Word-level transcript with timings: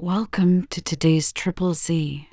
Welcome 0.00 0.68
to 0.68 0.80
today's 0.80 1.32
Triple 1.32 1.74
Z. 1.74 2.28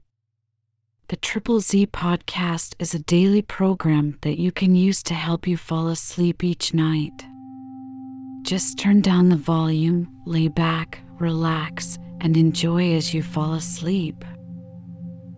The 1.08 1.16
Triple 1.16 1.60
Z 1.62 1.88
podcast 1.88 2.76
is 2.78 2.94
a 2.94 3.00
daily 3.00 3.42
program 3.42 4.20
that 4.22 4.38
you 4.38 4.52
can 4.52 4.76
use 4.76 5.02
to 5.02 5.16
help 5.16 5.48
you 5.48 5.58
fall 5.58 5.88
asleep 5.88 6.44
each 6.44 6.76
night. 6.76 7.26
Just 8.44 8.78
turn 8.78 9.02
down 9.02 9.30
the 9.30 9.36
volume, 9.36 10.08
lay 10.28 10.48
back, 10.48 11.00
relax, 11.20 11.98
and 12.22 12.38
enjoy 12.38 12.94
as 12.94 13.16
you 13.16 13.24
fall 13.24 13.56
asleep. 13.56 14.24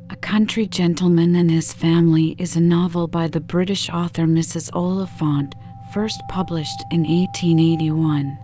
A 0.10 0.18
Country 0.18 0.68
Gentleman 0.68 1.34
and 1.34 1.50
His 1.50 1.72
Family 1.72 2.36
is 2.38 2.58
a 2.58 2.60
novel 2.60 3.08
by 3.08 3.30
the 3.30 3.40
British 3.40 3.90
author 3.90 4.24
Mrs. 4.24 4.70
Oliphant, 4.74 5.56
first 5.94 6.22
published 6.28 6.84
in 6.92 7.04
1881. 7.04 8.38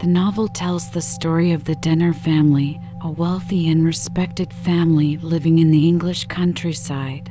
The 0.00 0.08
novel 0.08 0.48
tells 0.48 0.90
the 0.90 1.00
story 1.00 1.52
of 1.52 1.64
the 1.64 1.76
Denner 1.76 2.12
family, 2.12 2.80
a 3.00 3.10
wealthy 3.10 3.68
and 3.68 3.84
respected 3.84 4.52
family 4.52 5.16
living 5.18 5.60
in 5.60 5.70
the 5.70 5.88
English 5.88 6.26
countryside. 6.26 7.30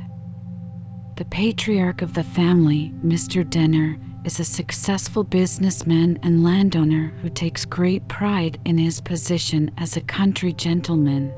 The 1.16 1.26
patriarch 1.26 2.02
of 2.02 2.14
the 2.14 2.24
family, 2.24 2.92
Mr. 3.04 3.48
Denner, 3.48 3.98
is 4.24 4.40
a 4.40 4.44
successful 4.44 5.24
businessman 5.24 6.18
and 6.22 6.42
landowner 6.42 7.12
who 7.20 7.28
takes 7.28 7.66
great 7.66 8.08
pride 8.08 8.58
in 8.64 8.78
his 8.78 9.00
position 9.00 9.70
as 9.78 9.96
a 9.96 10.00
country 10.00 10.52
gentleman. 10.54 11.32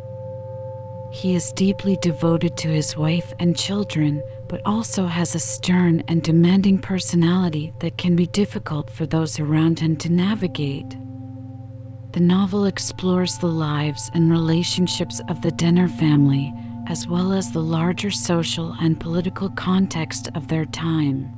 He 1.12 1.34
is 1.34 1.52
deeply 1.52 1.98
devoted 2.00 2.56
to 2.58 2.68
his 2.68 2.96
wife 2.96 3.34
and 3.40 3.56
children, 3.56 4.22
but 4.48 4.62
also 4.64 5.06
has 5.06 5.34
a 5.34 5.40
stern 5.40 6.04
and 6.08 6.22
demanding 6.22 6.78
personality 6.78 7.72
that 7.80 7.98
can 7.98 8.14
be 8.16 8.26
difficult 8.28 8.88
for 8.88 9.06
those 9.06 9.40
around 9.40 9.80
him 9.80 9.96
to 9.96 10.10
navigate. 10.10 10.96
The 12.16 12.22
novel 12.22 12.64
explores 12.64 13.36
the 13.36 13.46
lives 13.46 14.10
and 14.14 14.30
relationships 14.30 15.20
of 15.28 15.42
the 15.42 15.50
Denner 15.50 15.86
family, 15.86 16.50
as 16.86 17.06
well 17.06 17.34
as 17.34 17.50
the 17.50 17.60
larger 17.60 18.10
social 18.10 18.74
and 18.80 18.98
political 18.98 19.50
context 19.50 20.30
of 20.34 20.48
their 20.48 20.64
time. 20.64 21.28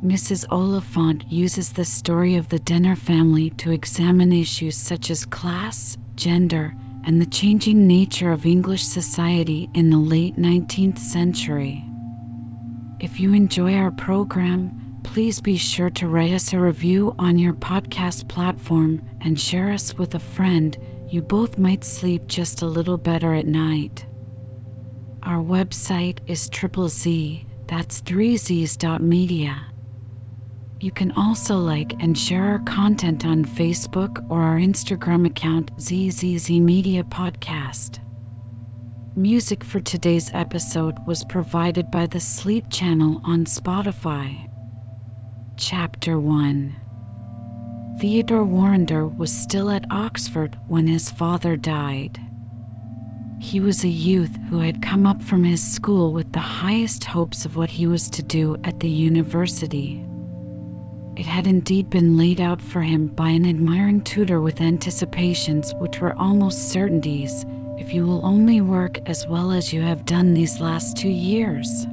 Mrs. 0.00 0.44
Oliphant 0.48 1.24
uses 1.28 1.72
the 1.72 1.84
story 1.84 2.36
of 2.36 2.48
the 2.50 2.60
Denner 2.60 2.94
family 2.94 3.50
to 3.58 3.72
examine 3.72 4.32
issues 4.32 4.76
such 4.76 5.10
as 5.10 5.26
class, 5.26 5.98
gender, 6.16 6.76
and 7.02 7.20
the 7.20 7.26
changing 7.26 7.88
nature 7.88 8.30
of 8.30 8.46
English 8.46 8.84
society 8.84 9.68
in 9.74 9.90
the 9.90 9.98
late 9.98 10.36
19th 10.36 10.98
century. 10.98 11.82
If 13.00 13.18
you 13.18 13.34
enjoy 13.34 13.74
our 13.74 13.90
program, 13.90 14.83
please 15.04 15.40
be 15.40 15.56
sure 15.56 15.90
to 15.90 16.08
write 16.08 16.32
us 16.32 16.52
a 16.52 16.58
review 16.58 17.14
on 17.18 17.38
your 17.38 17.52
podcast 17.52 18.26
platform 18.28 19.00
and 19.20 19.38
share 19.38 19.70
us 19.70 19.96
with 19.96 20.14
a 20.14 20.18
friend. 20.18 20.76
You 21.08 21.22
both 21.22 21.58
might 21.58 21.84
sleep 21.84 22.26
just 22.26 22.62
a 22.62 22.66
little 22.66 22.98
better 22.98 23.32
at 23.34 23.46
night. 23.46 24.04
Our 25.22 25.42
website 25.42 26.18
is 26.26 26.48
triple 26.48 26.88
Z, 26.88 27.46
that's 27.68 28.00
three 28.00 28.36
Z's 28.36 28.76
dot 28.76 29.00
media. 29.00 29.62
You 30.80 30.90
can 30.90 31.12
also 31.12 31.56
like 31.58 31.94
and 32.02 32.18
share 32.18 32.44
our 32.44 32.58
content 32.58 33.24
on 33.24 33.44
Facebook 33.44 34.24
or 34.30 34.42
our 34.42 34.58
Instagram 34.58 35.26
account 35.26 35.70
ZZZ 35.80 36.50
Media 36.50 37.04
Podcast. 37.04 38.00
Music 39.16 39.62
for 39.62 39.80
today's 39.80 40.30
episode 40.34 40.98
was 41.06 41.24
provided 41.24 41.90
by 41.90 42.06
the 42.06 42.20
Sleep 42.20 42.66
Channel 42.68 43.20
on 43.24 43.44
Spotify. 43.44 44.53
Chapter 45.56 46.18
1 46.18 46.74
Theodore 48.00 48.44
Warrender 48.44 49.06
was 49.06 49.32
still 49.32 49.70
at 49.70 49.86
Oxford 49.88 50.56
when 50.66 50.88
his 50.88 51.12
father 51.12 51.56
died. 51.56 52.18
He 53.38 53.60
was 53.60 53.84
a 53.84 53.88
youth 53.88 54.36
who 54.48 54.58
had 54.58 54.82
come 54.82 55.06
up 55.06 55.22
from 55.22 55.44
his 55.44 55.62
school 55.62 56.12
with 56.12 56.32
the 56.32 56.40
highest 56.40 57.04
hopes 57.04 57.44
of 57.44 57.54
what 57.54 57.70
he 57.70 57.86
was 57.86 58.10
to 58.10 58.22
do 58.24 58.56
at 58.64 58.80
the 58.80 58.90
university. 58.90 60.04
It 61.16 61.26
had 61.26 61.46
indeed 61.46 61.88
been 61.88 62.16
laid 62.16 62.40
out 62.40 62.60
for 62.60 62.82
him 62.82 63.06
by 63.06 63.28
an 63.28 63.46
admiring 63.46 64.00
tutor 64.00 64.40
with 64.40 64.60
anticipations 64.60 65.72
which 65.78 66.00
were 66.00 66.18
almost 66.18 66.70
certainties 66.70 67.46
if 67.78 67.94
you 67.94 68.04
will 68.04 68.26
only 68.26 68.60
work 68.60 68.98
as 69.06 69.24
well 69.28 69.52
as 69.52 69.72
you 69.72 69.82
have 69.82 70.04
done 70.04 70.34
these 70.34 70.58
last 70.58 70.96
two 70.96 71.08
years. 71.08 71.86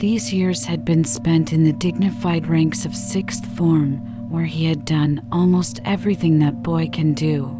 These 0.00 0.32
years 0.32 0.64
had 0.64 0.82
been 0.86 1.04
spent 1.04 1.52
in 1.52 1.62
the 1.62 1.74
dignified 1.74 2.46
ranks 2.46 2.86
of 2.86 2.96
sixth 2.96 3.44
form, 3.44 4.30
where 4.30 4.46
he 4.46 4.64
had 4.64 4.86
done 4.86 5.20
almost 5.30 5.78
everything 5.84 6.38
that 6.38 6.62
boy 6.62 6.88
can 6.90 7.12
do. 7.12 7.50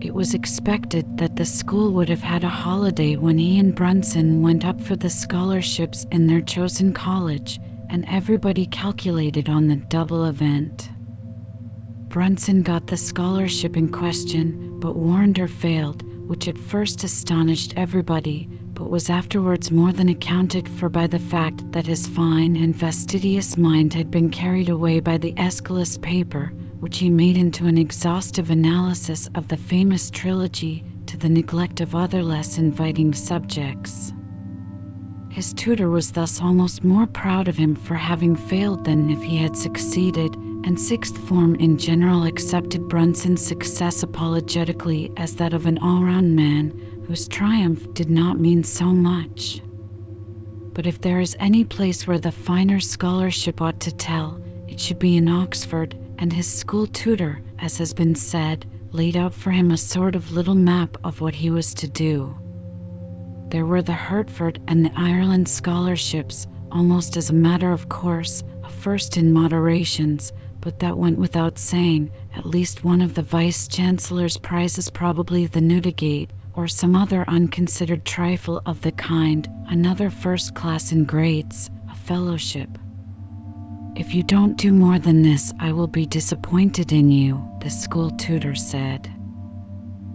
It 0.00 0.14
was 0.14 0.34
expected 0.34 1.18
that 1.18 1.34
the 1.34 1.44
school 1.44 1.92
would 1.94 2.08
have 2.10 2.22
had 2.22 2.44
a 2.44 2.48
holiday 2.48 3.16
when 3.16 3.38
he 3.38 3.58
and 3.58 3.74
Brunson 3.74 4.40
went 4.40 4.64
up 4.64 4.80
for 4.80 4.94
the 4.94 5.10
scholarships 5.10 6.06
in 6.12 6.28
their 6.28 6.42
chosen 6.42 6.92
college, 6.92 7.58
and 7.90 8.04
everybody 8.06 8.64
calculated 8.66 9.48
on 9.48 9.66
the 9.66 9.74
double 9.74 10.26
event. 10.26 10.88
Brunson 12.06 12.62
got 12.62 12.86
the 12.86 12.96
scholarship 12.96 13.76
in 13.76 13.88
question, 13.88 14.78
but 14.78 14.94
Warrender 14.94 15.48
failed, 15.48 16.04
which 16.26 16.48
at 16.48 16.58
first 16.58 17.04
astonished 17.04 17.72
everybody, 17.76 18.48
but 18.74 18.90
was 18.90 19.08
afterwards 19.08 19.70
more 19.70 19.92
than 19.92 20.08
accounted 20.08 20.68
for 20.68 20.88
by 20.88 21.06
the 21.06 21.18
fact 21.18 21.62
that 21.72 21.86
his 21.86 22.06
fine 22.06 22.56
and 22.56 22.76
fastidious 22.76 23.56
mind 23.56 23.94
had 23.94 24.10
been 24.10 24.28
carried 24.28 24.68
away 24.68 25.00
by 25.00 25.16
the 25.16 25.32
Aeschylus 25.38 25.96
paper, 25.98 26.52
which 26.80 26.98
he 26.98 27.08
made 27.08 27.36
into 27.36 27.66
an 27.66 27.78
exhaustive 27.78 28.50
analysis 28.50 29.28
of 29.34 29.48
the 29.48 29.56
famous 29.56 30.10
trilogy 30.10 30.84
to 31.06 31.16
the 31.16 31.28
neglect 31.28 31.80
of 31.80 31.94
other 31.94 32.22
less 32.22 32.58
inviting 32.58 33.14
subjects. 33.14 34.12
His 35.30 35.52
tutor 35.54 35.90
was 35.90 36.10
thus 36.12 36.40
almost 36.40 36.82
more 36.82 37.06
proud 37.06 37.46
of 37.46 37.56
him 37.56 37.74
for 37.74 37.94
having 37.94 38.34
failed 38.36 38.84
than 38.84 39.10
if 39.10 39.22
he 39.22 39.36
had 39.36 39.56
succeeded, 39.56 40.35
and 40.66 40.80
sixth 40.80 41.16
form 41.16 41.54
in 41.54 41.78
general 41.78 42.24
accepted 42.24 42.88
Brunson's 42.88 43.40
success 43.40 44.02
apologetically 44.02 45.12
as 45.16 45.36
that 45.36 45.54
of 45.54 45.64
an 45.64 45.78
all 45.78 46.02
round 46.02 46.34
man 46.34 46.74
whose 47.06 47.28
triumph 47.28 47.86
did 47.94 48.10
not 48.10 48.40
mean 48.40 48.64
so 48.64 48.86
much. 48.86 49.62
But 50.74 50.88
if 50.88 51.00
there 51.00 51.20
is 51.20 51.36
any 51.38 51.64
place 51.64 52.04
where 52.04 52.18
the 52.18 52.32
finer 52.32 52.80
scholarship 52.80 53.62
ought 53.62 53.78
to 53.80 53.92
tell, 53.92 54.40
it 54.66 54.80
should 54.80 54.98
be 54.98 55.16
in 55.16 55.28
Oxford, 55.28 55.96
and 56.18 56.32
his 56.32 56.48
school 56.48 56.88
tutor, 56.88 57.40
as 57.60 57.78
has 57.78 57.94
been 57.94 58.16
said, 58.16 58.66
laid 58.90 59.16
out 59.16 59.34
for 59.34 59.52
him 59.52 59.70
a 59.70 59.76
sort 59.76 60.16
of 60.16 60.32
little 60.32 60.56
map 60.56 60.96
of 61.04 61.20
what 61.20 61.36
he 61.36 61.48
was 61.48 61.74
to 61.74 61.86
do. 61.86 62.34
There 63.50 63.66
were 63.66 63.82
the 63.82 63.92
Hertford 63.92 64.60
and 64.66 64.84
the 64.84 64.92
Ireland 64.96 65.48
scholarships, 65.48 66.48
almost 66.72 67.16
as 67.16 67.30
a 67.30 67.34
matter 67.34 67.70
of 67.70 67.88
course, 67.88 68.42
a 68.64 68.68
first 68.68 69.16
in 69.16 69.32
moderations, 69.32 70.32
but 70.66 70.80
that 70.80 70.98
went 70.98 71.16
without 71.16 71.60
saying. 71.60 72.10
At 72.34 72.44
least 72.44 72.82
one 72.82 73.00
of 73.00 73.14
the 73.14 73.22
Vice 73.22 73.68
Chancellor's 73.68 74.36
prizes, 74.36 74.90
probably 74.90 75.46
the 75.46 75.60
Newdigate, 75.60 76.30
or 76.54 76.66
some 76.66 76.96
other 76.96 77.24
unconsidered 77.28 78.04
trifle 78.04 78.60
of 78.66 78.80
the 78.80 78.90
kind, 78.90 79.48
another 79.68 80.10
first 80.10 80.56
class 80.56 80.90
in 80.90 81.04
Greats, 81.04 81.70
a 81.88 81.94
fellowship. 81.94 82.78
If 83.94 84.12
you 84.12 84.24
don't 84.24 84.58
do 84.58 84.72
more 84.72 84.98
than 84.98 85.22
this, 85.22 85.52
I 85.60 85.70
will 85.70 85.86
be 85.86 86.04
disappointed 86.04 86.90
in 86.90 87.12
you, 87.12 87.48
the 87.60 87.70
school 87.70 88.10
tutor 88.10 88.56
said. 88.56 89.08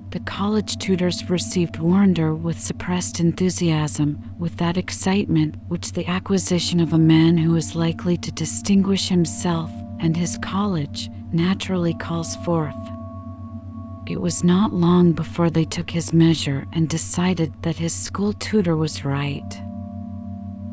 The 0.09 0.19
college 0.19 0.75
tutors 0.79 1.29
received 1.29 1.79
Warrender 1.79 2.35
with 2.35 2.59
suppressed 2.59 3.21
enthusiasm, 3.21 4.21
with 4.37 4.57
that 4.57 4.75
excitement 4.75 5.55
which 5.69 5.93
the 5.93 6.09
acquisition 6.09 6.81
of 6.81 6.91
a 6.91 6.97
man 6.97 7.37
who 7.37 7.55
is 7.55 7.73
likely 7.73 8.17
to 8.17 8.33
distinguish 8.33 9.07
himself 9.07 9.71
and 10.01 10.17
his 10.17 10.37
college 10.39 11.09
naturally 11.31 11.93
calls 11.93 12.35
forth. 12.37 12.75
It 14.07 14.19
was 14.19 14.43
not 14.43 14.73
long 14.73 15.13
before 15.13 15.49
they 15.49 15.63
took 15.63 15.89
his 15.89 16.11
measure 16.11 16.67
and 16.73 16.89
decided 16.89 17.53
that 17.61 17.77
his 17.77 17.93
school 17.93 18.33
tutor 18.33 18.75
was 18.75 19.05
right. 19.05 19.61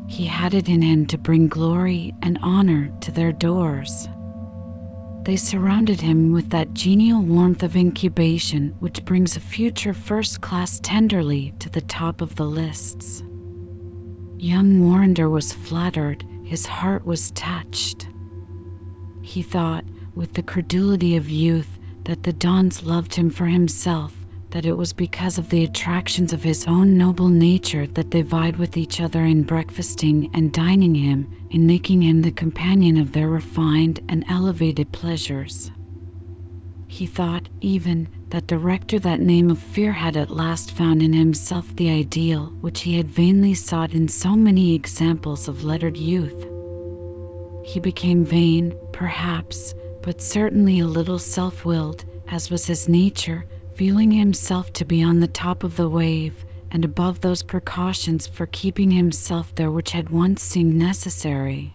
He 0.07 0.25
had 0.25 0.55
it 0.55 0.67
in 0.67 0.81
him 0.81 1.05
to 1.05 1.17
bring 1.17 1.47
glory 1.47 2.15
and 2.23 2.39
honor 2.41 2.91
to 3.01 3.11
their 3.11 3.31
doors. 3.31 4.09
They 5.23 5.35
surrounded 5.35 6.01
him 6.01 6.31
with 6.31 6.49
that 6.49 6.73
genial 6.73 7.21
warmth 7.21 7.61
of 7.61 7.75
incubation 7.75 8.73
which 8.79 9.05
brings 9.05 9.37
a 9.37 9.39
future 9.39 9.93
first 9.93 10.41
class 10.41 10.79
tenderly 10.79 11.53
to 11.59 11.69
the 11.69 11.81
top 11.81 12.21
of 12.21 12.35
the 12.35 12.45
lists. 12.45 13.21
Young 14.37 14.79
Warrender 14.79 15.29
was 15.29 15.53
flattered, 15.53 16.25
his 16.43 16.65
heart 16.65 17.05
was 17.05 17.29
touched. 17.31 18.07
He 19.31 19.43
thought, 19.43 19.85
with 20.15 20.33
the 20.33 20.41
credulity 20.41 21.15
of 21.15 21.29
youth, 21.29 21.77
that 22.05 22.23
the 22.23 22.33
Dons 22.33 22.81
loved 22.81 23.13
him 23.13 23.29
for 23.29 23.45
himself, 23.45 24.25
that 24.49 24.65
it 24.65 24.75
was 24.75 24.91
because 24.91 25.37
of 25.37 25.49
the 25.49 25.63
attractions 25.63 26.33
of 26.33 26.41
his 26.41 26.65
own 26.65 26.97
noble 26.97 27.29
nature 27.29 27.85
that 27.93 28.09
they 28.09 28.23
vied 28.23 28.57
with 28.57 28.75
each 28.75 28.99
other 28.99 29.23
in 29.23 29.43
breakfasting 29.43 30.27
and 30.33 30.51
dining 30.51 30.95
him, 30.95 31.27
in 31.51 31.67
making 31.67 32.01
him 32.01 32.23
the 32.23 32.31
companion 32.31 32.97
of 32.97 33.11
their 33.11 33.29
refined 33.29 33.99
and 34.09 34.25
elevated 34.27 34.91
pleasures. 34.91 35.69
He 36.87 37.05
thought, 37.05 37.49
even, 37.61 38.09
that 38.31 38.47
the 38.47 38.57
rector 38.57 38.97
that 38.97 39.21
name 39.21 39.51
of 39.51 39.59
fear 39.59 39.93
had 39.93 40.17
at 40.17 40.31
last 40.31 40.71
found 40.71 41.03
in 41.03 41.13
himself 41.13 41.75
the 41.75 41.91
ideal 41.91 42.55
which 42.61 42.81
he 42.81 42.97
had 42.97 43.11
vainly 43.11 43.53
sought 43.53 43.93
in 43.93 44.07
so 44.07 44.35
many 44.35 44.73
examples 44.73 45.47
of 45.47 45.63
lettered 45.63 45.97
youth. 45.97 46.48
He 47.71 47.79
became 47.79 48.25
vain, 48.25 48.73
perhaps, 48.91 49.75
but 50.01 50.21
certainly 50.21 50.79
a 50.79 50.87
little 50.87 51.19
self 51.19 51.65
willed, 51.65 52.03
as 52.27 52.49
was 52.49 52.65
his 52.65 52.89
nature, 52.89 53.45
feeling 53.75 54.09
himself 54.09 54.73
to 54.73 54.85
be 54.85 55.03
on 55.03 55.19
the 55.19 55.27
top 55.27 55.63
of 55.63 55.75
the 55.75 55.87
wave, 55.87 56.43
and 56.71 56.83
above 56.83 57.21
those 57.21 57.43
precautions 57.43 58.25
for 58.25 58.47
keeping 58.47 58.89
himself 58.89 59.53
there 59.53 59.69
which 59.69 59.91
had 59.91 60.09
once 60.09 60.41
seemed 60.41 60.73
necessary. 60.73 61.71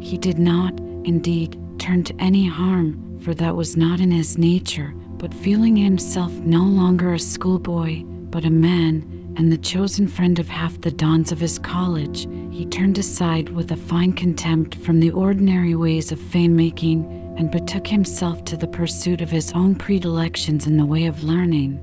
He 0.00 0.18
did 0.18 0.38
not, 0.38 0.78
indeed, 1.04 1.58
turn 1.78 2.04
to 2.04 2.20
any 2.20 2.46
harm, 2.46 3.20
for 3.20 3.32
that 3.36 3.56
was 3.56 3.78
not 3.78 4.00
in 4.00 4.10
his 4.10 4.36
nature, 4.36 4.92
but 5.16 5.32
feeling 5.32 5.76
himself 5.76 6.30
no 6.40 6.62
longer 6.62 7.14
a 7.14 7.18
schoolboy, 7.18 8.02
but 8.04 8.44
a 8.44 8.50
man, 8.50 9.23
and 9.36 9.50
the 9.50 9.58
chosen 9.58 10.06
friend 10.06 10.38
of 10.38 10.48
half 10.48 10.80
the 10.80 10.90
dons 10.90 11.32
of 11.32 11.40
his 11.40 11.58
college, 11.58 12.26
he 12.50 12.66
turned 12.66 12.98
aside 12.98 13.48
with 13.48 13.72
a 13.72 13.76
fine 13.76 14.12
contempt 14.12 14.76
from 14.76 15.00
the 15.00 15.10
ordinary 15.10 15.74
ways 15.74 16.12
of 16.12 16.20
fame 16.20 16.54
making 16.54 17.34
and 17.36 17.50
betook 17.50 17.86
himself 17.86 18.44
to 18.44 18.56
the 18.56 18.68
pursuit 18.68 19.20
of 19.20 19.30
his 19.30 19.52
own 19.52 19.74
predilections 19.74 20.66
in 20.66 20.76
the 20.76 20.86
way 20.86 21.06
of 21.06 21.24
learning. 21.24 21.80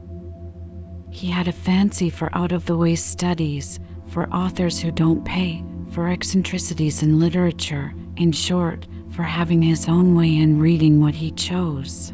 He 1.12 1.28
had 1.28 1.50
a 1.50 1.52
fancy 1.52 2.10
for 2.10 2.30
out 2.36 2.54
of 2.54 2.66
the 2.66 2.78
way 2.78 2.96
studies, 2.96 3.80
for 4.08 4.34
authors 4.34 4.80
who 4.80 4.92
don't 4.92 5.26
pay, 5.26 5.62
for 5.92 6.08
eccentricities 6.08 7.04
in 7.04 7.20
literature, 7.20 7.94
in 8.16 8.32
short, 8.32 8.88
for 9.10 9.24
having 9.24 9.62
his 9.62 9.90
own 9.90 10.16
way 10.16 10.38
in 10.38 10.60
reading 10.60 11.02
what 11.02 11.16
he 11.16 11.32
chose. 11.32 12.14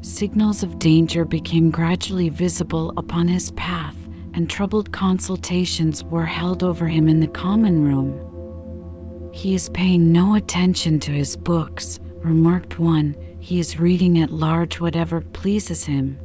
Signals 0.00 0.62
of 0.62 0.78
danger 0.78 1.24
became 1.24 1.70
gradually 1.70 2.28
visible 2.28 2.92
upon 2.96 3.26
his 3.26 3.50
path, 3.52 3.96
and 4.34 4.48
troubled 4.48 4.92
consultations 4.92 6.02
were 6.04 6.26
held 6.26 6.62
over 6.62 6.88
him 6.88 7.08
in 7.08 7.20
the 7.20 7.26
common 7.26 7.82
room. 7.82 9.30
He 9.32 9.54
is 9.54 9.68
paying 9.70 10.12
no 10.12 10.34
attention 10.34 11.00
to 11.00 11.12
his 11.12 11.36
books, 11.36 12.00
remarked 12.22 12.78
one, 12.78 13.16
he 13.40 13.58
is 13.58 13.80
reading 13.80 14.18
at 14.18 14.30
large 14.30 14.80
whatever 14.80 15.20
pleases 15.20 15.84
him. 15.84 16.18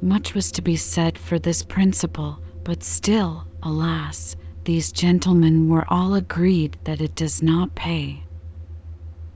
Much 0.00 0.34
was 0.34 0.52
to 0.52 0.62
be 0.62 0.76
said 0.76 1.16
for 1.16 1.38
this 1.38 1.62
principle, 1.62 2.38
but 2.64 2.82
still, 2.82 3.46
alas, 3.62 4.36
these 4.64 4.92
gentlemen 4.92 5.68
were 5.68 5.90
all 5.92 6.14
agreed 6.14 6.76
that 6.84 7.00
it 7.00 7.14
does 7.14 7.42
not 7.42 7.74
pay. 7.74 8.22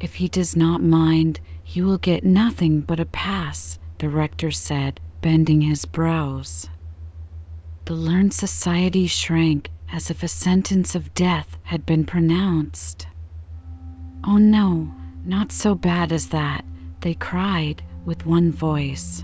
If 0.01 0.15
he 0.15 0.29
does 0.29 0.55
not 0.55 0.83
mind, 0.83 1.41
he 1.65 1.83
will 1.83 1.99
get 1.99 2.25
nothing 2.25 2.81
but 2.81 3.01
a 3.01 3.07
pass, 3.07 3.79
the 3.99 4.09
rector 4.09 4.51
said, 4.51 5.01
bending 5.23 5.63
his 5.63 5.85
brows. 5.85 6.69
The 7.87 7.95
learned 7.95 8.35
society 8.35 9.07
shrank 9.07 9.71
as 9.93 10.11
if 10.11 10.25
a 10.25 10.29
sentence 10.29 10.97
of 10.97 11.15
death 11.15 11.57
had 11.63 11.87
been 11.87 12.05
pronounced. 12.05 13.07
Oh 14.25 14.39
no, 14.39 14.93
not 15.25 15.53
so 15.53 15.77
bad 15.77 16.11
as 16.11 16.31
that, 16.31 16.65
they 17.01 17.15
cried 17.15 17.85
with 18.05 18.27
one 18.27 18.51
voice. 18.51 19.23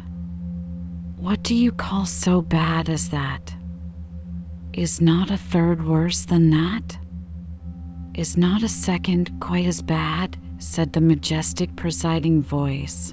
What 1.17 1.43
do 1.43 1.57
you 1.57 1.73
call 1.73 2.07
so 2.07 2.41
bad 2.41 2.89
as 2.89 3.09
that? 3.09 3.53
Is 4.73 5.01
not 5.01 5.33
a 5.33 5.37
third 5.37 5.85
worse 5.85 6.25
than 6.25 6.51
that? 6.51 6.97
Is 8.15 8.37
not 8.37 8.63
a 8.63 8.69
second 8.69 9.41
quite 9.41 9.67
as 9.67 9.83
bad? 9.83 10.37
said 10.59 10.93
the 10.93 11.01
majestic 11.01 11.75
presiding 11.75 12.41
voice. 12.41 13.13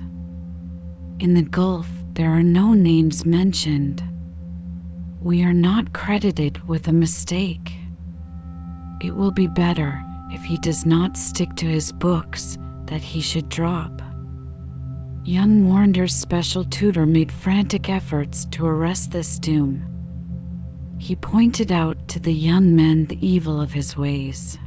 In 1.17 1.33
the 1.33 1.41
Gulf, 1.41 1.89
there 2.13 2.29
are 2.29 2.43
no 2.43 2.75
names 2.75 3.25
mentioned. 3.25 4.03
We 5.21 5.43
are 5.43 5.53
not 5.53 5.91
credited 5.91 6.65
with 6.65 6.87
a 6.87 6.93
mistake. 6.93 7.73
It 9.01 9.13
will 9.13 9.31
be 9.31 9.47
better 9.47 10.01
if 10.31 10.45
he 10.45 10.55
does 10.55 10.85
not 10.85 11.17
stick 11.17 11.55
to 11.55 11.65
his 11.65 11.91
books 11.91 12.57
that 12.85 13.01
he 13.01 13.19
should 13.19 13.49
drop. 13.49 14.01
Young 15.25 15.67
Warrender's 15.67 16.15
special 16.15 16.63
tutor 16.63 17.05
made 17.05 17.33
frantic 17.33 17.89
efforts 17.89 18.45
to 18.51 18.65
arrest 18.65 19.11
this 19.11 19.39
doom. 19.39 19.83
He 20.97 21.17
pointed 21.17 21.71
out 21.71 22.07
to 22.07 22.19
the 22.19 22.33
young 22.33 22.73
men 22.73 23.05
the 23.05 23.25
evil 23.25 23.59
of 23.59 23.73
his 23.73 23.97
ways. 23.97 24.57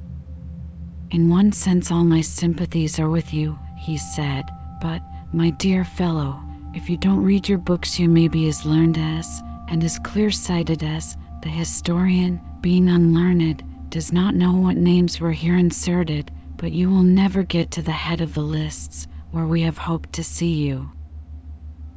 In 1.11 1.31
one 1.31 1.53
sense, 1.53 1.91
all 1.91 2.05
my 2.05 2.21
sympathies 2.21 2.99
are 2.99 3.09
with 3.09 3.33
you, 3.33 3.59
he 3.79 3.97
said, 3.97 4.45
but, 4.83 5.03
my 5.33 5.49
dear 5.49 5.85
fellow, 5.85 6.39
if 6.75 6.91
you 6.91 6.99
don't 6.99 7.25
read 7.25 7.49
your 7.49 7.59
books, 7.59 7.99
you 7.99 8.09
may 8.09 8.29
be 8.29 8.49
as 8.49 8.67
learned 8.67 8.99
as, 8.99 9.43
and 9.73 9.83
as 9.83 9.99
clear 9.99 10.31
sighted 10.31 10.85
as, 10.85 11.17
the 11.43 11.49
historian, 11.49 12.41
being 12.61 12.89
unlearned, 12.89 13.65
does 13.89 14.13
not 14.13 14.37
know 14.37 14.55
what 14.55 14.77
names 14.77 15.19
were 15.19 15.33
here 15.33 15.59
inserted 15.59 16.31
but 16.63 16.71
you 16.71 16.89
will 16.89 17.03
never 17.03 17.43
get 17.43 17.73
to 17.73 17.83
the 17.83 17.91
head 17.91 18.21
of 18.21 18.35
the 18.35 18.41
lists 18.41 19.09
where 19.33 19.49
we 19.49 19.63
have 19.63 19.77
hoped 19.77 20.13
to 20.13 20.23
see 20.23 20.53
you. 20.53 20.89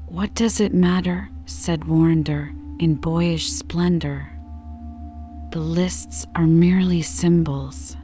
What 0.08 0.34
does 0.34 0.60
it 0.60 0.74
matter? 0.74 1.30
said 1.46 1.82
Warrender 1.82 2.52
in 2.80 2.96
boyish 2.96 3.48
splendor. 3.48 4.28
The 5.52 5.60
lists 5.60 6.26
are 6.34 6.48
merely 6.48 7.04
symbols. 7.04 7.96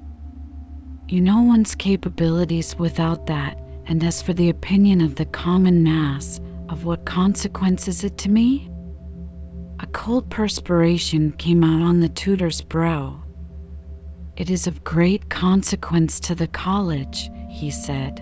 You 1.10 1.20
know 1.20 1.42
one's 1.42 1.74
capabilities 1.74 2.78
without 2.78 3.26
that, 3.26 3.60
and 3.88 4.04
as 4.04 4.22
for 4.22 4.34
the 4.34 4.50
opinion 4.50 5.02
of 5.02 5.16
the 5.16 5.26
common 5.26 5.82
mass, 5.82 6.40
of 6.70 6.86
what 6.86 7.06
consequence 7.06 7.88
is 7.88 8.04
it 8.04 8.20
to 8.20 8.30
me? 8.30 8.70
A 9.84 9.88
cold 9.88 10.30
perspiration 10.30 11.32
came 11.32 11.64
out 11.64 11.82
on 11.82 12.02
the 12.02 12.10
tutor's 12.10 12.62
brow. 12.62 13.24
It 14.38 14.52
is 14.52 14.68
of 14.68 14.84
great 14.84 15.28
consequence 15.28 16.20
to 16.20 16.36
the 16.36 16.46
college, 16.46 17.32
he 17.50 17.72
said. 17.72 18.22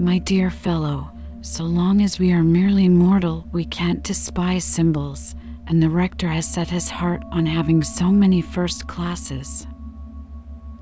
My 0.00 0.18
dear 0.18 0.50
fellow, 0.50 1.12
so 1.42 1.62
long 1.62 2.02
as 2.02 2.18
we 2.18 2.32
are 2.32 2.42
merely 2.42 2.88
mortal, 2.88 3.46
we 3.52 3.64
can't 3.64 4.02
despise 4.02 4.64
symbols, 4.64 5.36
and 5.68 5.80
the 5.80 5.90
rector 5.90 6.28
has 6.28 6.48
set 6.48 6.68
his 6.68 6.90
heart 6.90 7.22
on 7.30 7.46
having 7.46 7.84
so 7.84 8.10
many 8.10 8.40
first 8.40 8.88
classes. 8.88 9.64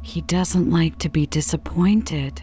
He 0.00 0.22
doesn't 0.22 0.70
like 0.70 0.96
to 1.00 1.10
be 1.10 1.26
disappointed. 1.26 2.40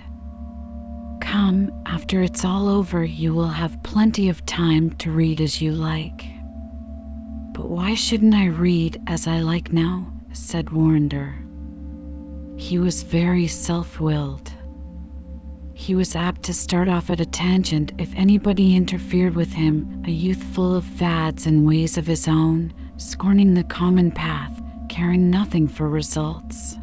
Come, 1.19 1.71
after 1.87 2.21
it's 2.21 2.45
all 2.45 2.69
over, 2.69 3.03
you 3.03 3.33
will 3.33 3.47
have 3.47 3.81
plenty 3.81 4.29
of 4.29 4.45
time 4.45 4.91
to 4.97 5.09
read 5.09 5.41
as 5.41 5.59
you 5.59 5.71
like. 5.71 6.36
But 7.57 7.69
why 7.71 7.95
shouldn't 7.95 8.35
I 8.35 8.45
read 8.45 9.01
as 9.07 9.25
I 9.25 9.39
like 9.39 9.73
now? 9.73 10.13
said 10.31 10.67
Warrender. 10.67 11.33
He 12.55 12.77
was 12.77 13.01
very 13.01 13.47
self 13.47 13.99
willed. 13.99 14.53
He 15.73 15.95
was 15.95 16.15
apt 16.15 16.43
to 16.43 16.53
start 16.53 16.87
off 16.87 17.09
at 17.09 17.19
a 17.19 17.25
tangent 17.25 17.93
if 17.97 18.13
anybody 18.15 18.75
interfered 18.75 19.33
with 19.33 19.51
him, 19.51 20.03
a 20.05 20.11
youth 20.11 20.43
full 20.43 20.75
of 20.75 20.85
fads 20.85 21.47
and 21.47 21.65
ways 21.65 21.97
of 21.97 22.05
his 22.05 22.27
own, 22.27 22.71
scorning 22.97 23.55
the 23.55 23.63
common 23.63 24.11
path, 24.11 24.61
caring 24.87 25.31
nothing 25.31 25.67
for 25.67 25.89
results. 25.89 26.77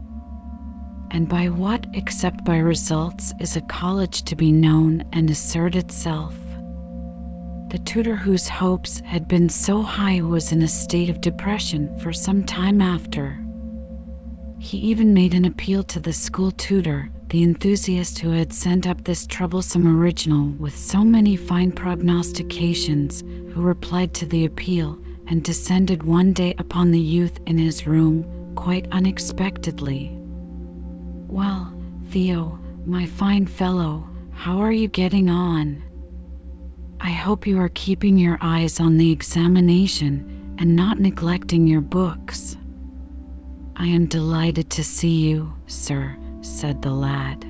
And 1.13 1.29
by 1.29 1.51
what, 1.51 1.87
except 1.93 2.45
by 2.45 2.57
results, 2.57 3.33
is 3.39 3.55
a 3.57 3.61
college 3.61 4.25
to 4.25 4.35
be 4.35 4.51
known 4.51 5.05
and 5.13 5.31
assert 5.31 5.77
itself? 5.77 6.35
The 7.75 7.81
tutor 7.81 8.15
whose 8.15 8.47
hopes 8.47 9.01
had 9.01 9.27
been 9.27 9.49
so 9.49 9.83
high 9.83 10.21
was 10.21 10.53
in 10.53 10.63
a 10.63 10.69
state 10.69 11.11
of 11.11 11.21
depression 11.21 11.99
for 11.99 12.13
some 12.13 12.45
time 12.45 12.81
after. 12.81 13.37
He 14.61 14.79
even 14.79 15.13
made 15.13 15.35
an 15.35 15.45
appeal 15.45 15.83
to 15.83 15.99
the 15.99 16.13
school 16.13 16.53
tutor, 16.53 17.11
the 17.31 17.43
enthusiast 17.43 18.21
who 18.21 18.31
had 18.31 18.53
sent 18.53 18.87
up 18.87 19.03
this 19.03 19.27
troublesome 19.27 19.89
original 19.89 20.51
with 20.51 20.77
so 20.77 21.03
many 21.03 21.35
fine 21.35 21.73
prognostications, 21.73 23.23
who 23.23 23.61
replied 23.61 24.15
to 24.15 24.27
the 24.27 24.45
appeal 24.45 24.97
and 25.27 25.43
descended 25.43 26.05
one 26.05 26.33
day 26.33 26.55
upon 26.59 26.93
the 26.93 27.01
youth 27.01 27.41
in 27.45 27.59
his 27.59 27.89
room 27.89 28.55
quite 28.55 28.87
unexpectedly. 28.93 30.17
Well, 31.27 31.75
Theo, 32.11 32.57
my 32.87 33.07
fine 33.07 33.47
fellow, 33.47 34.09
how 34.31 34.59
are 34.59 34.71
you 34.71 34.87
getting 34.87 35.29
on? 35.29 35.83
I 37.01 37.11
hope 37.11 37.47
you 37.47 37.59
are 37.59 37.71
keeping 37.71 38.17
your 38.17 38.39
eyes 38.41 38.81
on 38.81 38.97
the 38.97 39.11
examination 39.11 40.57
and 40.59 40.77
not 40.77 41.01
neglecting 41.01 41.67
your 41.67 41.81
books. 41.81 42.57
I 43.77 43.87
am 43.87 44.07
delighted 44.07 44.71
to 44.71 44.85
see 44.85 45.29
you, 45.29 45.53
sir, 45.67 46.17
said 46.41 46.81
the 46.81 46.93
lad. 46.93 47.45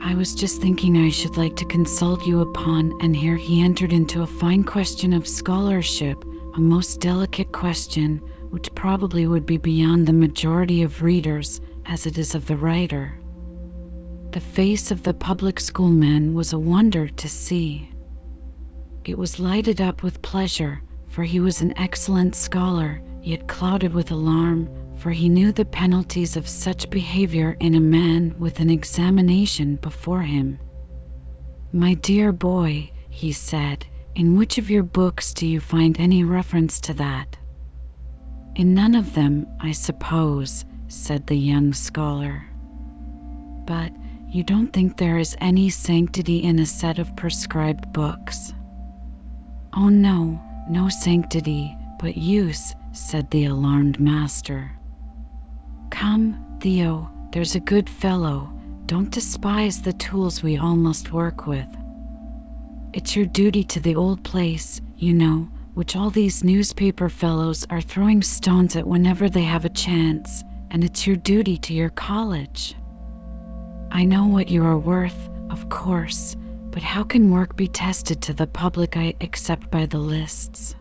I 0.00 0.14
was 0.14 0.34
just 0.34 0.60
thinking 0.60 0.96
I 0.96 1.08
should 1.08 1.36
like 1.36 1.56
to 1.56 1.64
consult 1.64 2.26
you 2.26 2.40
upon, 2.40 2.92
and 3.00 3.16
here 3.16 3.36
he 3.36 3.62
entered 3.62 3.92
into 3.92 4.22
a 4.22 4.26
fine 4.26 4.62
question 4.62 5.12
of 5.12 5.26
scholarship, 5.26 6.22
a 6.54 6.60
most 6.60 7.00
delicate 7.00 7.52
question, 7.52 8.18
which 8.50 8.74
probably 8.74 9.26
would 9.26 9.46
be 9.46 9.56
beyond 9.56 10.06
the 10.06 10.12
majority 10.12 10.82
of 10.82 11.02
readers, 11.02 11.60
as 11.86 12.06
it 12.06 12.18
is 12.18 12.34
of 12.34 12.46
the 12.46 12.56
writer. 12.56 13.18
The 14.32 14.40
face 14.40 14.90
of 14.90 15.02
the 15.02 15.14
public 15.14 15.58
schoolman 15.58 16.34
was 16.34 16.52
a 16.52 16.58
wonder 16.58 17.08
to 17.08 17.28
see. 17.28 17.88
It 19.08 19.16
was 19.16 19.40
lighted 19.40 19.80
up 19.80 20.02
with 20.02 20.20
pleasure, 20.20 20.82
for 21.06 21.24
he 21.24 21.40
was 21.40 21.62
an 21.62 21.72
excellent 21.78 22.34
scholar, 22.34 23.00
yet 23.22 23.48
clouded 23.48 23.94
with 23.94 24.10
alarm, 24.10 24.68
for 24.98 25.10
he 25.12 25.30
knew 25.30 25.50
the 25.50 25.64
penalties 25.64 26.36
of 26.36 26.46
such 26.46 26.90
behavior 26.90 27.56
in 27.58 27.74
a 27.74 27.80
man 27.80 28.34
with 28.38 28.60
an 28.60 28.68
examination 28.68 29.76
before 29.76 30.20
him. 30.20 30.58
My 31.72 31.94
dear 31.94 32.32
boy, 32.32 32.90
he 33.08 33.32
said, 33.32 33.86
in 34.14 34.36
which 34.36 34.58
of 34.58 34.68
your 34.68 34.82
books 34.82 35.32
do 35.32 35.46
you 35.46 35.58
find 35.58 35.98
any 35.98 36.22
reference 36.22 36.78
to 36.82 36.92
that? 36.92 37.34
In 38.56 38.74
none 38.74 38.94
of 38.94 39.14
them, 39.14 39.46
I 39.58 39.72
suppose, 39.72 40.66
said 40.88 41.26
the 41.26 41.38
young 41.38 41.72
scholar. 41.72 42.44
But 43.64 43.90
you 44.30 44.42
don't 44.42 44.70
think 44.70 44.98
there 44.98 45.16
is 45.16 45.34
any 45.40 45.70
sanctity 45.70 46.42
in 46.42 46.58
a 46.58 46.66
set 46.66 46.98
of 46.98 47.16
prescribed 47.16 47.90
books? 47.94 48.52
Oh, 49.80 49.90
no, 49.90 50.40
no 50.68 50.88
sanctity, 50.88 51.76
but 52.00 52.16
use, 52.16 52.74
said 52.90 53.30
the 53.30 53.44
alarmed 53.44 54.00
master. 54.00 54.72
Come, 55.90 56.58
Theo, 56.58 57.08
there's 57.30 57.54
a 57.54 57.60
good 57.60 57.88
fellow. 57.88 58.52
Don't 58.86 59.12
despise 59.12 59.80
the 59.80 59.92
tools 59.92 60.42
we 60.42 60.56
all 60.56 60.74
must 60.74 61.12
work 61.12 61.46
with. 61.46 61.68
It's 62.92 63.14
your 63.14 63.26
duty 63.26 63.62
to 63.62 63.78
the 63.78 63.94
old 63.94 64.24
place, 64.24 64.80
you 64.96 65.14
know, 65.14 65.48
which 65.74 65.94
all 65.94 66.10
these 66.10 66.42
newspaper 66.42 67.08
fellows 67.08 67.64
are 67.70 67.80
throwing 67.80 68.20
stones 68.20 68.74
at 68.74 68.84
whenever 68.84 69.28
they 69.28 69.44
have 69.44 69.64
a 69.64 69.68
chance, 69.68 70.42
and 70.72 70.82
it's 70.82 71.06
your 71.06 71.14
duty 71.14 71.56
to 71.56 71.72
your 71.72 71.90
college. 71.90 72.74
I 73.92 74.04
know 74.04 74.26
what 74.26 74.48
you 74.48 74.64
are 74.64 74.76
worth, 74.76 75.30
of 75.50 75.68
course, 75.68 76.34
but 76.78 76.84
how 76.84 77.02
can 77.02 77.32
work 77.32 77.56
be 77.56 77.66
tested 77.66 78.22
to 78.22 78.32
the 78.32 78.46
public 78.46 78.96
eye 78.96 79.12
except 79.18 79.68
by 79.68 79.84
the 79.84 79.98
lists? 79.98 80.76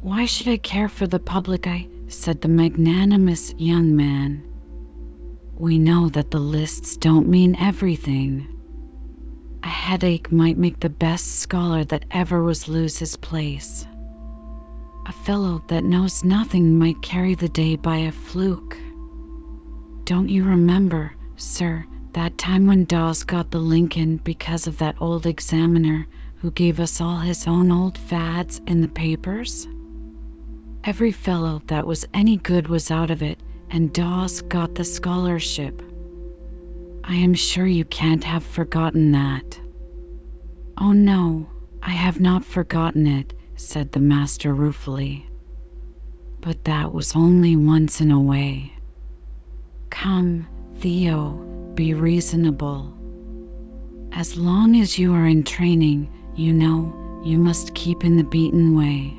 Why 0.00 0.24
should 0.24 0.48
I 0.48 0.56
care 0.56 0.88
for 0.88 1.06
the 1.06 1.18
public 1.18 1.66
eye? 1.66 1.86
said 2.06 2.40
the 2.40 2.48
magnanimous 2.48 3.52
young 3.58 3.94
man. 3.94 4.42
We 5.58 5.76
know 5.76 6.08
that 6.08 6.30
the 6.30 6.40
lists 6.40 6.96
don't 6.96 7.28
mean 7.28 7.54
everything. 7.56 8.48
A 9.62 9.68
headache 9.68 10.32
might 10.32 10.56
make 10.56 10.80
the 10.80 10.88
best 10.88 11.40
scholar 11.40 11.84
that 11.84 12.06
ever 12.10 12.42
was 12.42 12.66
lose 12.66 12.96
his 12.96 13.14
place. 13.14 13.86
A 15.04 15.12
fellow 15.12 15.62
that 15.68 15.84
knows 15.84 16.24
nothing 16.24 16.78
might 16.78 17.02
carry 17.02 17.34
the 17.34 17.50
day 17.50 17.76
by 17.76 17.96
a 17.98 18.10
fluke. 18.10 18.78
Don't 20.04 20.30
you 20.30 20.44
remember, 20.44 21.12
sir, 21.36 21.84
that 22.18 22.36
time 22.36 22.66
when 22.66 22.84
Dawes 22.84 23.22
got 23.22 23.52
the 23.52 23.60
Lincoln 23.60 24.16
because 24.16 24.66
of 24.66 24.78
that 24.78 24.96
old 25.00 25.24
examiner 25.24 26.04
who 26.38 26.50
gave 26.50 26.80
us 26.80 27.00
all 27.00 27.18
his 27.18 27.46
own 27.46 27.70
old 27.70 27.96
fads 27.96 28.60
in 28.66 28.80
the 28.80 28.88
papers? 28.88 29.68
Every 30.82 31.12
fellow 31.12 31.62
that 31.68 31.86
was 31.86 32.08
any 32.12 32.36
good 32.36 32.66
was 32.66 32.90
out 32.90 33.12
of 33.12 33.22
it, 33.22 33.38
and 33.70 33.92
Dawes 33.92 34.40
got 34.40 34.74
the 34.74 34.82
scholarship. 34.82 35.80
I 37.04 37.14
am 37.14 37.34
sure 37.34 37.68
you 37.68 37.84
can't 37.84 38.24
have 38.24 38.42
forgotten 38.42 39.12
that. 39.12 39.60
Oh, 40.76 40.90
no, 40.90 41.46
I 41.84 41.90
have 41.90 42.18
not 42.18 42.44
forgotten 42.44 43.06
it, 43.06 43.32
said 43.54 43.92
the 43.92 44.00
master 44.00 44.52
ruefully. 44.52 45.24
But 46.40 46.64
that 46.64 46.92
was 46.92 47.14
only 47.14 47.54
once 47.54 48.00
in 48.00 48.10
a 48.10 48.20
way. 48.20 48.72
Come, 49.90 50.48
Theo, 50.80 51.57
be 51.78 51.94
reasonable. 51.94 52.92
As 54.10 54.36
long 54.36 54.74
as 54.80 54.98
you 54.98 55.14
are 55.14 55.28
in 55.28 55.44
training, 55.44 56.10
you 56.34 56.52
know 56.52 57.22
you 57.24 57.38
must 57.38 57.72
keep 57.76 58.04
in 58.04 58.16
the 58.16 58.24
beaten 58.24 58.74
way. 58.76 59.16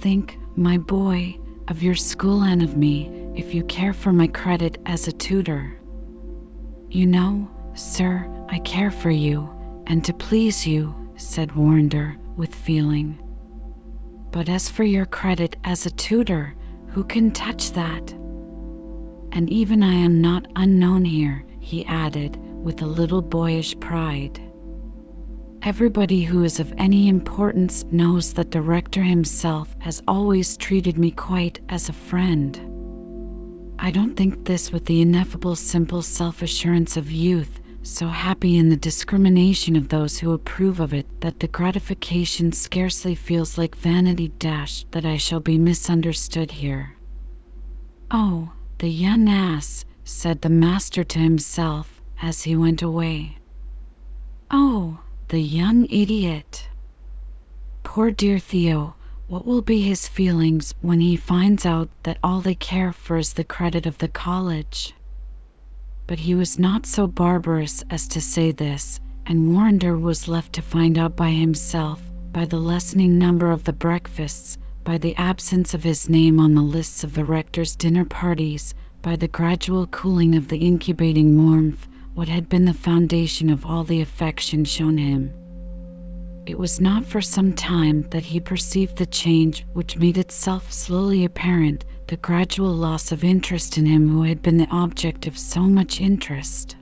Think, 0.00 0.38
my 0.54 0.76
boy, 0.76 1.38
of 1.68 1.82
your 1.82 1.94
school 1.94 2.42
and 2.42 2.62
of 2.62 2.76
me 2.76 3.10
if 3.34 3.54
you 3.54 3.64
care 3.64 3.94
for 3.94 4.12
my 4.12 4.26
credit 4.26 4.82
as 4.84 5.08
a 5.08 5.12
tutor. 5.12 5.80
You 6.90 7.06
know, 7.06 7.48
sir, 7.72 8.28
I 8.50 8.58
care 8.58 8.90
for 8.90 9.10
you, 9.10 9.48
and 9.86 10.04
to 10.04 10.12
please 10.12 10.66
you, 10.66 10.94
said 11.16 11.52
Warrender 11.52 12.18
with 12.36 12.54
feeling. 12.54 13.18
But 14.30 14.50
as 14.50 14.68
for 14.68 14.84
your 14.84 15.06
credit 15.06 15.56
as 15.64 15.86
a 15.86 15.90
tutor, 15.90 16.54
who 16.88 17.02
can 17.02 17.30
touch 17.30 17.72
that? 17.72 18.12
And 19.32 19.48
even 19.50 19.82
I 19.82 19.94
am 19.94 20.20
not 20.20 20.46
unknown 20.56 21.04
here, 21.04 21.44
he 21.60 21.84
added, 21.86 22.36
with 22.62 22.82
a 22.82 22.86
little 22.86 23.22
boyish 23.22 23.78
pride. 23.78 24.40
Everybody 25.62 26.24
who 26.24 26.42
is 26.42 26.58
of 26.58 26.72
any 26.78 27.08
importance 27.08 27.84
knows 27.92 28.32
that 28.32 28.50
the 28.50 28.62
rector 28.62 29.02
himself 29.02 29.76
has 29.78 30.02
always 30.08 30.56
treated 30.56 30.98
me 30.98 31.10
quite 31.10 31.60
as 31.68 31.88
a 31.88 31.92
friend. 31.92 32.58
I 33.78 33.90
don't 33.90 34.16
think 34.16 34.44
this 34.44 34.72
with 34.72 34.86
the 34.86 35.00
ineffable 35.00 35.54
simple 35.54 36.02
self 36.02 36.42
assurance 36.42 36.96
of 36.96 37.10
youth, 37.10 37.60
so 37.82 38.08
happy 38.08 38.56
in 38.58 38.68
the 38.68 38.76
discrimination 38.76 39.76
of 39.76 39.88
those 39.88 40.18
who 40.18 40.32
approve 40.32 40.80
of 40.80 40.92
it 40.92 41.06
that 41.20 41.40
the 41.40 41.48
gratification 41.48 42.52
scarcely 42.52 43.14
feels 43.14 43.56
like 43.56 43.74
vanity 43.74 44.28
dash 44.38 44.84
that 44.90 45.06
I 45.06 45.16
shall 45.16 45.40
be 45.40 45.56
misunderstood 45.56 46.50
here. 46.50 46.94
Oh, 48.10 48.50
the 48.80 48.88
young 48.88 49.28
ass, 49.28 49.84
said 50.04 50.40
the 50.40 50.48
master 50.48 51.04
to 51.04 51.18
himself 51.18 52.00
as 52.22 52.44
he 52.44 52.56
went 52.56 52.80
away. 52.80 53.36
Oh, 54.50 54.98
the 55.28 55.38
young 55.38 55.84
idiot! 55.90 56.66
Poor 57.82 58.10
dear 58.10 58.38
Theo, 58.38 58.94
what 59.28 59.44
will 59.44 59.60
be 59.60 59.82
his 59.82 60.08
feelings 60.08 60.72
when 60.80 60.98
he 61.00 61.14
finds 61.14 61.66
out 61.66 61.90
that 62.04 62.16
all 62.24 62.40
they 62.40 62.54
care 62.54 62.90
for 62.90 63.18
is 63.18 63.34
the 63.34 63.44
credit 63.44 63.84
of 63.84 63.98
the 63.98 64.08
college? 64.08 64.94
But 66.06 66.20
he 66.20 66.34
was 66.34 66.58
not 66.58 66.86
so 66.86 67.06
barbarous 67.06 67.84
as 67.90 68.08
to 68.08 68.20
say 68.22 68.50
this, 68.50 68.98
and 69.26 69.52
Warrender 69.54 69.98
was 69.98 70.26
left 70.26 70.54
to 70.54 70.62
find 70.62 70.96
out 70.96 71.16
by 71.16 71.32
himself, 71.32 72.02
by 72.32 72.46
the 72.46 72.58
lessening 72.58 73.18
number 73.18 73.50
of 73.50 73.64
the 73.64 73.74
breakfasts, 73.74 74.56
by 74.82 74.96
the 74.96 75.14
absence 75.16 75.74
of 75.74 75.82
his 75.82 76.08
name 76.08 76.40
on 76.40 76.54
the 76.54 76.62
lists 76.62 77.04
of 77.04 77.12
the 77.12 77.24
rector's 77.24 77.76
dinner 77.76 78.04
parties, 78.04 78.74
by 79.02 79.14
the 79.14 79.28
gradual 79.28 79.86
cooling 79.88 80.34
of 80.34 80.48
the 80.48 80.56
incubating 80.56 81.36
warmth, 81.44 81.86
what 82.14 82.28
had 82.28 82.48
been 82.48 82.64
the 82.64 82.72
foundation 82.72 83.50
of 83.50 83.66
all 83.66 83.84
the 83.84 84.00
affection 84.00 84.64
shown 84.64 84.96
him. 84.96 85.30
It 86.46 86.58
was 86.58 86.80
not 86.80 87.04
for 87.04 87.20
some 87.20 87.52
time 87.52 88.06
that 88.10 88.24
he 88.24 88.40
perceived 88.40 88.96
the 88.96 89.04
change 89.06 89.66
which 89.74 89.98
made 89.98 90.16
itself 90.16 90.72
slowly 90.72 91.26
apparent, 91.26 91.84
the 92.06 92.16
gradual 92.16 92.72
loss 92.74 93.12
of 93.12 93.22
interest 93.22 93.76
in 93.76 93.84
him 93.84 94.08
who 94.08 94.22
had 94.22 94.40
been 94.40 94.56
the 94.56 94.70
object 94.70 95.26
of 95.26 95.38
so 95.38 95.60
much 95.62 96.00
interest. 96.00 96.76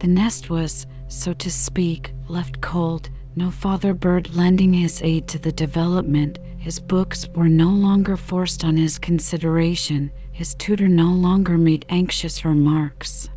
The 0.00 0.08
nest 0.08 0.48
was, 0.48 0.86
so 1.06 1.34
to 1.34 1.50
speak, 1.50 2.12
left 2.28 2.62
cold, 2.62 3.10
no 3.36 3.50
father 3.50 3.92
bird 3.92 4.34
lending 4.34 4.72
his 4.72 5.02
aid 5.02 5.28
to 5.28 5.38
the 5.38 5.52
development, 5.52 6.38
his 6.58 6.80
books 6.80 7.28
were 7.34 7.48
no 7.48 7.68
longer 7.70 8.16
forced 8.16 8.64
on 8.64 8.76
his 8.76 8.98
consideration, 8.98 10.10
his 10.32 10.54
tutor 10.56 10.88
no 10.88 11.12
longer 11.12 11.56
made 11.56 11.86
anxious 11.88 12.44
remarks. 12.44 13.28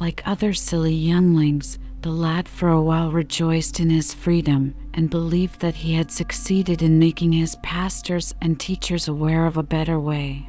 Like 0.00 0.22
other 0.26 0.52
silly 0.52 0.94
younglings, 0.94 1.78
the 2.02 2.10
lad 2.10 2.48
for 2.48 2.68
a 2.68 2.82
while 2.82 3.12
rejoiced 3.12 3.78
in 3.78 3.90
his 3.90 4.12
freedom, 4.12 4.74
and 4.94 5.08
believed 5.08 5.60
that 5.60 5.74
he 5.76 5.92
had 5.94 6.10
succeeded 6.10 6.82
in 6.82 6.98
making 6.98 7.32
his 7.32 7.56
pastors 7.62 8.34
and 8.40 8.58
teachers 8.58 9.06
aware 9.06 9.46
of 9.46 9.56
a 9.56 9.62
better 9.62 10.00
way. 10.00 10.48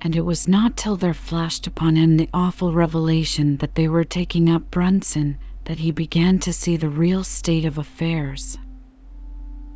And 0.00 0.16
it 0.16 0.24
was 0.24 0.48
not 0.48 0.76
till 0.76 0.96
there 0.96 1.14
flashed 1.14 1.66
upon 1.66 1.96
him 1.96 2.16
the 2.16 2.28
awful 2.34 2.72
revelation 2.72 3.56
that 3.58 3.74
they 3.74 3.88
were 3.88 4.04
taking 4.04 4.50
up 4.50 4.70
Brunson 4.70 5.38
that 5.64 5.78
he 5.78 5.92
began 5.92 6.40
to 6.40 6.52
see 6.52 6.76
the 6.76 6.90
real 6.90 7.22
state 7.24 7.64
of 7.64 7.78
affairs. 7.78 8.58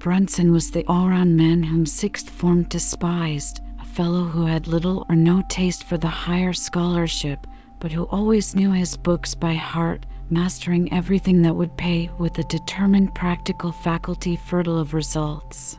Brunson 0.07 0.53
was 0.53 0.71
the 0.71 0.85
all 0.87 1.09
round 1.09 1.37
man 1.37 1.65
whom 1.65 1.85
sixth 1.85 2.31
form 2.31 2.63
despised, 2.63 3.61
a 3.81 3.85
fellow 3.85 4.23
who 4.23 4.47
had 4.47 4.69
little 4.69 5.05
or 5.09 5.17
no 5.17 5.43
taste 5.49 5.83
for 5.83 5.99
the 5.99 6.07
higher 6.07 6.53
scholarship 6.53 7.45
but 7.81 7.91
who 7.91 8.05
always 8.05 8.55
knew 8.55 8.71
his 8.71 8.97
books 8.97 9.35
by 9.35 9.55
heart, 9.55 10.07
mastering 10.31 10.93
everything 10.93 11.43
that 11.43 11.57
would 11.57 11.77
pay 11.77 12.09
with 12.21 12.39
a 12.39 12.45
determined 12.45 13.17
practical 13.17 13.73
faculty 13.73 14.37
fertile 14.37 14.79
of 14.79 14.95
results. 14.95 15.77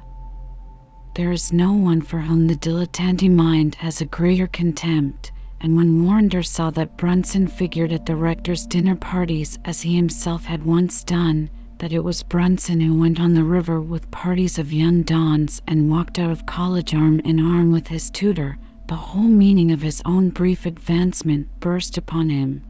There 1.15 1.31
is 1.31 1.53
no 1.53 1.71
one 1.71 2.01
for 2.01 2.19
whom 2.19 2.47
the 2.47 2.57
dilettante 2.57 3.29
mind 3.31 3.75
has 3.75 4.01
a 4.01 4.05
greater 4.05 4.47
contempt, 4.47 5.31
and 5.61 5.77
when 5.77 6.03
Warrender 6.03 6.43
saw 6.43 6.69
that 6.71 6.97
Brunson 6.97 7.47
figured 7.47 7.93
at 7.93 8.05
the 8.05 8.17
rector's 8.17 8.65
dinner 8.65 8.97
parties 8.97 9.57
as 9.63 9.83
he 9.83 9.95
himself 9.95 10.43
had 10.43 10.65
once 10.65 11.01
done, 11.05 11.49
that 11.79 11.93
it 11.93 12.03
was 12.03 12.23
Brunson 12.23 12.79
who 12.81 12.97
went 12.97 13.19
on 13.19 13.33
the 13.33 13.43
river 13.43 13.79
with 13.79 14.09
parties 14.09 14.57
of 14.57 14.73
young 14.73 15.03
dons 15.03 15.61
and 15.67 15.89
walked 15.91 16.17
out 16.17 16.31
of 16.31 16.45
college 16.45 16.93
arm 16.95 17.19
in 17.19 17.39
arm 17.39 17.71
with 17.71 17.87
his 17.87 18.09
tutor, 18.09 18.57
the 18.87 18.95
whole 18.95 19.21
meaning 19.21 19.71
of 19.71 19.81
his 19.81 20.01
own 20.05 20.29
brief 20.29 20.65
advancement 20.65 21.47
burst 21.59 21.97
upon 21.97 22.29
him. 22.29 22.63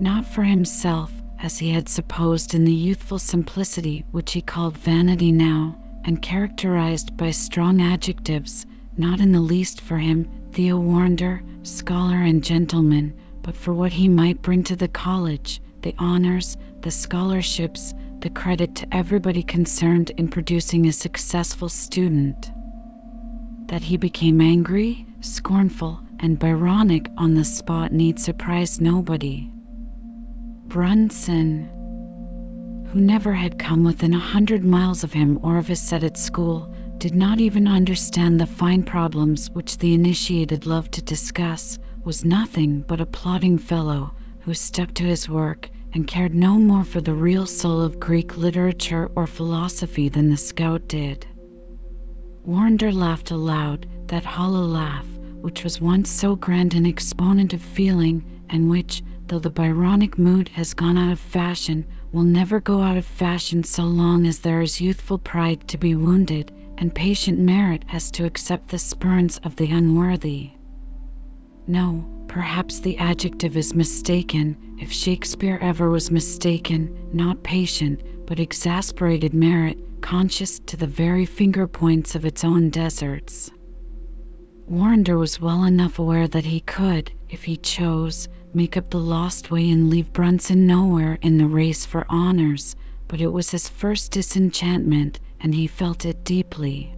Not 0.00 0.24
for 0.24 0.44
himself, 0.44 1.12
as 1.40 1.58
he 1.58 1.68
had 1.70 1.88
supposed 1.88 2.54
in 2.54 2.64
the 2.64 2.72
youthful 2.72 3.18
simplicity 3.18 4.04
which 4.12 4.32
he 4.32 4.40
called 4.40 4.78
vanity 4.78 5.32
now, 5.32 5.76
and 6.04 6.22
characterized 6.22 7.16
by 7.16 7.30
strong 7.32 7.82
adjectives, 7.82 8.64
not 8.96 9.20
in 9.20 9.32
the 9.32 9.40
least 9.40 9.80
for 9.80 9.98
him, 9.98 10.26
Theo 10.52 10.78
Warrender, 10.78 11.42
scholar 11.62 12.16
and 12.22 12.42
gentleman, 12.42 13.12
but 13.42 13.54
for 13.56 13.74
what 13.74 13.92
he 13.92 14.08
might 14.08 14.40
bring 14.42 14.62
to 14.64 14.76
the 14.76 14.88
college, 14.88 15.60
the 15.82 15.94
honors, 15.98 16.56
the 16.82 16.90
scholarships, 16.90 17.92
the 18.20 18.30
credit 18.30 18.74
to 18.74 18.94
everybody 18.94 19.42
concerned 19.42 20.10
in 20.16 20.28
producing 20.28 20.86
a 20.86 20.92
successful 20.92 21.68
student. 21.68 22.50
That 23.66 23.82
he 23.82 23.98
became 23.98 24.40
angry, 24.40 25.04
scornful, 25.20 26.00
and 26.20 26.38
Byronic 26.38 27.10
on 27.18 27.34
the 27.34 27.44
spot 27.44 27.92
need 27.92 28.18
surprise 28.18 28.80
nobody. 28.80 29.50
Brunson, 30.68 31.68
who 32.86 33.00
never 33.00 33.34
had 33.34 33.58
come 33.58 33.84
within 33.84 34.14
a 34.14 34.18
hundred 34.18 34.64
miles 34.64 35.04
of 35.04 35.12
him 35.12 35.38
or 35.42 35.58
of 35.58 35.68
his 35.68 35.80
set 35.80 36.02
at 36.02 36.16
school, 36.16 36.74
did 36.96 37.14
not 37.14 37.40
even 37.40 37.68
understand 37.68 38.40
the 38.40 38.46
fine 38.46 38.82
problems 38.82 39.50
which 39.50 39.76
the 39.76 39.92
initiated 39.92 40.64
loved 40.64 40.92
to 40.92 41.02
discuss, 41.02 41.78
was 42.04 42.24
nothing 42.24 42.82
but 42.88 43.02
a 43.02 43.06
plodding 43.06 43.58
fellow 43.58 44.12
who 44.40 44.54
stuck 44.54 44.94
to 44.94 45.04
his 45.04 45.28
work 45.28 45.68
and 45.92 46.06
cared 46.06 46.34
no 46.34 46.58
more 46.58 46.84
for 46.84 47.00
the 47.00 47.14
real 47.14 47.46
soul 47.46 47.80
of 47.80 48.00
Greek 48.00 48.36
literature 48.36 49.10
or 49.14 49.26
philosophy 49.26 50.08
than 50.08 50.30
the 50.30 50.36
scout 50.36 50.86
did. 50.88 51.26
Warrender 52.44 52.92
laughed 52.92 53.30
aloud, 53.30 53.86
that 54.06 54.24
hollow 54.24 54.64
laugh, 54.64 55.06
which 55.40 55.64
was 55.64 55.80
once 55.80 56.08
so 56.10 56.36
grand 56.36 56.74
an 56.74 56.86
exponent 56.86 57.52
of 57.52 57.62
feeling, 57.62 58.24
and 58.48 58.68
which, 58.68 59.02
though 59.26 59.38
the 59.38 59.50
Byronic 59.50 60.18
mood 60.18 60.48
has 60.48 60.74
gone 60.74 60.98
out 60.98 61.12
of 61.12 61.20
fashion, 61.20 61.84
will 62.12 62.24
never 62.24 62.60
go 62.60 62.80
out 62.80 62.96
of 62.96 63.04
fashion 63.04 63.62
so 63.62 63.84
long 63.84 64.26
as 64.26 64.40
there 64.40 64.60
is 64.60 64.80
youthful 64.80 65.18
pride 65.18 65.66
to 65.68 65.78
be 65.78 65.94
wounded 65.94 66.52
and 66.80 66.94
patient 66.94 67.38
merit 67.38 67.84
has 67.86 68.10
to 68.10 68.24
accept 68.24 68.68
the 68.68 68.78
spurns 68.78 69.36
of 69.44 69.54
the 69.56 69.70
unworthy. 69.70 70.50
No, 71.66 72.19
perhaps 72.30 72.78
the 72.78 72.96
adjective 72.98 73.56
is 73.56 73.74
mistaken, 73.74 74.56
if 74.78 74.92
Shakespeare 74.92 75.58
ever 75.60 75.90
was 75.90 76.12
mistaken, 76.12 76.96
not 77.12 77.42
patient, 77.42 78.00
but 78.24 78.38
exasperated 78.38 79.34
merit, 79.34 79.76
conscious 80.00 80.60
to 80.66 80.76
the 80.76 80.86
very 80.86 81.26
finger 81.26 81.66
points 81.66 82.14
of 82.14 82.24
its 82.24 82.44
own 82.44 82.70
deserts. 82.70 83.50
Warrender 84.68 85.18
was 85.18 85.40
well 85.40 85.64
enough 85.64 85.98
aware 85.98 86.28
that 86.28 86.44
he 86.44 86.60
could, 86.60 87.10
if 87.28 87.42
he 87.42 87.56
chose, 87.56 88.28
make 88.54 88.76
up 88.76 88.90
the 88.90 89.00
lost 89.00 89.50
way 89.50 89.68
and 89.68 89.90
leave 89.90 90.12
Brunson 90.12 90.68
nowhere 90.68 91.18
in 91.22 91.36
the 91.36 91.48
race 91.48 91.84
for 91.84 92.06
honors, 92.08 92.76
but 93.08 93.20
it 93.20 93.32
was 93.32 93.50
his 93.50 93.68
first 93.68 94.12
disenchantment, 94.12 95.18
and 95.40 95.52
he 95.52 95.66
felt 95.66 96.04
it 96.04 96.22
deeply. 96.22 96.94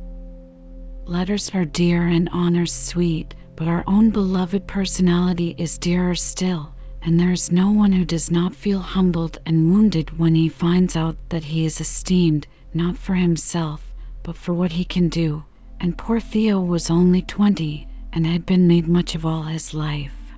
Letters 1.07 1.51
are 1.55 1.65
dear 1.65 2.07
and 2.07 2.29
honors 2.35 2.71
sweet, 2.71 3.35
but 3.65 3.69
our 3.69 3.85
own 3.87 4.11
beloved 4.11 4.67
personality 4.67 5.55
is 5.57 5.79
dearer 5.79 6.17
still, 6.17 6.75
and 7.01 7.21
there 7.21 7.31
is 7.31 7.53
no 7.53 7.71
one 7.71 7.93
who 7.93 8.05
does 8.05 8.29
not 8.29 8.57
feel 8.57 8.81
humbled 8.81 9.39
and 9.47 9.71
wounded 9.71 10.19
when 10.19 10.35
he 10.35 10.49
finds 10.49 10.97
out 10.97 11.17
that 11.29 11.45
he 11.45 11.65
is 11.65 11.81
esteemed, 11.81 12.45
not 12.75 12.99
for 12.99 13.15
himself, 13.15 13.95
but 14.25 14.37
for 14.37 14.53
what 14.53 14.73
he 14.73 14.85
can 14.85 15.09
do. 15.09 15.45
And 15.79 15.97
poor 15.97 16.19
Theo 16.19 16.61
was 16.61 16.91
only 16.91 17.23
twenty, 17.23 17.87
and 18.13 18.27
had 18.27 18.45
been 18.45 18.67
made 18.67 18.89
much 18.89 19.15
of 19.15 19.25
all 19.25 19.45
his 19.45 19.73
life. 19.73 20.35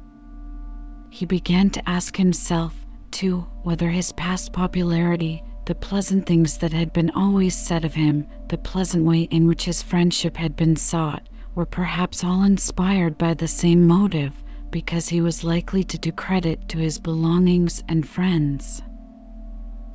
He 1.08 1.24
began 1.24 1.70
to 1.70 1.88
ask 1.88 2.18
himself, 2.18 2.84
too, 3.10 3.46
whether 3.62 3.88
his 3.90 4.12
past 4.12 4.52
popularity, 4.52 5.42
the 5.64 5.74
pleasant 5.74 6.26
things 6.26 6.58
that 6.58 6.74
had 6.74 6.92
been 6.92 7.08
always 7.12 7.54
said 7.56 7.86
of 7.86 7.94
him, 7.94 8.26
the 8.48 8.58
pleasant 8.58 9.06
way 9.06 9.22
in 9.22 9.46
which 9.46 9.64
his 9.64 9.80
friendship 9.82 10.36
had 10.36 10.56
been 10.56 10.76
sought, 10.76 11.26
were 11.54 11.66
perhaps 11.66 12.24
all 12.24 12.42
inspired 12.42 13.16
by 13.16 13.32
the 13.34 13.46
same 13.48 13.86
motive, 13.86 14.32
because 14.70 15.08
he 15.08 15.20
was 15.20 15.44
likely 15.44 15.84
to 15.84 15.96
do 15.98 16.10
credit 16.10 16.68
to 16.68 16.78
his 16.78 16.98
belongings 16.98 17.82
and 17.88 18.08
friends. 18.08 18.82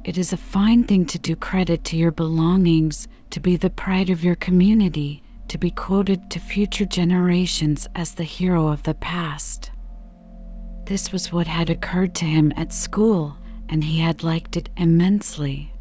It 0.06 0.18
is 0.18 0.32
a 0.32 0.38
fine 0.38 0.86
thing 0.86 1.06
to 1.08 1.20
do 1.20 1.36
credit 1.36 1.84
to 1.86 1.98
your 1.98 2.12
belongings, 2.12 3.08
to 3.32 3.42
be 3.42 3.58
the 3.58 3.70
pride 3.70 4.10
of 4.10 4.24
your 4.24 4.36
community, 4.36 5.22
to 5.50 5.58
be 5.58 5.72
quoted 5.72 6.30
to 6.30 6.40
future 6.40 6.86
generations 6.86 7.88
as 7.94 8.14
the 8.14 8.24
hero 8.24 8.68
of 8.68 8.84
the 8.84 8.94
past. 8.94 9.72
This 10.86 11.12
was 11.12 11.32
what 11.32 11.48
had 11.48 11.70
occurred 11.70 12.16
to 12.16 12.26
him 12.26 12.54
at 12.56 12.72
school, 12.72 13.36
and 13.68 13.84
he 13.84 14.00
had 14.00 14.24
liked 14.24 14.56
it 14.56 14.70
immensely. 14.78 15.74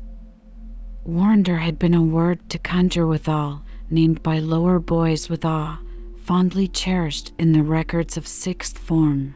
Warrender 1.07 1.59
had 1.59 1.79
been 1.79 1.95
a 1.95 2.03
word 2.03 2.51
to 2.51 2.59
conjure 2.59 3.07
withal, 3.07 3.63
named 3.91 4.23
by 4.23 4.39
lower 4.39 4.79
boys 4.79 5.31
with 5.31 5.45
awe, 5.45 5.79
fondly 6.17 6.69
cherished 6.69 7.33
in 7.39 7.53
the 7.53 7.63
records 7.63 8.19
of 8.19 8.27
sixth 8.27 8.77
form. 8.77 9.35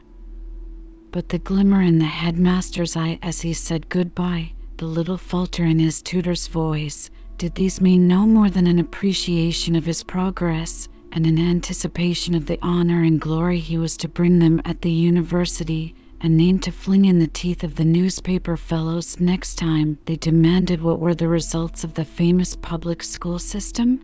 But 1.10 1.30
the 1.30 1.38
glimmer 1.38 1.80
in 1.80 1.98
the 1.98 2.04
headmaster's 2.04 2.96
eye 2.96 3.18
as 3.22 3.40
he 3.40 3.54
said 3.54 3.88
good-bye, 3.88 4.52
the 4.76 4.86
little 4.86 5.16
falter 5.16 5.64
in 5.64 5.78
his 5.78 6.02
tutor's 6.02 6.48
voice, 6.48 7.08
did 7.38 7.54
these 7.54 7.80
mean 7.80 8.06
no 8.06 8.26
more 8.26 8.50
than 8.50 8.66
an 8.66 8.78
appreciation 8.78 9.74
of 9.74 9.86
his 9.86 10.02
progress 10.02 10.88
and 11.12 11.26
an 11.26 11.38
anticipation 11.38 12.34
of 12.34 12.46
the 12.46 12.58
honor 12.62 13.02
and 13.02 13.20
glory 13.20 13.58
he 13.58 13.78
was 13.78 13.96
to 13.96 14.08
bring 14.08 14.38
them 14.38 14.60
at 14.64 14.82
the 14.82 14.90
university, 14.90 15.94
a 16.20 16.28
name 16.28 16.58
to 16.58 16.70
fling 16.70 17.06
in 17.06 17.18
the 17.18 17.26
teeth 17.26 17.64
of 17.64 17.74
the 17.74 17.84
newspaper 17.84 18.56
fellows 18.56 19.18
next 19.18 19.56
time 19.56 19.98
they 20.04 20.16
demanded 20.16 20.80
what 20.80 21.00
were 21.00 21.14
the 21.14 21.28
results 21.28 21.84
of 21.84 21.94
the 21.94 22.04
famous 22.04 22.54
public 22.56 23.02
school 23.02 23.38
system? 23.38 23.98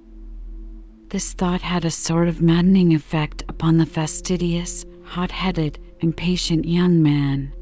This 1.10 1.32
thought 1.32 1.62
had 1.62 1.86
a 1.86 1.90
sort 1.90 2.28
of 2.28 2.42
maddening 2.42 2.92
effect 2.92 3.42
upon 3.48 3.78
the 3.78 3.86
fastidious, 3.86 4.84
hot 5.04 5.30
headed, 5.30 5.78
impatient 6.00 6.66
young 6.66 7.02
man. 7.02 7.54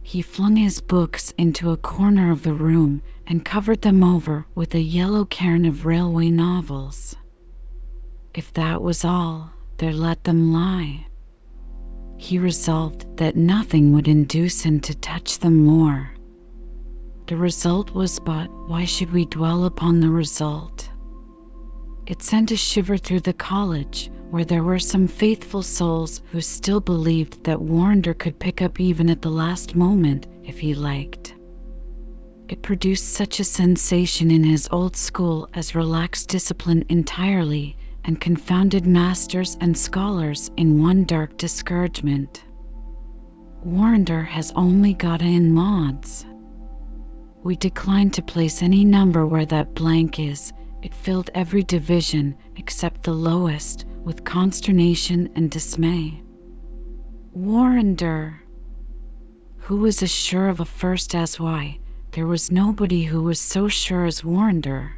He 0.00 0.22
flung 0.22 0.54
his 0.54 0.80
books 0.80 1.34
into 1.36 1.70
a 1.70 1.76
corner 1.76 2.30
of 2.30 2.44
the 2.44 2.54
room 2.54 3.02
and 3.26 3.44
covered 3.44 3.82
them 3.82 4.04
over 4.04 4.46
with 4.54 4.76
a 4.76 4.80
yellow 4.80 5.24
cairn 5.24 5.64
of 5.64 5.84
railway 5.86 6.30
novels. 6.30 7.16
If 8.32 8.52
that 8.52 8.80
was 8.80 9.04
all, 9.04 9.50
there 9.78 9.92
let 9.92 10.22
them 10.22 10.52
lie. 10.52 11.08
He 12.16 12.38
resolved 12.38 13.16
that 13.16 13.34
nothing 13.34 13.92
would 13.92 14.06
induce 14.06 14.62
him 14.62 14.78
to 14.82 14.94
touch 14.94 15.40
them 15.40 15.64
more. 15.64 16.12
The 17.26 17.36
result 17.36 17.92
was 17.92 18.20
but 18.20 18.46
why 18.68 18.84
should 18.84 19.12
we 19.12 19.24
dwell 19.24 19.64
upon 19.64 19.98
the 19.98 20.10
result? 20.10 20.88
It 22.06 22.22
sent 22.22 22.52
a 22.52 22.56
shiver 22.56 22.96
through 22.96 23.20
the 23.20 23.32
college, 23.32 24.12
where 24.30 24.44
there 24.44 24.62
were 24.62 24.78
some 24.78 25.08
faithful 25.08 25.62
souls 25.62 26.22
who 26.30 26.40
still 26.40 26.78
believed 26.80 27.42
that 27.42 27.60
Warrender 27.60 28.14
could 28.14 28.38
pick 28.38 28.62
up 28.62 28.78
even 28.78 29.10
at 29.10 29.22
the 29.22 29.30
last 29.30 29.74
moment 29.74 30.28
if 30.44 30.60
he 30.60 30.72
liked. 30.72 31.34
It 32.48 32.62
produced 32.62 33.08
such 33.14 33.40
a 33.40 33.44
sensation 33.44 34.30
in 34.30 34.44
his 34.44 34.68
old 34.70 34.94
school 34.94 35.48
as 35.54 35.74
relaxed 35.74 36.28
discipline 36.28 36.84
entirely 36.88 37.76
and 38.04 38.20
confounded 38.20 38.86
masters 38.86 39.56
and 39.60 39.76
scholars 39.76 40.52
in 40.56 40.80
one 40.80 41.02
dark 41.06 41.36
discouragement. 41.36 42.44
Warrender 43.64 44.24
has 44.24 44.52
only 44.52 44.94
got 44.94 45.22
in 45.22 45.52
mods. 45.52 46.24
We 47.42 47.56
decline 47.56 48.10
to 48.10 48.22
place 48.22 48.62
any 48.62 48.84
number 48.84 49.26
where 49.26 49.46
that 49.46 49.74
blank 49.74 50.20
is 50.20 50.52
it 50.86 50.94
filled 50.94 51.30
every 51.34 51.64
division 51.64 52.32
except 52.54 53.02
the 53.02 53.12
lowest 53.12 53.84
with 54.04 54.22
consternation 54.22 55.28
and 55.34 55.50
dismay. 55.50 56.22
Warrender! 57.34 58.36
Who 59.56 59.78
was 59.78 60.00
as 60.04 60.12
sure 60.12 60.48
of 60.48 60.60
a 60.60 60.64
first 60.64 61.12
as 61.12 61.40
why? 61.40 61.80
There 62.12 62.28
was 62.28 62.52
nobody 62.52 63.02
who 63.02 63.20
was 63.20 63.40
so 63.40 63.66
sure 63.66 64.04
as 64.04 64.22
Warrender. 64.22 64.92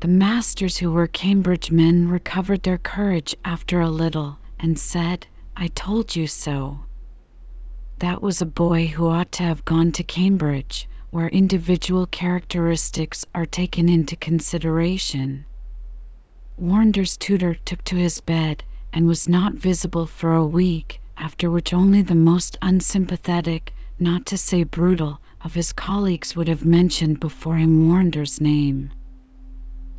The 0.00 0.08
masters 0.08 0.76
who 0.76 0.92
were 0.92 1.06
Cambridge 1.06 1.70
men 1.70 2.10
recovered 2.10 2.62
their 2.62 2.76
courage 2.76 3.34
after 3.46 3.80
a 3.80 3.88
little 3.88 4.36
and 4.60 4.78
said, 4.78 5.26
I 5.56 5.68
told 5.68 6.14
you 6.14 6.26
so. 6.26 6.80
That 8.00 8.20
was 8.20 8.42
a 8.42 8.46
boy 8.46 8.88
who 8.88 9.06
ought 9.06 9.32
to 9.32 9.42
have 9.42 9.64
gone 9.64 9.92
to 9.92 10.02
Cambridge 10.02 10.86
where 11.10 11.28
individual 11.28 12.06
characteristics 12.06 13.24
are 13.34 13.46
taken 13.46 13.88
into 13.88 14.16
consideration. 14.16 15.44
Warrender's 16.58 17.16
tutor 17.16 17.54
took 17.54 17.84
to 17.84 17.96
his 17.96 18.20
bed 18.20 18.64
and 18.92 19.06
was 19.06 19.28
not 19.28 19.54
visible 19.54 20.06
for 20.06 20.34
a 20.34 20.46
week, 20.46 21.00
after 21.16 21.50
which 21.50 21.72
only 21.72 22.02
the 22.02 22.14
most 22.14 22.56
unsympathetic, 22.62 23.72
not 23.98 24.26
to 24.26 24.36
say 24.36 24.64
brutal, 24.64 25.20
of 25.42 25.54
his 25.54 25.72
colleagues 25.72 26.34
would 26.34 26.48
have 26.48 26.64
mentioned 26.64 27.20
before 27.20 27.56
him 27.56 27.88
Warrender's 27.88 28.40
name. 28.40 28.90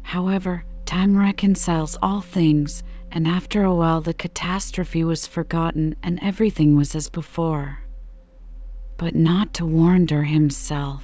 However, 0.01 0.65
time 0.85 1.17
reconciles 1.17 1.97
all 2.01 2.21
things, 2.21 2.83
and 3.11 3.27
after 3.27 3.63
a 3.63 3.73
while 3.73 4.01
the 4.01 4.13
catastrophe 4.13 5.03
was 5.03 5.27
forgotten 5.27 5.95
and 6.03 6.19
everything 6.21 6.75
was 6.75 6.95
as 6.95 7.09
before. 7.09 7.79
But 8.99 9.13
not 9.15 9.53
to 9.53 9.63
Warrender 9.63 10.23
himself. 10.23 11.03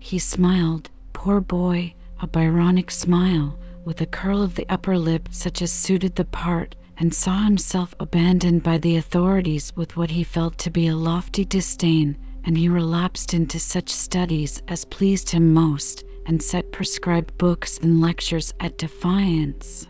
He 0.00 0.18
smiled, 0.18 0.90
poor 1.12 1.40
boy, 1.40 1.94
a 2.20 2.26
Byronic 2.26 2.90
smile, 2.90 3.56
with 3.84 4.00
a 4.00 4.06
curl 4.06 4.42
of 4.42 4.56
the 4.56 4.66
upper 4.68 4.98
lip 4.98 5.28
such 5.30 5.62
as 5.62 5.70
suited 5.70 6.16
the 6.16 6.24
part, 6.24 6.74
and 6.96 7.14
saw 7.14 7.44
himself 7.44 7.94
abandoned 8.00 8.64
by 8.64 8.76
the 8.78 8.96
authorities 8.96 9.72
with 9.76 9.96
what 9.96 10.10
he 10.10 10.24
felt 10.24 10.58
to 10.58 10.70
be 10.70 10.88
a 10.88 10.96
lofty 10.96 11.44
disdain, 11.44 12.16
and 12.42 12.58
he 12.58 12.68
relapsed 12.68 13.34
into 13.34 13.60
such 13.60 13.88
studies 13.88 14.60
as 14.66 14.84
pleased 14.84 15.30
him 15.30 15.54
most, 15.54 16.02
and 16.26 16.42
set 16.42 16.72
prescribed 16.72 17.38
books 17.38 17.78
and 17.78 18.00
lectures 18.00 18.52
at 18.58 18.76
defiance. 18.78 19.86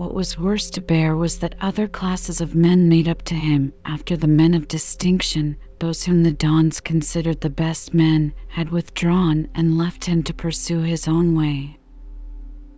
What 0.00 0.14
was 0.14 0.38
worse 0.38 0.70
to 0.70 0.80
bear 0.80 1.14
was 1.14 1.40
that 1.40 1.56
other 1.60 1.86
classes 1.86 2.40
of 2.40 2.54
men 2.54 2.88
made 2.88 3.06
up 3.06 3.20
to 3.24 3.34
him 3.34 3.74
after 3.84 4.16
the 4.16 4.26
men 4.26 4.54
of 4.54 4.66
distinction, 4.66 5.58
those 5.78 6.04
whom 6.04 6.22
the 6.22 6.32
Dons 6.32 6.80
considered 6.80 7.42
the 7.42 7.50
best 7.50 7.92
men, 7.92 8.32
had 8.48 8.70
withdrawn 8.70 9.48
and 9.54 9.76
left 9.76 10.06
him 10.06 10.22
to 10.22 10.32
pursue 10.32 10.78
his 10.78 11.06
own 11.06 11.34
way. 11.36 11.76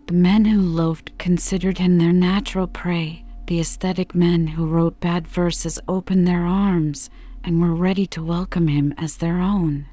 The 0.09 0.15
men 0.15 0.45
who 0.47 0.61
loafed 0.61 1.17
considered 1.17 1.79
him 1.79 1.97
their 1.99 2.13
natural 2.13 2.67
prey. 2.67 3.25
The 3.47 3.61
aesthetic 3.61 4.17
men 4.17 4.49
who 4.49 4.67
wrote 4.67 4.99
bad 4.99 5.29
verses 5.29 5.79
opened 5.87 6.27
their 6.27 6.45
arms 6.45 7.09
and 7.45 7.61
were 7.61 7.73
ready 7.77 8.05
to 8.09 8.25
welcome 8.25 8.67
him 8.67 8.95
as 8.99 9.17
their 9.19 9.41
own. 9.41 9.87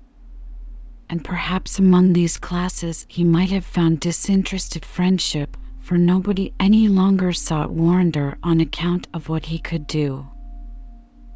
And 1.08 1.24
perhaps 1.24 1.78
among 1.78 2.14
these 2.14 2.38
classes 2.40 3.06
he 3.08 3.24
might 3.24 3.52
have 3.52 3.66
found 3.66 4.00
disinterested 4.00 4.84
friendship, 4.84 5.56
for 5.90 5.98
nobody 5.98 6.54
any 6.60 6.88
longer 6.88 7.34
sought 7.34 7.72
Warrender 7.72 8.38
on 8.44 8.62
account 8.62 9.08
of 9.12 9.28
what 9.28 9.48
he 9.48 9.58
could 9.58 9.88
do. 9.88 10.24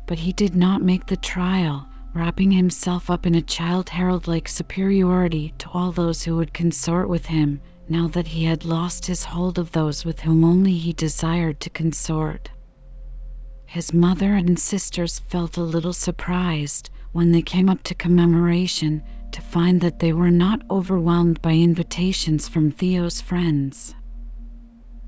But 0.05 0.19
he 0.19 0.31
did 0.31 0.55
not 0.55 0.83
make 0.83 1.07
the 1.07 1.17
trial, 1.17 1.87
wrapping 2.13 2.51
himself 2.51 3.09
up 3.09 3.25
in 3.25 3.33
a 3.33 3.41
Childe 3.41 3.89
Harold 3.89 4.27
like 4.27 4.47
superiority 4.47 5.55
to 5.57 5.69
all 5.71 5.91
those 5.91 6.21
who 6.21 6.35
would 6.35 6.53
consort 6.53 7.09
with 7.09 7.25
him 7.25 7.61
now 7.89 8.07
that 8.09 8.27
he 8.27 8.43
had 8.43 8.63
lost 8.63 9.07
his 9.07 9.23
hold 9.23 9.57
of 9.57 9.71
those 9.71 10.05
with 10.05 10.19
whom 10.19 10.43
only 10.43 10.73
he 10.73 10.93
desired 10.93 11.59
to 11.59 11.71
consort. 11.71 12.51
His 13.65 13.91
mother 13.91 14.35
and 14.35 14.59
sisters 14.59 15.17
felt 15.17 15.57
a 15.57 15.63
little 15.63 15.93
surprised 15.93 16.91
when 17.11 17.31
they 17.31 17.41
came 17.41 17.69
up 17.69 17.81
to 17.85 17.95
commemoration 17.95 19.01
to 19.31 19.41
find 19.41 19.81
that 19.81 19.97
they 19.97 20.13
were 20.13 20.29
not 20.29 20.61
overwhelmed 20.69 21.41
by 21.41 21.53
invitations 21.53 22.47
from 22.47 22.69
Theo's 22.69 23.19
friends. 23.19 23.95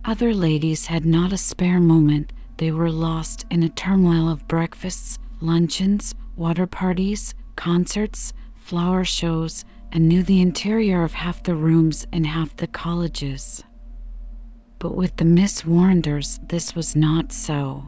Other 0.08 0.36
ladies 0.36 0.86
had 0.86 1.04
not 1.04 1.34
a 1.34 1.38
spare 1.38 1.80
moment, 1.80 2.32
they 2.58 2.72
were 2.72 2.92
lost 2.92 3.44
in 3.50 3.64
a 3.64 3.70
turmoil 3.70 4.30
of 4.30 4.48
breakfasts, 4.48 5.18
luncheons, 5.42 6.14
water 6.36 6.68
parties, 6.68 7.34
concerts, 7.56 8.32
flower 8.54 9.04
shows, 9.04 9.66
and 9.92 10.08
knew 10.08 10.22
the 10.22 10.42
interior 10.42 11.02
of 11.02 11.14
half 11.14 11.42
the 11.42 11.56
rooms 11.56 12.06
in 12.14 12.24
half 12.24 12.56
the 12.56 12.68
colleges. 12.68 13.64
But 14.78 14.96
with 14.96 15.18
the 15.18 15.26
Miss 15.26 15.64
Warrenders 15.66 16.40
this 16.50 16.76
was 16.76 16.96
not 16.96 17.32
so. 17.32 17.86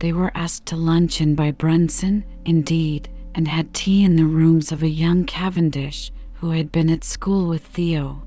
They 0.00 0.12
were 0.12 0.36
asked 0.36 0.66
to 0.66 0.76
luncheon 0.76 1.34
by 1.34 1.52
Brunson, 1.52 2.24
indeed, 2.44 3.08
and 3.34 3.48
had 3.48 3.72
tea 3.72 4.04
in 4.04 4.16
the 4.16 4.26
rooms 4.26 4.70
of 4.70 4.82
a 4.82 4.88
young 4.90 5.24
Cavendish 5.24 6.12
who 6.34 6.50
had 6.50 6.70
been 6.70 6.90
at 6.90 7.04
school 7.04 7.48
with 7.48 7.64
Theo. 7.64 8.22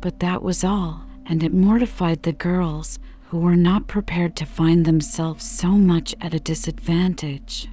But 0.00 0.20
that 0.20 0.44
was 0.44 0.62
all, 0.62 1.00
and 1.28 1.42
it 1.42 1.52
mortified 1.52 2.22
the 2.22 2.32
girls, 2.32 2.98
who 3.28 3.38
were 3.38 3.56
not 3.56 3.88
prepared 3.88 4.36
to 4.36 4.46
find 4.46 4.84
themselves 4.84 5.44
so 5.44 5.72
much 5.72 6.14
at 6.20 6.34
a 6.34 6.38
disadvantage. 6.40 7.68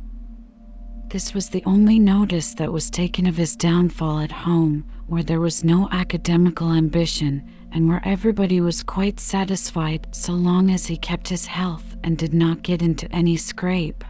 This 1.10 1.36
was 1.36 1.50
the 1.50 1.63
only 1.66 2.00
notice 2.00 2.56
that 2.56 2.74
was 2.74 2.89
taken 2.89 3.28
of 3.28 3.38
his 3.38 3.56
downfall 3.56 4.20
at 4.20 4.32
home, 4.32 4.84
where 5.06 5.22
there 5.22 5.39
was 5.39 5.63
no 5.63 5.88
academical 5.92 6.72
ambition, 6.72 7.44
and 7.72 7.88
where 7.88 8.02
everybody 8.04 8.60
was 8.60 8.82
quite 8.82 9.20
satisfied 9.20 10.08
so 10.12 10.34
long 10.34 10.72
as 10.72 10.88
he 10.88 10.98
kept 10.98 11.28
his 11.30 11.46
health 11.46 11.96
and 12.04 12.18
did 12.18 12.34
not 12.34 12.63
get 12.63 12.82
into 12.82 13.12
any 13.12 13.38
scrape. 13.38 14.04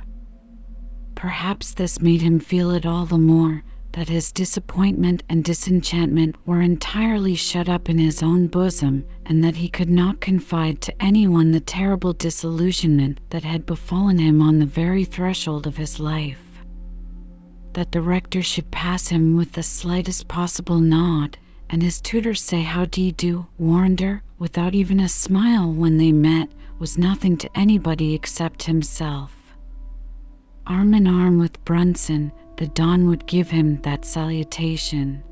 Perhaps 1.16 1.74
this 1.74 2.02
made 2.02 2.22
him 2.22 2.40
feel 2.40 2.72
it 2.72 2.86
all 2.86 3.06
the 3.06 3.18
more 3.18 3.64
that 3.94 4.10
his 4.10 4.32
disappointment 4.32 5.24
and 5.30 5.44
disenchantment 5.44 6.36
were 6.46 6.62
entirely 6.62 7.36
shut 7.36 7.70
up 7.70 7.90
in 7.90 7.98
his 7.98 8.22
own 8.22 8.48
bosom, 8.48 9.06
and 9.26 9.44
that 9.44 9.56
he 9.56 9.70
could 9.70 9.90
not 9.90 10.20
confide 10.20 10.82
to 10.82 11.02
anyone 11.02 11.52
the 11.52 11.60
terrible 11.60 12.12
disillusionment 12.14 13.20
that 13.30 13.44
had 13.44 13.66
befallen 13.66 14.18
him 14.18 14.42
on 14.42 14.60
the 14.60 14.66
very 14.66 15.06
threshold 15.06 15.66
of 15.66 15.78
his 15.78 16.00
life 16.00 16.40
that 17.74 17.92
the 17.92 18.02
rector 18.02 18.42
should 18.42 18.70
pass 18.70 19.08
him 19.08 19.36
with 19.36 19.52
the 19.54 19.64
slightest 19.64 20.28
possible 20.28 20.80
nod, 20.80 21.36
and 21.72 21.82
his 21.82 22.00
tutor 22.02 22.36
say 22.36 22.62
how 22.62 22.86
do 22.86 23.02
you 23.02 23.12
do, 23.12 23.46
Warrender, 23.60 24.22
without 24.38 24.76
even 24.76 25.00
a 25.00 25.10
smile 25.10 25.74
when 25.74 25.98
they 25.98 26.12
met, 26.12 26.50
was 26.78 27.00
nothing 27.00 27.36
to 27.38 27.58
anybody 27.58 28.14
except 28.14 28.62
himself. 28.64 29.36
Arm 30.68 30.94
in 30.94 31.08
arm 31.08 31.40
with 31.40 31.64
Brunson, 31.66 32.32
the 32.58 32.68
Don 32.68 33.08
would 33.08 33.26
give 33.26 33.50
him 33.50 33.82
that 33.82 34.06
salutation. 34.06 35.24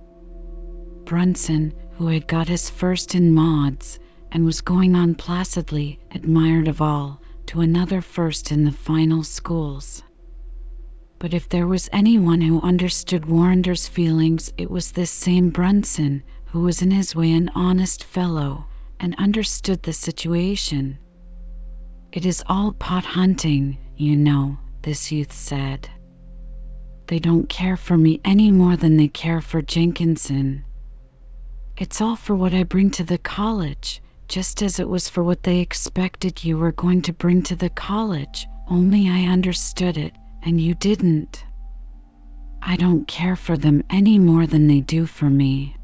Brunson, 1.06 1.74
who 1.92 2.08
had 2.08 2.28
got 2.28 2.48
his 2.48 2.70
first 2.70 3.16
in 3.16 3.34
mods, 3.34 4.00
and 4.32 4.46
was 4.46 4.62
going 4.62 4.96
on 4.96 5.14
placidly, 5.14 6.00
admired 6.12 6.68
of 6.68 6.82
all, 6.82 7.22
to 7.46 7.62
another 7.62 8.02
first 8.02 8.52
in 8.52 8.64
the 8.64 8.72
final 8.72 9.24
schools. 9.24 10.04
But 11.20 11.34
if 11.34 11.48
there 11.50 11.68
was 11.68 11.90
anyone 11.92 12.42
who 12.42 12.62
understood 12.62 13.26
Warrender's 13.26 13.88
feelings 13.88 14.52
it 14.58 14.72
was 14.72 14.92
this 14.92 15.12
same 15.12 15.50
Brunson, 15.50 16.24
who 16.46 16.62
was 16.62 16.82
in 16.82 16.92
his 16.92 17.16
way 17.16 17.32
an 17.34 17.50
honest 17.54 18.04
fellow, 18.04 18.66
and 19.00 19.16
understood 19.16 19.84
the 19.84 19.94
situation. 19.94 20.98
It 22.12 22.26
is 22.26 22.44
all 22.48 22.72
pot 22.74 23.06
hunting, 23.06 23.78
you 23.96 24.16
know, 24.16 24.58
this 24.82 25.12
youth 25.12 25.32
said. 25.32 25.90
They 27.12 27.20
don't 27.20 27.50
care 27.50 27.76
for 27.76 27.98
me 27.98 28.22
any 28.24 28.52
more 28.52 28.78
than 28.78 28.96
they 28.96 29.10
care 29.10 29.42
for 29.42 29.62
Jenkinson. 29.62 30.64
It's 31.76 32.00
all 32.00 32.16
for 32.16 32.38
what 32.38 32.54
I 32.54 32.64
bring 32.64 32.90
to 32.92 33.04
the 33.04 33.18
college, 33.18 34.02
just 34.30 34.64
as 34.64 34.80
it 34.80 34.88
was 34.88 35.10
for 35.10 35.22
what 35.22 35.44
they 35.44 35.60
expected 35.60 36.46
you 36.46 36.58
were 36.58 36.72
going 36.72 37.02
to 37.02 37.12
bring 37.12 37.42
to 37.42 37.56
the 37.58 37.70
college, 37.70 38.48
only 38.70 39.10
I 39.10 39.26
understood 39.26 39.98
it 39.98 40.14
and 40.44 40.62
you 40.62 40.74
didn't. 40.74 41.44
I 42.62 42.78
don't 42.78 43.06
care 43.10 43.36
for 43.36 43.58
them 43.58 43.84
any 43.90 44.18
more 44.18 44.48
than 44.48 44.68
they 44.68 44.80
do 44.80 45.06
for 45.06 45.30
me. 45.30 45.76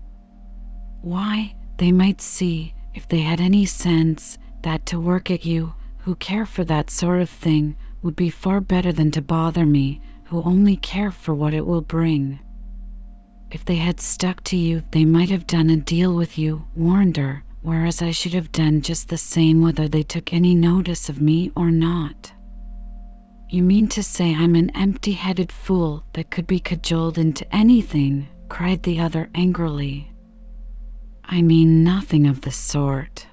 Why, 1.02 1.56
they 1.76 1.92
might 1.92 2.22
see, 2.22 2.74
if 2.94 3.06
they 3.06 3.20
had 3.20 3.42
any 3.42 3.66
sense, 3.66 4.38
that 4.62 4.86
to 4.86 4.98
work 4.98 5.30
at 5.30 5.44
you, 5.44 5.74
who 5.98 6.16
care 6.16 6.46
for 6.46 6.64
that 6.64 6.90
sort 6.90 7.20
of 7.20 7.30
thing, 7.30 7.76
would 8.02 8.16
be 8.16 8.30
far 8.30 8.62
better 8.62 8.94
than 8.94 9.12
to 9.12 9.22
bother 9.22 9.66
me, 9.66 10.00
who 10.30 10.44
only 10.44 10.76
care 10.76 11.10
for 11.10 11.34
what 11.34 11.54
it 11.54 11.66
will 11.66 11.82
bring. 11.82 12.38
If 13.50 13.64
they 13.64 13.78
had 13.78 14.02
stuck 14.02 14.44
to 14.46 14.58
you, 14.58 14.84
they 14.92 15.06
might 15.06 15.30
have 15.30 15.48
done 15.48 15.70
a 15.70 15.78
deal 15.78 16.14
with 16.14 16.38
you, 16.38 16.66
Warrender, 16.78 17.44
whereas 17.62 18.02
I 18.02 18.12
should 18.12 18.34
have 18.34 18.52
done 18.52 18.82
just 18.82 19.08
the 19.08 19.18
same 19.18 19.62
whether 19.62 19.88
they 19.88 20.04
took 20.04 20.34
any 20.34 20.54
notice 20.54 21.08
of 21.08 21.22
me 21.22 21.52
or 21.56 21.72
not. 21.72 22.34
You 23.50 23.64
mean 23.64 23.88
to 23.88 24.04
say 24.04 24.36
I'm 24.36 24.56
an 24.56 24.70
empty 24.72 25.14
headed 25.14 25.50
fool 25.50 26.04
that 26.12 26.30
could 26.30 26.46
be 26.46 26.60
cajoled 26.60 27.18
into 27.18 27.56
anything? 27.56 28.28
cried 28.50 28.84
the 28.84 29.00
other 29.00 29.30
angrily. 29.34 30.12
I 31.24 31.42
mean 31.42 31.86
nothing 31.86 32.28
of 32.28 32.42
the 32.42 32.52
sort. 32.52 33.26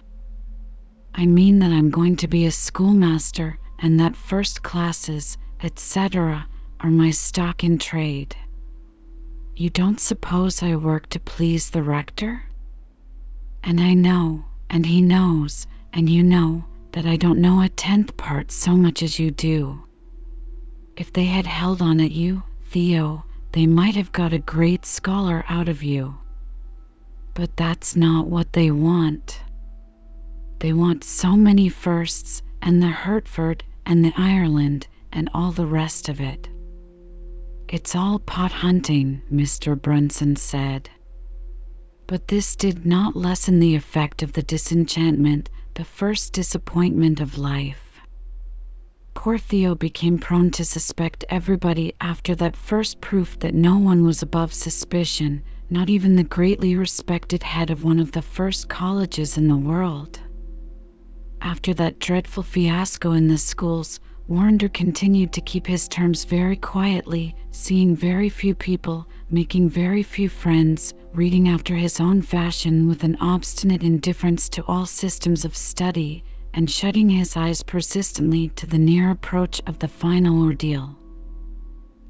I 1.12 1.26
mean 1.26 1.58
that 1.58 1.72
I'm 1.72 1.90
going 1.90 2.14
to 2.16 2.28
be 2.28 2.46
a 2.46 2.52
schoolmaster 2.52 3.58
and 3.80 3.98
that 3.98 4.14
first 4.14 4.62
classes, 4.62 5.36
etc., 5.60 6.46
are 6.84 6.90
my 6.90 7.10
stock 7.10 7.64
in 7.64 7.78
trade. 7.78 8.36
You 9.56 9.70
don't 9.70 9.98
suppose 9.98 10.62
I 10.62 10.76
work 10.76 11.08
to 11.08 11.18
please 11.18 11.70
the 11.70 11.82
rector? 11.82 12.42
And 13.62 13.80
I 13.80 13.94
know, 13.94 14.44
and 14.68 14.84
he 14.84 15.00
knows, 15.00 15.66
and 15.94 16.10
you 16.10 16.22
know, 16.22 16.62
that 16.92 17.06
I 17.06 17.16
don't 17.16 17.40
know 17.40 17.62
a 17.62 17.70
tenth 17.70 18.14
part 18.18 18.52
so 18.52 18.76
much 18.76 19.02
as 19.02 19.18
you 19.18 19.30
do. 19.30 19.82
If 20.94 21.10
they 21.10 21.24
had 21.24 21.46
held 21.46 21.80
on 21.80 22.00
at 22.00 22.10
you, 22.10 22.42
Theo, 22.66 23.24
they 23.52 23.66
might 23.66 23.96
have 23.96 24.12
got 24.12 24.34
a 24.34 24.38
great 24.38 24.84
scholar 24.84 25.42
out 25.48 25.70
of 25.70 25.82
you. 25.82 26.14
But 27.32 27.56
that's 27.56 27.96
not 27.96 28.26
what 28.26 28.52
they 28.52 28.70
want. 28.70 29.40
They 30.58 30.74
want 30.74 31.02
so 31.02 31.34
many 31.34 31.70
firsts, 31.70 32.42
and 32.60 32.82
the 32.82 32.88
Hertford, 32.88 33.64
and 33.86 34.04
the 34.04 34.12
Ireland, 34.18 34.86
and 35.14 35.30
all 35.32 35.50
the 35.50 35.66
rest 35.66 36.10
of 36.10 36.20
it. 36.20 36.50
It's 37.74 37.96
all 37.96 38.20
pot 38.20 38.52
hunting, 38.52 39.20
Mr. 39.32 39.74
Brunson 39.74 40.36
said. 40.36 40.88
But 42.06 42.28
this 42.28 42.54
did 42.54 42.86
not 42.86 43.16
lessen 43.16 43.58
the 43.58 43.74
effect 43.74 44.22
of 44.22 44.32
the 44.32 44.44
disenchantment 44.44 45.50
the 45.74 45.82
first 45.82 46.32
disappointment 46.32 47.18
of 47.18 47.36
life. 47.36 48.00
Poor 49.14 49.38
Theo 49.38 49.74
became 49.74 50.18
prone 50.18 50.52
to 50.52 50.64
suspect 50.64 51.24
everybody 51.28 51.92
after 52.00 52.36
that 52.36 52.54
first 52.54 53.00
proof 53.00 53.40
that 53.40 53.56
no 53.56 53.76
one 53.76 54.04
was 54.04 54.22
above 54.22 54.52
suspicion, 54.54 55.42
not 55.68 55.90
even 55.90 56.14
the 56.14 56.22
greatly 56.22 56.76
respected 56.76 57.42
head 57.42 57.70
of 57.70 57.82
one 57.82 57.98
of 57.98 58.12
the 58.12 58.22
first 58.22 58.68
colleges 58.68 59.36
in 59.36 59.48
the 59.48 59.56
world. 59.56 60.20
After 61.40 61.74
that 61.74 61.98
dreadful 61.98 62.44
fiasco 62.44 63.10
in 63.10 63.26
the 63.26 63.36
schools, 63.36 63.98
Warrender 64.26 64.72
continued 64.72 65.34
to 65.34 65.42
keep 65.42 65.66
his 65.66 65.86
terms 65.86 66.24
very 66.24 66.56
quietly, 66.56 67.36
seeing 67.50 67.94
very 67.94 68.30
few 68.30 68.54
people, 68.54 69.06
making 69.30 69.68
very 69.68 70.02
few 70.02 70.30
friends, 70.30 70.94
reading 71.12 71.50
after 71.50 71.74
his 71.74 72.00
own 72.00 72.22
fashion 72.22 72.88
with 72.88 73.04
an 73.04 73.16
obstinate 73.20 73.82
indifference 73.82 74.48
to 74.48 74.64
all 74.64 74.86
systems 74.86 75.44
of 75.44 75.54
study, 75.54 76.24
and 76.54 76.70
shutting 76.70 77.10
his 77.10 77.36
eyes 77.36 77.62
persistently 77.62 78.48
to 78.56 78.66
the 78.66 78.78
near 78.78 79.10
approach 79.10 79.60
of 79.66 79.78
the 79.78 79.88
final 79.88 80.42
ordeal. 80.42 80.96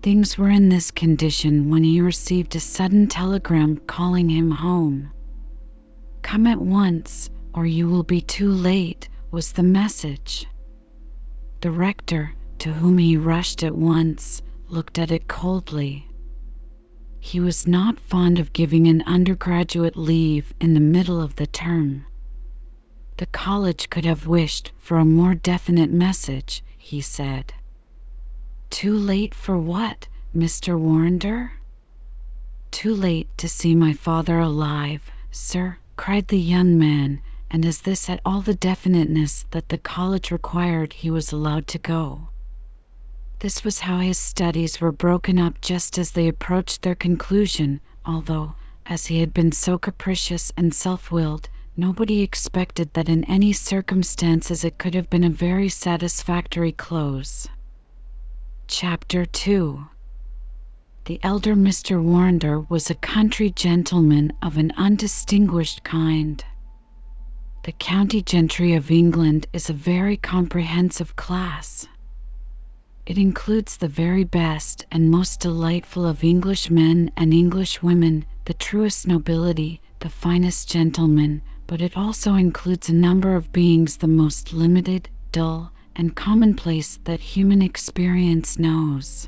Things 0.01 0.39
were 0.39 0.51
in 0.51 0.69
this 0.69 0.93
condition 0.93 1.69
when 1.69 1.83
he 1.83 2.01
received 2.01 2.55
a 2.55 2.61
sudden 2.61 3.09
telegram 3.09 3.79
calling 3.89 4.29
him 4.29 4.53
home. 4.53 5.11
Come 6.23 6.47
at 6.47 6.61
once, 6.61 7.29
or 7.55 7.67
you 7.67 7.89
will 7.89 8.05
be 8.05 8.21
too 8.21 8.53
late, 8.53 9.09
was 9.33 9.51
the 9.51 9.65
message. 9.65 10.47
The 11.65 11.71
rector, 11.71 12.35
to 12.59 12.75
whom 12.75 12.99
he 12.99 13.17
rushed 13.17 13.63
at 13.65 13.75
once, 13.75 14.43
looked 14.69 14.99
at 14.99 15.11
it 15.11 15.29
coldly. 15.29 16.07
He 17.19 17.41
was 17.41 17.67
not 17.67 17.99
fond 17.99 18.39
of 18.39 18.53
giving 18.53 18.87
an 18.87 19.01
undergraduate 19.07 19.97
leave 19.97 20.53
in 20.61 20.75
the 20.75 20.81
middle 20.81 21.23
of 21.23 21.37
the 21.37 21.47
term. 21.47 22.05
The 23.17 23.25
college 23.25 23.89
could 23.89 24.05
have 24.05 24.27
wished 24.27 24.73
for 24.77 24.99
a 24.99 25.07
more 25.07 25.35
definite 25.35 25.91
message, 25.91 26.63
he 26.77 27.01
said. 27.01 27.55
Too 28.69 28.93
late 28.93 29.35
for 29.35 29.57
what, 29.57 30.07
Mr. 30.37 30.79
Warrender? 30.79 31.53
Too 32.73 32.95
late 32.95 33.29
to 33.39 33.49
see 33.49 33.75
my 33.75 33.95
father 33.95 34.39
alive, 34.39 35.11
sir, 35.31 35.79
cried 35.97 36.29
the 36.29 36.39
young 36.39 36.79
man, 36.79 37.23
and 37.55 37.65
as 37.65 37.83
this 37.83 38.07
had 38.07 38.21
all 38.25 38.41
the 38.41 38.57
definiteness 38.57 39.45
that 39.53 39.69
the 39.69 39.79
college 39.79 40.33
required 40.33 40.93
he 40.93 41.09
was 41.09 41.31
allowed 41.31 41.69
to 41.69 41.79
go. 41.79 42.29
This 43.39 43.63
was 43.63 43.79
how 43.79 44.01
his 44.01 44.19
studies 44.19 44.81
were 44.81 44.91
broken 44.91 45.39
up 45.39 45.61
just 45.61 45.97
as 45.97 46.11
they 46.11 46.27
approached 46.27 46.83
their 46.83 46.97
conclusion, 46.97 47.81
although, 48.05 48.57
as 48.87 49.07
he 49.07 49.21
had 49.21 49.33
been 49.33 49.53
so 49.53 49.79
capricious 49.79 50.53
and 50.57 50.75
self 50.75 51.13
willed, 51.13 51.49
nobody 51.77 52.23
expected 52.23 52.93
that 52.95 53.09
in 53.09 53.23
any 53.27 53.53
circumstances 53.53 54.65
it 54.65 54.77
could 54.77 54.95
have 54.95 55.09
been 55.09 55.23
a 55.23 55.31
very 55.31 55.69
satisfactory 55.69 56.73
close. 56.73 57.47
Chapter 58.67 59.25
2 59.25 59.87
The 61.05 61.21
elder 61.23 61.55
Mr. 61.55 62.03
Warrender 62.03 62.69
was 62.69 62.91
a 62.91 62.97
country 62.97 63.51
gentleman 63.51 64.33
of 64.43 64.59
an 64.59 64.73
undistinguished 64.77 65.85
kind. 65.85 66.45
The 67.65 67.73
county 67.73 68.21
gentry 68.21 68.75
of 68.75 68.91
England 68.91 69.47
is 69.55 69.71
a 69.71 69.73
very 69.73 70.19
comprehensive 70.19 71.17
class. 71.17 71.89
It 73.07 73.17
includes 73.17 73.79
the 73.79 73.89
very 73.89 74.23
best 74.23 74.85
and 74.93 75.11
most 75.11 75.41
delightful 75.41 76.05
of 76.05 76.23
English 76.23 76.69
men 76.69 77.11
and 77.17 77.33
English 77.33 77.83
women, 77.83 78.27
the 78.45 78.53
truest 78.53 79.07
nobility, 79.07 79.81
the 80.01 80.11
finest 80.11 80.71
gentlemen, 80.71 81.41
but 81.67 81.81
it 81.81 81.97
also 81.97 82.35
includes 82.35 82.91
a 82.91 82.95
number 82.95 83.35
of 83.35 83.51
beings 83.51 83.97
the 83.97 84.09
most 84.09 84.53
limited, 84.53 85.09
dull, 85.33 85.73
and 85.97 86.15
commonplace 86.15 86.99
that 87.05 87.21
human 87.21 87.63
experience 87.63 88.59
knows. 88.59 89.27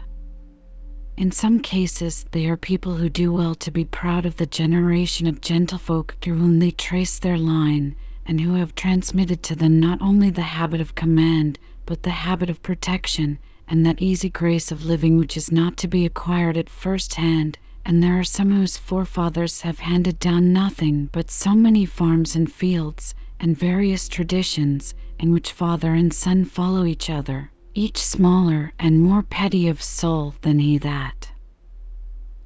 In 1.16 1.32
some 1.32 1.60
cases, 1.60 2.26
they 2.32 2.44
are 2.48 2.58
people 2.58 2.96
who 2.96 3.08
do 3.08 3.32
well 3.32 3.54
to 3.54 3.70
be 3.70 3.86
proud 3.86 4.26
of 4.26 4.36
the 4.36 4.44
generation 4.44 5.26
of 5.26 5.40
gentlefolk 5.40 6.16
through 6.20 6.36
whom 6.36 6.58
they 6.58 6.70
trace 6.70 7.18
their 7.18 7.38
line, 7.38 7.96
and 8.28 8.40
who 8.40 8.54
have 8.54 8.74
transmitted 8.74 9.40
to 9.40 9.54
them 9.54 9.78
not 9.78 10.02
only 10.02 10.30
the 10.30 10.42
habit 10.42 10.80
of 10.80 10.96
command, 10.96 11.60
but 11.84 12.02
the 12.02 12.10
habit 12.10 12.50
of 12.50 12.60
protection, 12.60 13.38
and 13.68 13.86
that 13.86 14.02
easy 14.02 14.28
grace 14.28 14.72
of 14.72 14.84
living 14.84 15.16
which 15.16 15.36
is 15.36 15.52
not 15.52 15.76
to 15.76 15.86
be 15.86 16.04
acquired 16.04 16.56
at 16.56 16.68
first 16.68 17.14
hand; 17.14 17.56
and 17.84 18.02
there 18.02 18.18
are 18.18 18.24
some 18.24 18.50
whose 18.50 18.76
forefathers 18.76 19.60
have 19.60 19.78
handed 19.78 20.18
down 20.18 20.52
nothing 20.52 21.08
but 21.12 21.30
so 21.30 21.54
many 21.54 21.84
farms 21.84 22.34
and 22.34 22.50
fields, 22.50 23.14
and 23.38 23.56
various 23.56 24.08
traditions, 24.08 24.92
in 25.20 25.30
which 25.30 25.52
father 25.52 25.94
and 25.94 26.12
son 26.12 26.44
follow 26.44 26.84
each 26.84 27.08
other, 27.08 27.52
each 27.74 27.96
smaller 27.98 28.72
and 28.76 29.00
more 29.00 29.22
petty 29.22 29.68
of 29.68 29.80
soul 29.80 30.34
than 30.42 30.58
he 30.58 30.76
that 30.78 31.30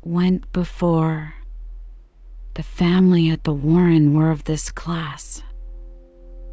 went 0.05 0.53
before. 0.53 1.33
The 2.53 2.62
family 2.62 3.31
at 3.31 3.45
the 3.45 3.55
Warren 3.55 4.12
were 4.12 4.31
of 4.31 4.45
this 4.45 4.71
class. 4.71 5.43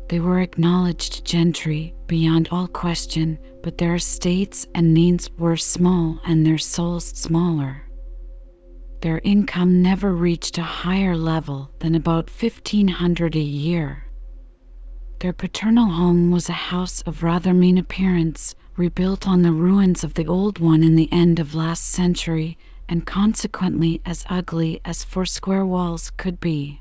They 0.09 0.21
were 0.21 0.39
acknowledged 0.39 1.25
gentry, 1.25 1.93
beyond 2.07 2.47
all 2.49 2.69
question, 2.69 3.37
but 3.61 3.77
their 3.77 3.95
estates 3.95 4.65
and 4.73 4.93
means 4.93 5.29
were 5.37 5.57
small 5.57 6.21
and 6.25 6.45
their 6.45 6.57
souls 6.57 7.03
smaller. 7.03 7.83
Their 9.01 9.19
income 9.25 9.81
never 9.81 10.15
reached 10.15 10.57
a 10.57 10.63
higher 10.63 11.17
level 11.17 11.71
than 11.79 11.93
about 11.93 12.29
fifteen 12.29 12.87
hundred 12.87 13.35
a 13.35 13.41
year. 13.41 14.05
Their 15.19 15.33
paternal 15.33 15.87
home 15.87 16.31
was 16.31 16.47
a 16.47 16.53
house 16.53 17.01
of 17.01 17.21
rather 17.21 17.53
mean 17.53 17.77
appearance, 17.77 18.55
rebuilt 18.77 19.27
on 19.27 19.41
the 19.41 19.51
ruins 19.51 20.05
of 20.05 20.13
the 20.13 20.25
old 20.25 20.59
one 20.59 20.83
in 20.83 20.95
the 20.95 21.11
end 21.11 21.37
of 21.37 21.53
last 21.53 21.83
century, 21.83 22.57
and 22.87 23.05
consequently 23.05 23.99
as 24.05 24.25
ugly 24.29 24.79
as 24.85 25.03
four 25.03 25.25
square 25.25 25.65
walls 25.65 26.11
could 26.15 26.39
be. 26.39 26.79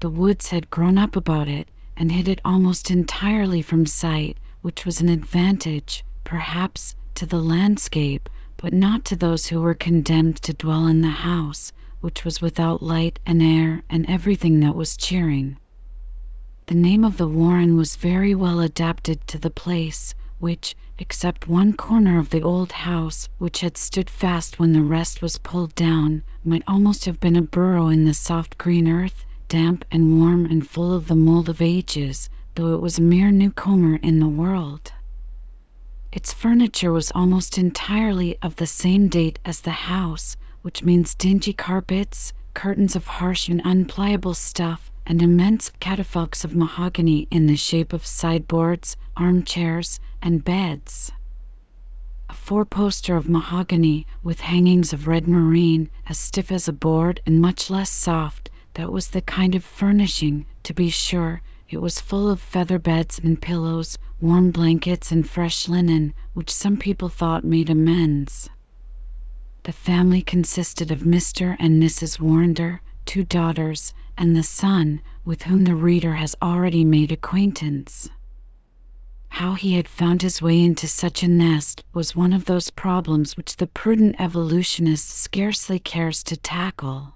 The 0.00 0.08
woods 0.08 0.48
had 0.48 0.70
grown 0.70 0.96
up 0.96 1.14
about 1.14 1.46
it, 1.48 1.68
and 1.98 2.12
hid 2.12 2.28
it 2.28 2.42
almost 2.44 2.90
entirely 2.90 3.62
from 3.62 3.86
sight, 3.86 4.36
which 4.60 4.84
was 4.84 5.00
an 5.00 5.08
advantage, 5.08 6.04
perhaps, 6.24 6.94
to 7.14 7.24
the 7.24 7.40
landscape, 7.40 8.28
but 8.58 8.70
not 8.70 9.02
to 9.02 9.16
those 9.16 9.46
who 9.46 9.62
were 9.62 9.72
condemned 9.72 10.36
to 10.36 10.52
dwell 10.52 10.86
in 10.86 11.00
the 11.00 11.08
house, 11.08 11.72
which 12.02 12.22
was 12.22 12.42
without 12.42 12.82
light 12.82 13.18
and 13.24 13.42
air 13.42 13.82
and 13.88 14.04
everything 14.10 14.60
that 14.60 14.76
was 14.76 14.94
cheering. 14.94 15.56
The 16.66 16.74
name 16.74 17.02
of 17.02 17.16
the 17.16 17.26
Warren 17.26 17.78
was 17.78 17.96
very 17.96 18.34
well 18.34 18.60
adapted 18.60 19.26
to 19.28 19.38
the 19.38 19.48
place, 19.48 20.14
which, 20.38 20.76
except 20.98 21.48
one 21.48 21.72
corner 21.72 22.18
of 22.18 22.28
the 22.28 22.42
old 22.42 22.72
house, 22.72 23.26
which 23.38 23.62
had 23.62 23.78
stood 23.78 24.10
fast 24.10 24.58
when 24.58 24.74
the 24.74 24.82
rest 24.82 25.22
was 25.22 25.38
pulled 25.38 25.74
down, 25.74 26.22
might 26.44 26.62
almost 26.68 27.06
have 27.06 27.20
been 27.20 27.36
a 27.36 27.40
burrow 27.40 27.88
in 27.88 28.04
the 28.04 28.12
soft 28.12 28.58
green 28.58 28.86
earth 28.86 29.24
damp 29.48 29.84
and 29.92 30.18
warm 30.18 30.44
and 30.44 30.68
full 30.68 30.92
of 30.92 31.06
the 31.06 31.14
mold 31.14 31.48
of 31.48 31.62
ages, 31.62 32.28
though 32.56 32.74
it 32.74 32.80
was 32.80 32.98
a 32.98 33.00
mere 33.00 33.30
newcomer 33.30 33.94
in 34.02 34.18
the 34.18 34.26
world. 34.26 34.92
Its 36.10 36.32
furniture 36.32 36.90
was 36.90 37.12
almost 37.14 37.56
entirely 37.56 38.36
of 38.42 38.56
the 38.56 38.66
same 38.66 39.06
date 39.06 39.38
as 39.44 39.60
the 39.60 39.70
house, 39.70 40.36
which 40.62 40.82
means 40.82 41.14
dingy 41.14 41.52
carpets, 41.52 42.32
curtains 42.54 42.96
of 42.96 43.06
harsh 43.06 43.48
and 43.48 43.62
unpliable 43.64 44.34
stuff, 44.34 44.90
and 45.06 45.22
immense 45.22 45.70
catafalques 45.78 46.44
of 46.44 46.56
mahogany 46.56 47.28
in 47.30 47.46
the 47.46 47.54
shape 47.54 47.92
of 47.92 48.04
sideboards, 48.04 48.96
armchairs, 49.16 50.00
and 50.20 50.42
beds. 50.44 51.12
A 52.28 52.34
four 52.34 52.64
poster 52.64 53.14
of 53.14 53.28
mahogany, 53.28 54.08
with 54.24 54.40
hangings 54.40 54.92
of 54.92 55.06
red 55.06 55.28
moreen, 55.28 55.88
as 56.08 56.18
stiff 56.18 56.50
as 56.50 56.66
a 56.66 56.72
board 56.72 57.20
and 57.24 57.40
much 57.40 57.70
less 57.70 57.90
soft, 57.90 58.50
that 58.76 58.92
was 58.92 59.08
the 59.08 59.22
kind 59.22 59.54
of 59.54 59.64
furnishing, 59.64 60.44
to 60.62 60.74
be 60.74 60.90
sure; 60.90 61.40
it 61.70 61.78
was 61.78 61.98
full 61.98 62.28
of 62.28 62.38
feather 62.38 62.78
beds 62.78 63.18
and 63.18 63.40
pillows, 63.40 63.96
warm 64.20 64.50
blankets 64.50 65.10
and 65.10 65.26
fresh 65.26 65.66
linen, 65.66 66.12
which 66.34 66.50
some 66.50 66.76
people 66.76 67.08
thought 67.08 67.42
made 67.42 67.70
amends. 67.70 68.50
The 69.62 69.72
family 69.72 70.20
consisted 70.20 70.90
of 70.90 71.00
Mr. 71.04 71.56
and 71.58 71.82
Mrs. 71.82 72.20
Warrender, 72.20 72.80
two 73.06 73.24
daughters, 73.24 73.94
and 74.18 74.36
the 74.36 74.42
son, 74.42 75.00
with 75.24 75.44
whom 75.44 75.64
the 75.64 75.74
reader 75.74 76.16
has 76.16 76.36
already 76.42 76.84
made 76.84 77.10
acquaintance. 77.10 78.10
How 79.30 79.54
he 79.54 79.72
had 79.72 79.88
found 79.88 80.20
his 80.20 80.42
way 80.42 80.62
into 80.62 80.86
such 80.86 81.22
a 81.22 81.28
nest 81.28 81.82
was 81.94 82.14
one 82.14 82.34
of 82.34 82.44
those 82.44 82.68
problems 82.68 83.38
which 83.38 83.56
the 83.56 83.68
prudent 83.68 84.16
evolutionist 84.18 85.08
scarcely 85.08 85.78
cares 85.78 86.22
to 86.24 86.36
tackle. 86.36 87.14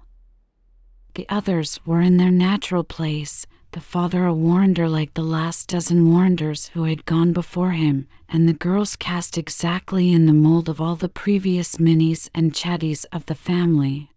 The 1.21 1.29
others 1.29 1.79
were 1.85 2.01
in 2.01 2.17
their 2.17 2.31
natural 2.31 2.83
place, 2.83 3.45
the 3.73 3.79
father 3.79 4.25
a 4.25 4.33
Warrender 4.33 4.89
like 4.89 5.13
the 5.13 5.21
last 5.21 5.69
dozen 5.69 6.09
Warrenders 6.09 6.69
who 6.69 6.85
had 6.85 7.05
gone 7.05 7.31
before 7.31 7.73
him, 7.73 8.07
and 8.27 8.49
the 8.49 8.53
girls 8.55 8.95
cast 8.95 9.37
exactly 9.37 10.11
in 10.11 10.25
the 10.25 10.33
mold 10.33 10.67
of 10.67 10.81
all 10.81 10.95
the 10.95 11.07
previous 11.07 11.79
Minnies 11.79 12.27
and 12.33 12.55
Chatties 12.55 13.05
of 13.11 13.27
the 13.27 13.35
family. 13.35 14.09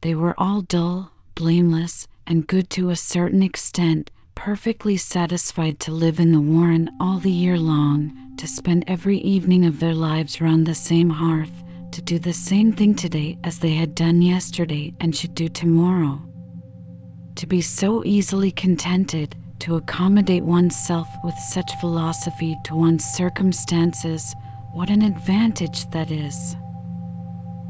They 0.00 0.14
were 0.14 0.34
all 0.40 0.62
dull, 0.62 1.12
blameless, 1.34 2.08
and 2.26 2.46
good 2.46 2.70
to 2.70 2.88
a 2.88 2.96
certain 2.96 3.42
extent, 3.42 4.10
perfectly 4.34 4.96
satisfied 4.96 5.78
to 5.80 5.92
live 5.92 6.18
in 6.18 6.32
the 6.32 6.40
Warren 6.40 6.88
all 6.98 7.18
the 7.18 7.30
year 7.30 7.58
long, 7.58 8.32
to 8.38 8.46
spend 8.48 8.84
every 8.86 9.18
evening 9.18 9.66
of 9.66 9.80
their 9.80 9.94
lives 9.94 10.40
round 10.40 10.64
the 10.64 10.74
same 10.74 11.10
hearth, 11.10 11.62
to 11.92 12.02
do 12.02 12.18
the 12.18 12.32
same 12.32 12.72
thing 12.72 12.94
today 12.94 13.36
as 13.42 13.58
they 13.58 13.74
had 13.74 13.94
done 13.94 14.22
yesterday 14.22 14.92
and 15.00 15.14
should 15.14 15.34
do 15.34 15.48
tomorrow. 15.48 16.20
To 17.36 17.46
be 17.46 17.60
so 17.60 18.04
easily 18.04 18.50
contented, 18.50 19.34
to 19.60 19.76
accommodate 19.76 20.44
oneself 20.44 21.08
with 21.24 21.34
such 21.38 21.74
philosophy 21.76 22.56
to 22.64 22.74
one's 22.76 23.04
circumstances, 23.04 24.34
what 24.72 24.88
an 24.90 25.02
advantage 25.02 25.88
that 25.90 26.10
is! 26.10 26.56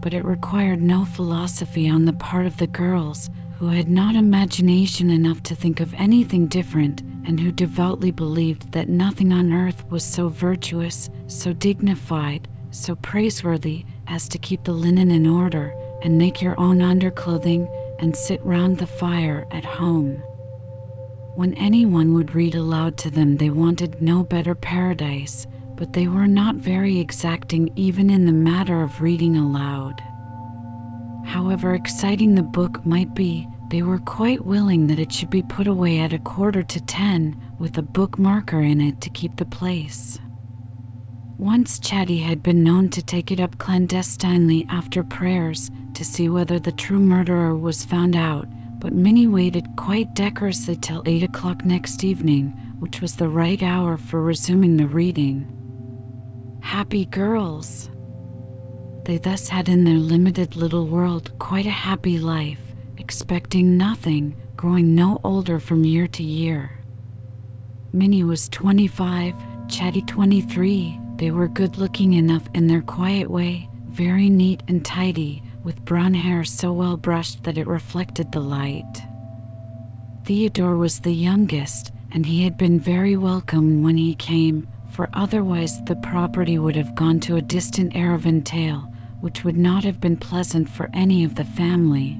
But 0.01 0.15
it 0.15 0.25
required 0.25 0.83
no 0.83 1.05
philosophy 1.05 1.89
on 1.89 2.05
the 2.05 2.13
part 2.13 2.47
of 2.47 2.57
the 2.59 2.67
girls, 2.67 3.31
who 3.59 3.69
had 3.69 3.89
not 3.89 4.17
imagination 4.17 5.11
enough 5.11 5.43
to 5.45 5.55
think 5.55 5.81
of 5.81 5.95
anything 5.95 6.47
different, 6.47 7.03
and 7.25 7.39
who 7.41 7.53
devoutly 7.53 8.11
believed 8.11 8.73
that 8.73 8.89
nothing 8.89 9.33
on 9.33 9.53
earth 9.53 9.85
was 9.91 10.05
so 10.05 10.29
virtuous, 10.29 11.11
so 11.27 11.53
dignified, 11.53 12.49
so 12.71 12.95
praiseworthy 12.97 13.85
as 14.11 14.29
to 14.29 14.39
keep 14.39 14.65
the 14.65 14.73
linen 14.73 15.11
in 15.11 15.27
order, 15.27 15.73
and 16.03 16.19
make 16.19 16.43
your 16.43 16.59
own 16.59 16.83
underclothing, 16.83 17.67
and 18.01 18.15
sit 18.15 18.45
round 18.45 18.77
the 18.77 18.87
fire 18.87 19.47
at 19.53 19.65
home. 19.65 20.23
When 21.37 21.55
anyone 21.55 22.13
would 22.15 22.35
read 22.35 22.57
aloud 22.57 22.97
to 22.99 23.11
them, 23.11 23.37
they 23.37 23.51
wanted 23.51 24.03
no 24.03 24.25
better 24.25 24.55
paradise, 24.55 25.47
but 25.77 25.93
they 25.93 26.09
were 26.09 26.27
not 26.27 26.57
very 26.57 26.99
exacting 26.99 27.71
even 27.77 28.11
in 28.11 28.27
the 28.27 28.33
matter 28.33 28.83
of 28.83 29.01
reading 29.01 29.37
aloud. 29.37 30.03
However 31.25 31.75
exciting 31.75 32.35
the 32.35 32.43
book 32.43 32.85
might 32.85 33.15
be, 33.15 33.47
they 33.71 33.83
were 33.83 34.01
quite 34.01 34.45
willing 34.45 34.89
that 34.89 34.99
it 34.99 35.13
should 35.13 35.31
be 35.31 35.43
put 35.43 35.69
away 35.69 36.01
at 36.01 36.13
a 36.13 36.19
quarter 36.19 36.65
to 36.65 36.81
ten, 36.81 37.41
with 37.61 37.79
a 37.79 37.83
bookmarker 37.83 38.69
in 38.69 38.81
it 38.81 39.01
to 39.03 39.11
keep 39.11 39.37
the 39.37 39.45
place. 39.45 40.19
Once 41.41 41.79
Chatty 41.79 42.19
had 42.19 42.43
been 42.43 42.63
known 42.63 42.91
to 42.91 43.01
take 43.01 43.33
it 43.33 43.41
up 43.41 43.57
clandestinely 43.57 44.67
after 44.69 45.03
prayers 45.03 45.71
to 45.95 46.05
see 46.05 46.29
whether 46.29 46.59
the 46.59 46.71
true 46.71 46.99
murderer 46.99 47.57
was 47.57 47.83
found 47.83 48.15
out, 48.15 48.47
but 48.79 48.93
Minnie 48.93 49.27
waited 49.27 49.67
quite 49.75 50.15
decorously 50.15 50.77
till 50.77 51.03
eight 51.07 51.23
o'clock 51.23 51.65
next 51.65 52.05
evening, 52.05 52.53
which 52.79 53.01
was 53.01 53.17
the 53.17 53.31
right 53.31 53.63
hour 53.63 53.97
for 53.97 54.21
resuming 54.21 54.77
the 54.77 54.87
reading. 54.87 55.47
Happy 56.61 57.07
girls! 57.07 57.89
They 59.07 59.17
thus 59.17 59.49
had 59.49 59.71
in 59.71 59.85
their 59.85 59.97
limited 59.97 60.57
little 60.57 60.89
world 60.89 61.33
quite 61.39 61.65
a 61.65 61.71
happy 61.71 62.19
life, 62.19 62.61
expecting 62.99 63.79
nothing, 63.79 64.35
growing 64.57 64.95
no 64.95 65.19
older 65.25 65.59
from 65.59 65.87
year 65.87 66.07
to 66.07 66.23
year. 66.23 66.71
Minnie 67.95 68.25
was 68.25 68.51
25, 68.51 69.35
Chatty 69.69 70.03
23. 70.03 71.00
They 71.21 71.31
were 71.31 71.49
good 71.49 71.77
looking 71.77 72.15
enough 72.15 72.49
in 72.55 72.67
their 72.67 72.81
quiet 72.81 73.31
way, 73.31 73.69
very 73.87 74.31
neat 74.31 74.63
and 74.67 74.83
tidy, 74.83 75.43
with 75.63 75.85
brown 75.85 76.15
hair 76.15 76.45
so 76.45 76.73
well 76.73 76.97
brushed 76.97 77.43
that 77.43 77.59
it 77.59 77.67
reflected 77.67 78.31
the 78.33 78.41
light. 78.41 79.05
Theodore 80.25 80.79
was 80.79 81.01
the 81.01 81.13
youngest, 81.13 81.93
and 82.11 82.25
he 82.25 82.45
had 82.45 82.57
been 82.57 82.81
very 82.81 83.19
welcome 83.19 83.83
when 83.83 83.99
he 83.99 84.15
came, 84.15 84.67
for 84.87 85.11
otherwise 85.13 85.83
the 85.85 85.95
property 85.95 86.59
would 86.59 86.75
have 86.77 86.95
gone 86.95 87.21
to 87.21 87.37
a 87.37 87.43
distant 87.43 87.93
Arraventail, 87.95 88.87
which 89.21 89.45
would 89.45 89.59
not 89.59 89.85
have 89.85 90.01
been 90.01 90.17
pleasant 90.17 90.71
for 90.71 90.89
any 90.95 91.23
of 91.23 91.35
the 91.35 91.45
family. 91.45 92.17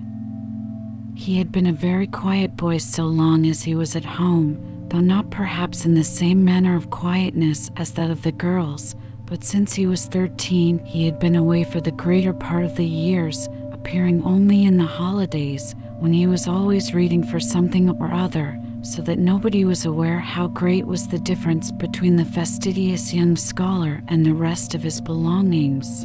He 1.15 1.39
had 1.39 1.51
been 1.51 1.65
a 1.67 1.73
very 1.73 2.07
quiet 2.07 2.55
boy 2.59 2.77
so 2.77 3.07
long 3.07 3.47
as 3.47 3.63
he 3.63 3.75
was 3.75 3.97
at 3.97 4.05
home, 4.05 4.70
though 4.91 4.99
not 5.01 5.31
perhaps 5.31 5.85
in 5.87 5.95
the 5.95 6.03
same 6.03 6.45
manner 6.45 6.75
of 6.75 6.91
quietness 6.91 7.71
as 7.77 7.93
that 7.93 8.11
of 8.11 8.23
the 8.23 8.33
girls, 8.33 8.97
but 9.25 9.45
since 9.45 9.73
he 9.73 9.87
was 9.87 10.07
thirteen 10.07 10.81
he 10.85 11.05
had 11.05 11.17
been 11.21 11.37
away 11.37 11.63
for 11.63 11.81
the 11.81 11.93
greater 11.93 12.33
part 12.33 12.65
of 12.65 12.75
the 12.75 12.85
years, 12.85 13.49
appearing 13.71 14.21
only 14.25 14.65
in 14.65 14.77
the 14.77 14.85
holidays, 14.85 15.77
when 16.01 16.13
he 16.13 16.27
was 16.27 16.49
always 16.49 16.93
reading 16.93 17.23
for 17.23 17.39
something 17.39 17.89
or 17.89 18.13
other, 18.13 18.59
so 18.83 19.01
that 19.01 19.19
nobody 19.21 19.65
was 19.65 19.85
aware 19.85 20.19
how 20.19 20.49
great 20.49 20.85
was 20.85 21.07
the 21.07 21.21
difference 21.21 21.71
between 21.71 22.17
the 22.17 22.25
fastidious 22.25 23.15
young 23.15 23.37
scholar 23.37 24.03
and 24.09 24.27
the 24.27 24.35
rest 24.35 24.75
of 24.75 24.83
his 24.83 25.01
belongings. 25.01 26.05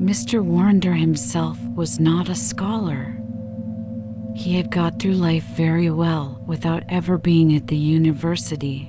Mr. 0.00 0.42
Warrender 0.42 0.94
himself 0.94 1.58
was 1.74 2.00
not 2.00 2.30
a 2.30 2.34
scholar. 2.34 3.14
He 4.38 4.54
had 4.54 4.70
got 4.70 5.00
through 5.00 5.14
life 5.14 5.44
very 5.56 5.90
well 5.90 6.40
without 6.46 6.84
ever 6.88 7.18
being 7.18 7.56
at 7.56 7.66
the 7.66 7.76
university. 7.76 8.88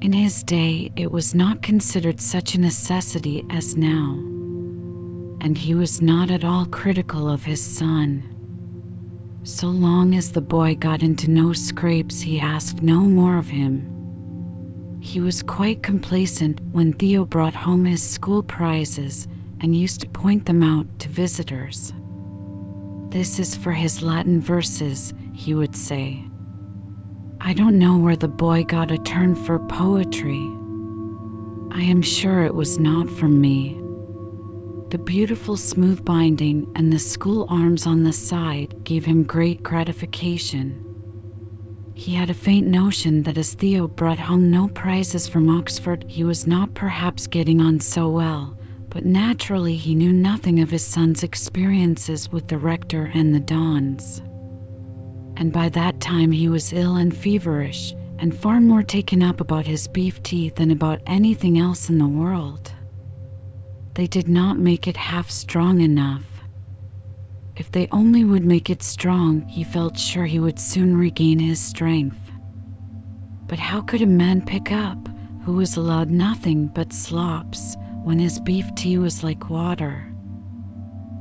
In 0.00 0.12
his 0.12 0.42
day, 0.42 0.90
it 0.96 1.12
was 1.12 1.36
not 1.36 1.62
considered 1.62 2.20
such 2.20 2.56
a 2.56 2.60
necessity 2.60 3.44
as 3.48 3.76
now, 3.76 4.14
and 5.40 5.56
he 5.56 5.72
was 5.76 6.02
not 6.02 6.32
at 6.32 6.42
all 6.44 6.66
critical 6.66 7.30
of 7.30 7.44
his 7.44 7.62
son. 7.62 8.24
So 9.44 9.68
long 9.68 10.16
as 10.16 10.32
the 10.32 10.40
boy 10.40 10.74
got 10.74 11.04
into 11.04 11.30
no 11.30 11.52
scrapes, 11.52 12.20
he 12.20 12.40
asked 12.40 12.82
no 12.82 13.02
more 13.02 13.38
of 13.38 13.46
him. 13.48 14.98
He 15.00 15.20
was 15.20 15.44
quite 15.44 15.84
complacent 15.84 16.60
when 16.72 16.92
Theo 16.92 17.24
brought 17.24 17.54
home 17.54 17.84
his 17.84 18.02
school 18.02 18.42
prizes 18.42 19.28
and 19.60 19.76
used 19.76 20.00
to 20.00 20.08
point 20.08 20.46
them 20.46 20.64
out 20.64 20.88
to 20.98 21.08
visitors. 21.08 21.92
This 23.14 23.38
is 23.38 23.54
for 23.54 23.70
his 23.70 24.02
Latin 24.02 24.40
verses, 24.40 25.14
he 25.32 25.54
would 25.54 25.76
say. 25.76 26.20
I 27.40 27.52
don't 27.52 27.78
know 27.78 27.96
where 27.96 28.16
the 28.16 28.26
boy 28.26 28.64
got 28.64 28.90
a 28.90 28.98
turn 28.98 29.36
for 29.36 29.60
poetry. 29.60 30.42
I 31.70 31.82
am 31.82 32.02
sure 32.02 32.42
it 32.42 32.56
was 32.56 32.80
not 32.80 33.08
from 33.08 33.40
me. 33.40 33.80
The 34.90 34.98
beautiful 34.98 35.56
smooth 35.56 36.04
binding 36.04 36.66
and 36.74 36.92
the 36.92 36.98
school 36.98 37.46
arms 37.48 37.86
on 37.86 38.02
the 38.02 38.12
side 38.12 38.74
gave 38.82 39.04
him 39.04 39.22
great 39.22 39.62
gratification. 39.62 40.80
He 41.94 42.14
had 42.14 42.30
a 42.30 42.34
faint 42.34 42.66
notion 42.66 43.22
that 43.22 43.38
as 43.38 43.54
Theo 43.54 43.86
brought 43.86 44.18
home 44.18 44.50
no 44.50 44.66
prizes 44.66 45.28
from 45.28 45.48
Oxford, 45.48 46.04
he 46.08 46.24
was 46.24 46.48
not 46.48 46.74
perhaps 46.74 47.28
getting 47.28 47.60
on 47.60 47.78
so 47.78 48.10
well, 48.10 48.56
but 48.94 49.04
naturally 49.04 49.74
he 49.74 49.92
knew 49.92 50.12
nothing 50.12 50.60
of 50.60 50.70
his 50.70 50.84
son's 50.84 51.24
experiences 51.24 52.30
with 52.30 52.46
the 52.46 52.56
rector 52.56 53.10
and 53.12 53.34
the 53.34 53.40
Dons. 53.40 54.22
And 55.36 55.52
by 55.52 55.68
that 55.70 55.98
time 56.00 56.30
he 56.30 56.48
was 56.48 56.72
ill 56.72 56.94
and 56.94 57.14
feverish, 57.14 57.92
and 58.20 58.32
far 58.32 58.60
more 58.60 58.84
taken 58.84 59.20
up 59.20 59.40
about 59.40 59.66
his 59.66 59.88
beef 59.88 60.22
tea 60.22 60.50
than 60.50 60.70
about 60.70 61.02
anything 61.08 61.58
else 61.58 61.90
in 61.90 61.98
the 61.98 62.06
world. 62.06 62.72
They 63.94 64.06
did 64.06 64.28
not 64.28 64.60
make 64.60 64.86
it 64.86 64.96
half 64.96 65.28
strong 65.28 65.80
enough. 65.80 66.24
If 67.56 67.72
they 67.72 67.88
only 67.90 68.22
would 68.22 68.44
make 68.44 68.70
it 68.70 68.84
strong, 68.84 69.42
he 69.48 69.64
felt 69.64 69.98
sure 69.98 70.24
he 70.24 70.38
would 70.38 70.60
soon 70.60 70.96
regain 70.96 71.40
his 71.40 71.58
strength. 71.58 72.30
But 73.48 73.58
how 73.58 73.80
could 73.80 74.02
a 74.02 74.06
man 74.06 74.40
pick 74.42 74.70
up 74.70 75.08
who 75.42 75.54
was 75.54 75.76
allowed 75.76 76.10
nothing 76.10 76.68
but 76.68 76.92
slops 76.92 77.76
when 78.04 78.18
his 78.18 78.38
beef 78.38 78.72
tea 78.74 78.98
was 78.98 79.24
like 79.24 79.48
water. 79.48 80.06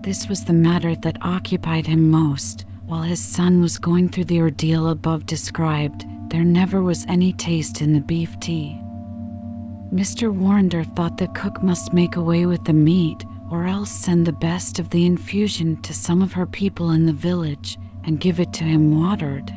This 0.01 0.27
was 0.27 0.43
the 0.43 0.51
matter 0.51 0.95
that 0.97 1.17
occupied 1.21 1.87
him 1.87 2.09
most. 2.11 2.65
While 2.85 3.03
his 3.03 3.21
son 3.23 3.61
was 3.61 3.79
going 3.79 4.09
through 4.09 4.25
the 4.25 4.41
ordeal 4.41 4.89
above 4.89 5.25
described, 5.25 6.05
there 6.27 6.43
never 6.43 6.83
was 6.83 7.05
any 7.07 7.31
taste 7.31 7.81
in 7.81 7.93
the 7.93 8.01
beef 8.01 8.37
tea. 8.41 8.77
Mr. 9.93 10.29
Warrender 10.29 10.83
thought 10.83 11.17
the 11.17 11.29
cook 11.29 11.63
must 11.63 11.93
make 11.93 12.17
away 12.17 12.45
with 12.45 12.65
the 12.65 12.73
meat, 12.73 13.23
or 13.49 13.65
else 13.65 13.89
send 13.89 14.27
the 14.27 14.33
best 14.33 14.77
of 14.77 14.89
the 14.89 15.05
infusion 15.05 15.81
to 15.83 15.93
some 15.93 16.21
of 16.21 16.33
her 16.33 16.45
people 16.45 16.91
in 16.91 17.05
the 17.05 17.13
village 17.13 17.77
and 18.03 18.19
give 18.19 18.41
it 18.41 18.51
to 18.51 18.65
him 18.65 18.99
watered. 18.99 19.53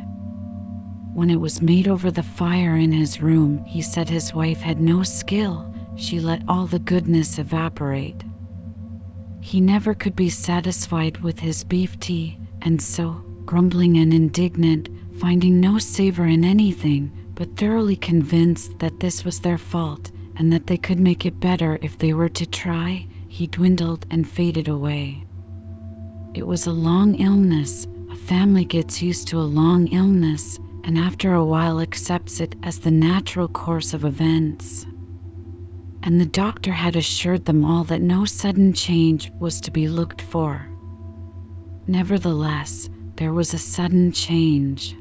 When 1.12 1.30
it 1.30 1.40
was 1.40 1.60
made 1.60 1.88
over 1.88 2.12
the 2.12 2.22
fire 2.22 2.76
in 2.76 2.92
his 2.92 3.20
room, 3.20 3.64
he 3.64 3.82
said 3.82 4.08
his 4.08 4.32
wife 4.32 4.60
had 4.60 4.80
no 4.80 5.02
skill 5.02 5.72
she 5.98 6.20
let 6.20 6.42
all 6.46 6.66
the 6.66 6.78
goodness 6.78 7.38
evaporate. 7.38 8.22
He 9.40 9.60
never 9.62 9.94
could 9.94 10.14
be 10.14 10.28
satisfied 10.28 11.18
with 11.18 11.40
his 11.40 11.64
beef 11.64 11.98
tea, 11.98 12.38
and 12.60 12.82
so, 12.82 13.22
grumbling 13.46 13.96
and 13.96 14.12
indignant, 14.12 14.90
finding 15.18 15.58
no 15.58 15.78
savor 15.78 16.26
in 16.26 16.44
anything, 16.44 17.10
but 17.34 17.56
thoroughly 17.56 17.96
convinced 17.96 18.78
that 18.78 19.00
this 19.00 19.24
was 19.24 19.40
their 19.40 19.56
fault 19.56 20.10
and 20.36 20.52
that 20.52 20.66
they 20.66 20.76
could 20.76 21.00
make 21.00 21.24
it 21.24 21.40
better 21.40 21.78
if 21.80 21.96
they 21.96 22.12
were 22.12 22.28
to 22.28 22.44
try, 22.44 23.06
he 23.28 23.46
dwindled 23.46 24.04
and 24.10 24.28
faded 24.28 24.68
away. 24.68 25.24
It 26.34 26.46
was 26.46 26.66
a 26.66 26.72
long 26.72 27.14
illness. 27.14 27.86
A 28.10 28.16
family 28.16 28.66
gets 28.66 29.00
used 29.00 29.28
to 29.28 29.40
a 29.40 29.52
long 29.62 29.86
illness 29.88 30.58
and 30.84 30.98
after 30.98 31.32
a 31.32 31.44
while 31.44 31.80
accepts 31.80 32.40
it 32.40 32.54
as 32.62 32.80
the 32.80 32.90
natural 32.90 33.48
course 33.48 33.94
of 33.94 34.04
events 34.04 34.86
and 36.06 36.20
the 36.20 36.26
doctor 36.26 36.72
had 36.72 36.94
assured 36.94 37.44
them 37.44 37.64
all 37.64 37.82
that 37.82 38.00
no 38.00 38.24
sudden 38.24 38.72
change 38.72 39.32
was 39.40 39.60
to 39.60 39.72
be 39.72 39.88
looked 39.88 40.22
for. 40.22 40.64
Nevertheless, 41.88 42.88
there 43.16 43.32
was 43.32 43.52
a 43.52 43.58
sudden 43.58 44.12
change. 44.12 44.96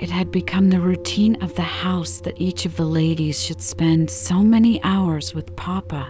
It 0.00 0.10
had 0.10 0.32
become 0.32 0.68
the 0.68 0.80
routine 0.80 1.40
of 1.42 1.54
the 1.54 1.62
house 1.62 2.20
that 2.22 2.40
each 2.40 2.66
of 2.66 2.74
the 2.74 2.84
ladies 2.84 3.40
should 3.40 3.62
spend 3.62 4.10
so 4.10 4.42
many 4.42 4.82
hours 4.82 5.32
with 5.32 5.54
Papa. 5.54 6.08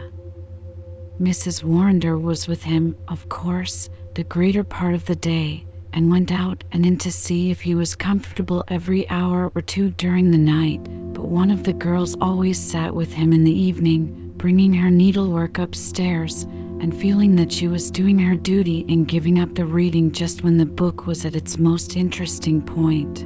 Mrs. 1.20 1.62
Warrender 1.62 2.18
was 2.18 2.48
with 2.48 2.62
him, 2.62 2.96
of 3.08 3.28
course, 3.28 3.90
the 4.14 4.24
greater 4.24 4.64
part 4.64 4.94
of 4.94 5.04
the 5.04 5.14
day, 5.16 5.66
and 5.94 6.10
went 6.10 6.32
out 6.32 6.64
and 6.72 6.84
in 6.84 6.98
to 6.98 7.10
see 7.10 7.50
if 7.50 7.60
he 7.60 7.74
was 7.76 7.94
comfortable 7.94 8.64
every 8.66 9.08
hour 9.08 9.50
or 9.54 9.62
two 9.62 9.90
during 9.90 10.30
the 10.30 10.36
night, 10.36 10.82
but 11.14 11.28
one 11.28 11.52
of 11.52 11.62
the 11.62 11.72
girls 11.72 12.16
always 12.20 12.58
sat 12.58 12.92
with 12.92 13.12
him 13.12 13.32
in 13.32 13.44
the 13.44 13.58
evening, 13.58 14.32
bringing 14.36 14.74
her 14.74 14.90
needlework 14.90 15.58
upstairs 15.58 16.42
and 16.42 16.94
feeling 17.00 17.36
that 17.36 17.52
she 17.52 17.68
was 17.68 17.92
doing 17.92 18.18
her 18.18 18.34
duty 18.34 18.84
in 18.88 19.04
giving 19.04 19.38
up 19.38 19.54
the 19.54 19.64
reading 19.64 20.10
just 20.10 20.42
when 20.42 20.58
the 20.58 20.66
book 20.66 21.06
was 21.06 21.24
at 21.24 21.36
its 21.36 21.58
most 21.58 21.96
interesting 21.96 22.60
point. 22.60 23.24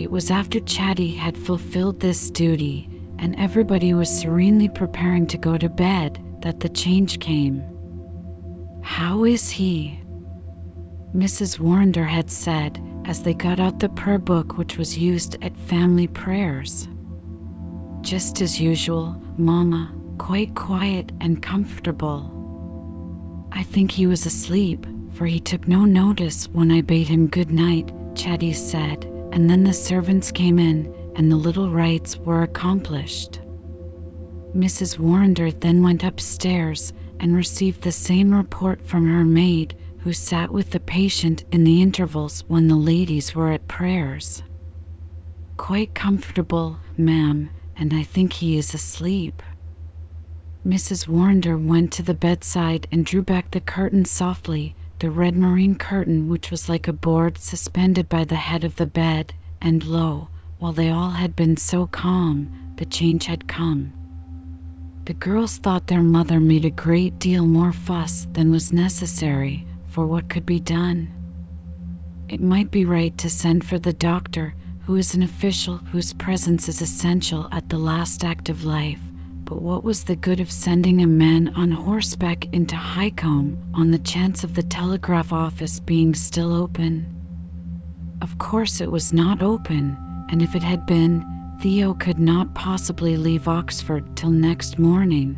It 0.00 0.10
was 0.10 0.30
after 0.30 0.60
Chatty 0.60 1.10
had 1.10 1.36
fulfilled 1.36 1.98
this 1.98 2.30
duty 2.30 2.88
and 3.18 3.34
everybody 3.38 3.92
was 3.92 4.08
serenely 4.08 4.68
preparing 4.68 5.26
to 5.26 5.36
go 5.36 5.58
to 5.58 5.68
bed 5.68 6.18
that 6.42 6.60
the 6.60 6.68
change 6.68 7.18
came. 7.18 7.62
How 8.82 9.24
is 9.24 9.50
he? 9.50 9.99
Mrs. 11.14 11.58
Warrender 11.58 12.04
had 12.06 12.30
said 12.30 12.80
as 13.04 13.24
they 13.24 13.34
got 13.34 13.58
out 13.58 13.80
the 13.80 13.88
prayer 13.88 14.20
book 14.20 14.56
which 14.56 14.78
was 14.78 14.96
used 14.96 15.36
at 15.42 15.56
family 15.56 16.06
prayers. 16.06 16.86
Just 18.00 18.40
as 18.40 18.60
usual, 18.60 19.20
Mama, 19.36 19.92
quite 20.18 20.54
quiet 20.54 21.10
and 21.20 21.42
comfortable. 21.42 22.30
I 23.50 23.64
think 23.64 23.90
he 23.90 24.06
was 24.06 24.24
asleep, 24.24 24.86
for 25.10 25.26
he 25.26 25.40
took 25.40 25.66
no 25.66 25.84
notice 25.84 26.48
when 26.52 26.70
I 26.70 26.80
bade 26.80 27.08
him 27.08 27.26
good 27.26 27.50
night, 27.50 27.90
Chatty 28.14 28.52
said, 28.52 29.04
and 29.32 29.50
then 29.50 29.64
the 29.64 29.72
servants 29.72 30.30
came 30.30 30.60
in 30.60 30.94
and 31.16 31.28
the 31.28 31.36
little 31.36 31.70
rites 31.70 32.18
were 32.18 32.44
accomplished. 32.44 33.40
Mrs. 34.54 34.96
Warrender 34.96 35.50
then 35.50 35.82
went 35.82 36.04
upstairs 36.04 36.92
and 37.18 37.34
received 37.34 37.82
the 37.82 37.90
same 37.90 38.32
report 38.32 38.80
from 38.86 39.08
her 39.08 39.24
maid 39.24 39.74
who 40.02 40.12
sat 40.14 40.50
with 40.50 40.70
the 40.70 40.80
patient 40.80 41.44
in 41.52 41.62
the 41.62 41.82
intervals 41.82 42.42
when 42.48 42.68
the 42.68 42.76
ladies 42.76 43.34
were 43.34 43.52
at 43.52 43.68
prayers. 43.68 44.42
Quite 45.58 45.94
comfortable, 45.94 46.78
ma'am, 46.96 47.50
and 47.76 47.92
I 47.92 48.02
think 48.02 48.32
he 48.32 48.56
is 48.56 48.72
asleep. 48.72 49.42
Mrs. 50.66 51.06
Warrender 51.06 51.58
went 51.58 51.92
to 51.92 52.02
the 52.02 52.14
bedside 52.14 52.86
and 52.90 53.04
drew 53.04 53.22
back 53.22 53.50
the 53.50 53.60
curtain 53.60 54.06
softly, 54.06 54.74
the 55.00 55.10
red 55.10 55.36
moreen 55.36 55.74
curtain 55.74 56.28
which 56.28 56.50
was 56.50 56.68
like 56.68 56.88
a 56.88 56.92
board 56.94 57.36
suspended 57.36 58.08
by 58.08 58.24
the 58.24 58.36
head 58.36 58.64
of 58.64 58.76
the 58.76 58.86
bed, 58.86 59.34
and 59.60 59.84
lo, 59.84 60.28
while 60.58 60.72
they 60.72 60.90
all 60.90 61.10
had 61.10 61.36
been 61.36 61.56
so 61.56 61.86
calm, 61.86 62.74
the 62.76 62.86
change 62.86 63.26
had 63.26 63.46
come. 63.48 63.92
The 65.04 65.14
girls 65.14 65.58
thought 65.58 65.86
their 65.88 66.02
mother 66.02 66.40
made 66.40 66.64
a 66.64 66.70
great 66.70 67.18
deal 67.18 67.46
more 67.46 67.72
fuss 67.72 68.26
than 68.32 68.50
was 68.50 68.72
necessary, 68.72 69.66
for 69.90 70.06
what 70.06 70.28
could 70.28 70.46
be 70.46 70.60
done. 70.60 71.08
It 72.28 72.40
might 72.40 72.70
be 72.70 72.84
right 72.84 73.16
to 73.18 73.28
send 73.28 73.64
for 73.64 73.78
the 73.78 73.92
doctor, 73.92 74.54
who 74.86 74.96
is 74.96 75.14
an 75.14 75.22
official 75.22 75.78
whose 75.78 76.12
presence 76.12 76.68
is 76.68 76.80
essential 76.80 77.48
at 77.50 77.68
the 77.68 77.78
last 77.78 78.24
act 78.24 78.48
of 78.48 78.64
life. 78.64 79.00
But 79.44 79.62
what 79.62 79.82
was 79.82 80.04
the 80.04 80.14
good 80.14 80.38
of 80.38 80.50
sending 80.50 81.02
a 81.02 81.08
man 81.08 81.48
on 81.56 81.72
horseback 81.72 82.46
into 82.54 82.76
Highcombe 82.76 83.58
on 83.74 83.90
the 83.90 83.98
chance 83.98 84.44
of 84.44 84.54
the 84.54 84.62
telegraph 84.62 85.32
office 85.32 85.80
being 85.80 86.14
still 86.14 86.54
open? 86.54 87.04
Of 88.22 88.38
course, 88.38 88.80
it 88.80 88.92
was 88.92 89.12
not 89.12 89.42
open, 89.42 89.96
and 90.28 90.40
if 90.40 90.54
it 90.54 90.62
had 90.62 90.86
been, 90.86 91.26
Theo 91.60 91.94
could 91.94 92.20
not 92.20 92.54
possibly 92.54 93.16
leave 93.16 93.48
Oxford 93.48 94.16
till 94.16 94.30
next 94.30 94.78
morning. 94.78 95.36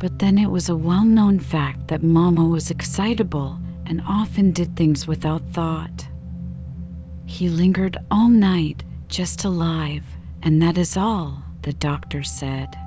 But 0.00 0.20
then 0.20 0.38
it 0.38 0.48
was 0.52 0.68
a 0.68 0.76
well 0.76 1.04
known 1.04 1.40
fact 1.40 1.88
that 1.88 2.04
Mamma 2.04 2.44
was 2.44 2.70
excitable 2.70 3.58
and 3.84 4.00
often 4.06 4.52
did 4.52 4.76
things 4.76 5.08
without 5.08 5.42
thought. 5.50 6.06
He 7.26 7.48
lingered 7.48 7.96
all 8.08 8.28
night, 8.28 8.84
just 9.08 9.44
alive, 9.44 10.04
and 10.40 10.62
that 10.62 10.78
is 10.78 10.96
all, 10.96 11.42
the 11.62 11.72
doctor 11.72 12.22
said. 12.22 12.78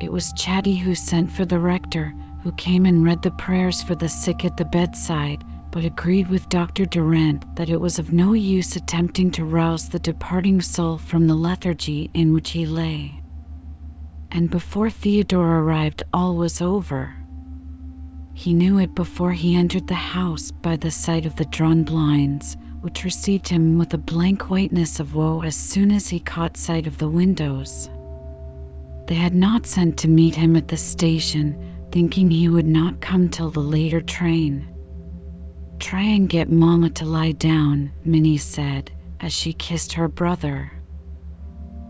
It 0.00 0.10
was 0.10 0.32
Chatty 0.32 0.74
who 0.74 0.96
sent 0.96 1.30
for 1.30 1.44
the 1.44 1.60
rector, 1.60 2.12
who 2.40 2.50
came 2.50 2.84
and 2.84 3.04
read 3.04 3.22
the 3.22 3.30
prayers 3.30 3.80
for 3.80 3.94
the 3.94 4.08
sick 4.08 4.44
at 4.44 4.56
the 4.56 4.64
bedside, 4.64 5.44
but 5.70 5.84
agreed 5.84 6.26
with 6.26 6.48
Dr. 6.48 6.84
Durant 6.84 7.44
that 7.54 7.70
it 7.70 7.80
was 7.80 8.00
of 8.00 8.12
no 8.12 8.32
use 8.32 8.74
attempting 8.74 9.30
to 9.30 9.44
rouse 9.44 9.88
the 9.88 10.00
departing 10.00 10.60
soul 10.62 10.98
from 10.98 11.28
the 11.28 11.36
lethargy 11.36 12.10
in 12.12 12.32
which 12.34 12.50
he 12.50 12.66
lay 12.66 13.21
and 14.34 14.48
before 14.48 14.88
Theodore 14.88 15.58
arrived, 15.58 16.02
all 16.12 16.36
was 16.36 16.62
over. 16.62 17.14
He 18.32 18.54
knew 18.54 18.78
it 18.78 18.94
before 18.94 19.32
he 19.32 19.54
entered 19.54 19.86
the 19.86 19.94
house 19.94 20.50
by 20.50 20.76
the 20.76 20.90
sight 20.90 21.26
of 21.26 21.36
the 21.36 21.44
drawn 21.44 21.84
blinds, 21.84 22.56
which 22.80 23.04
received 23.04 23.46
him 23.48 23.76
with 23.76 23.92
a 23.92 23.98
blank 23.98 24.48
whiteness 24.50 24.98
of 24.98 25.14
woe 25.14 25.42
as 25.42 25.54
soon 25.54 25.90
as 25.90 26.08
he 26.08 26.18
caught 26.18 26.56
sight 26.56 26.86
of 26.86 26.96
the 26.96 27.10
windows. 27.10 27.90
They 29.06 29.16
had 29.16 29.34
not 29.34 29.66
sent 29.66 29.98
to 29.98 30.08
meet 30.08 30.34
him 30.34 30.56
at 30.56 30.68
the 30.68 30.78
station, 30.78 31.54
thinking 31.90 32.30
he 32.30 32.48
would 32.48 32.66
not 32.66 33.02
come 33.02 33.28
till 33.28 33.50
the 33.50 33.60
later 33.60 34.00
train. 34.00 34.66
Try 35.78 36.04
and 36.04 36.26
get 36.26 36.50
Mamma 36.50 36.88
to 36.90 37.04
lie 37.04 37.32
down, 37.32 37.90
Minnie 38.02 38.38
said, 38.38 38.90
as 39.20 39.34
she 39.34 39.52
kissed 39.52 39.92
her 39.92 40.08
brother. 40.08 40.72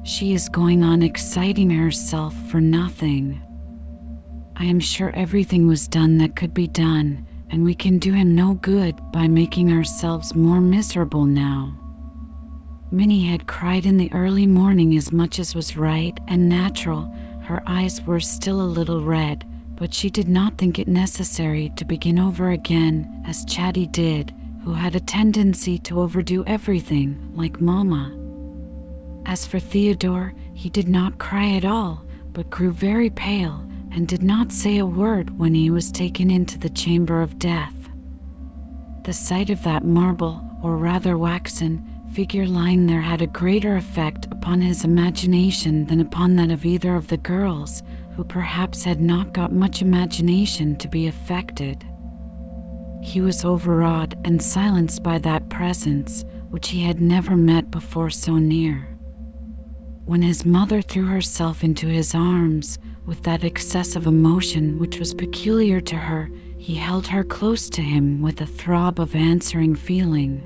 She 0.05 0.33
is 0.33 0.49
going 0.49 0.83
on 0.83 1.01
exciting 1.01 1.71
herself 1.71 2.35
for 2.49 2.61
nothing. 2.61 3.41
I 4.57 4.65
am 4.65 4.81
sure 4.81 5.11
everything 5.11 5.69
was 5.69 5.87
done 5.87 6.19
that 6.19 6.35
could 6.35 6.53
be 6.53 6.67
done, 6.67 7.25
and 7.51 7.63
we 7.63 7.75
can 7.75 8.01
do 8.01 8.13
him 8.13 8.35
no 8.35 8.55
good 8.55 8.97
by 9.13 9.29
making 9.29 9.71
ourselves 9.71 10.35
more 10.35 10.61
miserable 10.61 11.25
now. 11.25 11.75
Minnie 12.91 13.27
had 13.27 13.47
cried 13.47 13.87
in 13.87 13.97
the 13.97 14.13
early 14.13 14.47
morning 14.47 14.97
as 14.97 15.13
much 15.13 15.39
as 15.39 15.55
was 15.55 15.77
right 15.77 16.19
and 16.27 16.49
natural. 16.49 17.15
Her 17.43 17.63
eyes 17.65 18.05
were 18.05 18.19
still 18.19 18.61
a 18.61 18.75
little 18.75 19.05
red, 19.05 19.45
but 19.77 19.95
she 19.95 20.11
did 20.11 20.29
not 20.29 20.59
think 20.59 20.81
it 20.81 20.89
necessary 20.89 21.71
to 21.77 21.85
begin 21.85 22.19
over 22.19 22.51
again 22.51 23.23
as 23.25 23.45
Chatty 23.45 23.87
did, 23.87 24.35
who 24.65 24.73
had 24.73 24.97
a 24.97 25.01
tendency 25.01 25.79
to 25.79 26.01
overdo 26.01 26.45
everything, 26.45 27.33
like 27.35 27.61
Mamma. 27.61 28.22
As 29.25 29.47
for 29.47 29.61
Theodore, 29.61 30.35
he 30.53 30.69
did 30.69 30.89
not 30.89 31.19
cry 31.19 31.51
at 31.51 31.65
all, 31.65 32.05
but 32.33 32.51
grew 32.51 32.73
very 32.73 33.09
pale 33.09 33.65
and 33.93 34.09
did 34.09 34.23
not 34.23 34.51
say 34.51 34.79
a 34.79 34.87
word 34.87 35.39
when 35.39 35.55
he 35.55 35.71
was 35.71 35.93
taken 35.93 36.31
into 36.31 36.59
the 36.59 36.69
chamber 36.71 37.23
of 37.23 37.39
death. 37.39 37.89
The 39.05 39.13
sight 39.13 39.49
of 39.51 39.63
that 39.63 39.85
marble, 39.85 40.43
or 40.63 40.77
rather 40.77 41.17
waxen, 41.17 41.85
figure 42.13 42.47
lying 42.47 42.87
there 42.87 43.01
had 43.01 43.23
a 43.23 43.27
greater 43.27 43.77
effect 43.77 44.27
upon 44.31 44.61
his 44.61 44.85
imagination 44.85 45.87
than 45.87 46.01
upon 46.01 46.37
that 46.37 46.51
of 46.51 46.65
either 46.65 46.97
of 46.97 47.09
the 47.09 47.17
girls, 47.17 47.83
who 48.17 48.25
perhaps 48.25 48.85
had 48.85 49.01
not 49.01 49.33
got 49.33 49.53
much 49.53 49.83
imagination 49.83 50.77
to 50.77 50.89
be 50.89 51.07
affected. 51.07 51.85
He 53.03 53.21
was 53.21 53.45
overawed 53.45 54.19
and 54.25 54.43
silenced 54.43 55.03
by 55.03 55.19
that 55.19 55.49
presence, 55.49 56.25
which 56.51 56.69
he 56.69 56.83
had 56.83 57.01
never 57.01 57.37
met 57.37 57.71
before 57.71 58.11
so 58.11 58.37
near. 58.39 58.89
When 60.05 60.23
his 60.23 60.45
mother 60.45 60.83
threw 60.83 61.07
herself 61.07 61.63
into 61.63 61.87
his 61.87 62.13
arms 62.13 62.77
with 63.07 63.23
that 63.23 63.45
excess 63.45 63.95
of 63.95 64.09
emotion 64.09 64.81
which 64.81 64.99
was 64.99 65.15
peculiar 65.15 65.81
to 65.83 65.95
her, 65.97 66.29
he 66.59 66.75
held 66.75 67.07
her 67.07 67.23
close 67.23 67.71
to 67.71 67.83
him 67.83 68.21
with 68.21 68.41
a 68.41 68.47
throb 68.47 68.99
of 68.99 69.15
answering 69.15 69.77
feeling. 69.77 70.43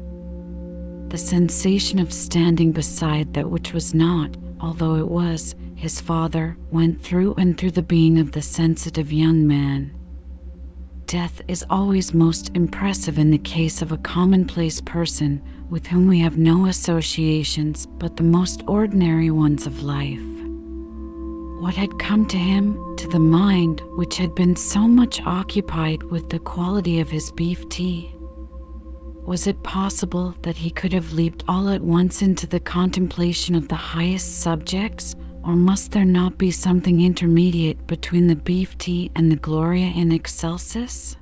The 1.08 1.16
sensation 1.16 1.98
of 1.98 2.12
standing 2.12 2.72
beside 2.72 3.32
that 3.32 3.50
which 3.50 3.72
was 3.72 3.94
not, 3.94 4.36
although 4.60 4.96
it 4.96 5.08
was, 5.08 5.54
his 5.74 6.02
father, 6.02 6.58
went 6.70 7.00
through 7.02 7.34
and 7.38 7.56
through 7.56 7.70
the 7.70 7.82
being 7.82 8.18
of 8.18 8.32
the 8.32 8.42
sensitive 8.42 9.10
young 9.10 9.46
man. 9.46 9.90
Death 11.06 11.40
is 11.48 11.64
always 11.70 12.12
most 12.12 12.50
impressive 12.54 13.18
in 13.18 13.30
the 13.30 13.38
case 13.38 13.80
of 13.80 13.90
a 13.90 13.96
commonplace 13.98 14.82
person 14.82 15.40
with 15.70 15.86
whom 15.86 16.06
we 16.06 16.20
have 16.20 16.38
no 16.38 16.66
associations 16.66 17.86
but 17.98 18.16
the 18.16 18.22
most 18.22 18.62
ordinary 18.68 19.30
ones 19.30 19.66
of 19.66 19.82
life. 19.82 20.20
What 21.60 21.74
had 21.74 21.98
come 21.98 22.26
to 22.26 22.36
him, 22.36 22.78
to 22.98 23.08
the 23.08 23.18
mind 23.18 23.82
which 23.96 24.16
had 24.16 24.34
been 24.34 24.54
so 24.54 24.86
much 24.86 25.20
occupied 25.22 26.02
with 26.04 26.28
the 26.28 26.38
quality 26.38 27.00
of 27.00 27.10
his 27.10 27.32
beef 27.32 27.68
tea? 27.68 28.14
Was 29.26 29.48
it 29.48 29.62
possible 29.64 30.34
that 30.42 30.56
he 30.56 30.70
could 30.70 30.92
have 30.92 31.12
leaped 31.12 31.42
all 31.48 31.68
at 31.68 31.82
once 31.82 32.22
into 32.22 32.46
the 32.46 32.60
contemplation 32.60 33.56
of 33.56 33.66
the 33.66 33.74
highest 33.74 34.38
subjects, 34.38 35.16
or 35.42 35.56
must 35.56 35.90
there 35.90 36.04
not 36.04 36.38
be 36.38 36.52
something 36.52 37.00
intermediate 37.00 37.86
between 37.88 38.28
the 38.28 38.36
beef 38.36 38.78
tea 38.78 39.10
and 39.16 39.32
the 39.32 39.36
Gloria 39.36 39.86
in 39.86 40.12
Excelsis? 40.12 41.16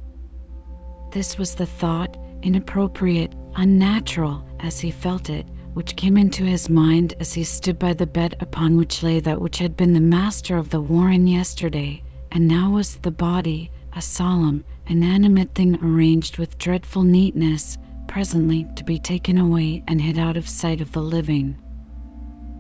This 1.13 1.39
was 1.39 1.55
the 1.55 1.67
thought, 1.67 2.19
inappropriate 2.43 3.35
unnatural 3.57 4.45
as 4.61 4.81
he 4.81 4.91
felt 4.91 5.31
it, 5.31 5.47
which 5.75 5.97
came 5.97 6.17
into 6.17 6.45
his 6.45 6.69
mind 6.69 7.15
as 7.21 7.33
he 7.33 7.45
stood 7.45 7.79
by 7.79 7.93
the 7.93 8.07
bed 8.07 8.35
upon 8.41 8.77
which 8.77 9.03
lay 9.03 9.21
that 9.21 9.41
which 9.41 9.59
had 9.59 9.77
been 9.77 9.93
the 9.93 10.01
master 10.01 10.57
of 10.57 10.71
the 10.71 10.81
warren 10.81 11.27
yesterday, 11.27 12.03
and 12.33 12.49
now 12.49 12.73
was 12.73 12.97
the 12.97 13.11
body, 13.11 13.71
a 13.93 14.03
solemn, 14.03 14.65
inanimate 14.89 15.55
thing 15.55 15.77
arranged 15.83 16.39
with 16.39 16.59
dreadful 16.59 17.03
neatness, 17.05 17.79
presently 18.09 18.67
to 18.77 18.85
be 18.85 18.99
taken 18.99 19.39
away 19.39 19.83
and 19.87 20.01
hid 20.01 20.19
out 20.19 20.37
of 20.37 20.49
sight 20.49 20.81
of 20.81 20.91
the 20.93 21.03
living. 21.03 21.57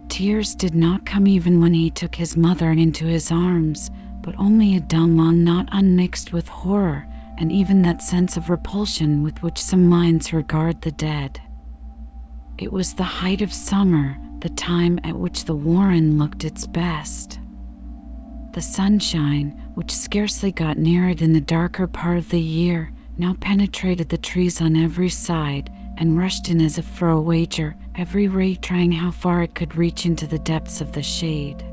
Tears 0.09 0.55
did 0.55 0.75
not 0.75 1.05
come 1.05 1.27
even 1.27 1.61
when 1.61 1.75
he 1.75 1.91
took 1.91 2.15
his 2.15 2.37
mother 2.37 2.71
into 2.71 3.05
his 3.07 3.33
arms, 3.33 3.91
but 4.23 4.35
only 4.39 4.77
a 4.77 4.81
dumb 4.81 5.17
one 5.17 5.43
not 5.43 5.69
unmixed 5.73 6.33
with 6.33 6.49
horror, 6.49 7.07
and 7.39 7.51
even 7.51 7.83
that 7.83 8.03
sense 8.03 8.37
of 8.37 8.51
repulsion 8.51 9.23
with 9.23 9.43
which 9.43 9.59
some 9.59 9.89
minds 9.89 10.33
regard 10.33 10.81
the 10.81 10.93
dead. 10.93 11.41
It 12.59 12.73
was 12.73 12.95
the 12.95 13.03
height 13.03 13.43
of 13.43 13.53
summer, 13.53 14.17
the 14.41 14.49
time 14.51 15.01
at 15.05 15.19
which 15.19 15.45
the 15.45 15.57
Warren 15.57 16.19
looked 16.19 16.45
its 16.45 16.67
best. 16.67 17.41
The 18.53 18.63
sunshine, 18.63 19.61
which 19.75 19.91
scarcely 19.91 20.53
got 20.53 20.79
near 20.79 21.09
it 21.09 21.23
in 21.23 21.33
the 21.33 21.41
darker 21.41 21.87
part 21.89 22.19
of 22.19 22.29
the 22.29 22.41
year, 22.41 22.93
now 23.19 23.35
penetrated 23.41 24.09
the 24.09 24.19
trees 24.19 24.61
on 24.61 24.77
every 24.77 25.09
side 25.09 25.71
and 25.97 26.17
rushed 26.17 26.49
in 26.49 26.61
as 26.61 26.79
if 26.79 26.85
for 26.85 27.09
a 27.09 27.21
wager, 27.21 27.75
every 27.95 28.29
ray 28.29 28.55
trying 28.55 28.93
how 28.93 29.11
far 29.11 29.43
it 29.43 29.55
could 29.55 29.77
reach 29.77 30.07
into 30.07 30.27
the 30.27 30.39
depths 30.39 30.81
of 30.81 30.93
the 30.93 31.03
shade. 31.03 31.65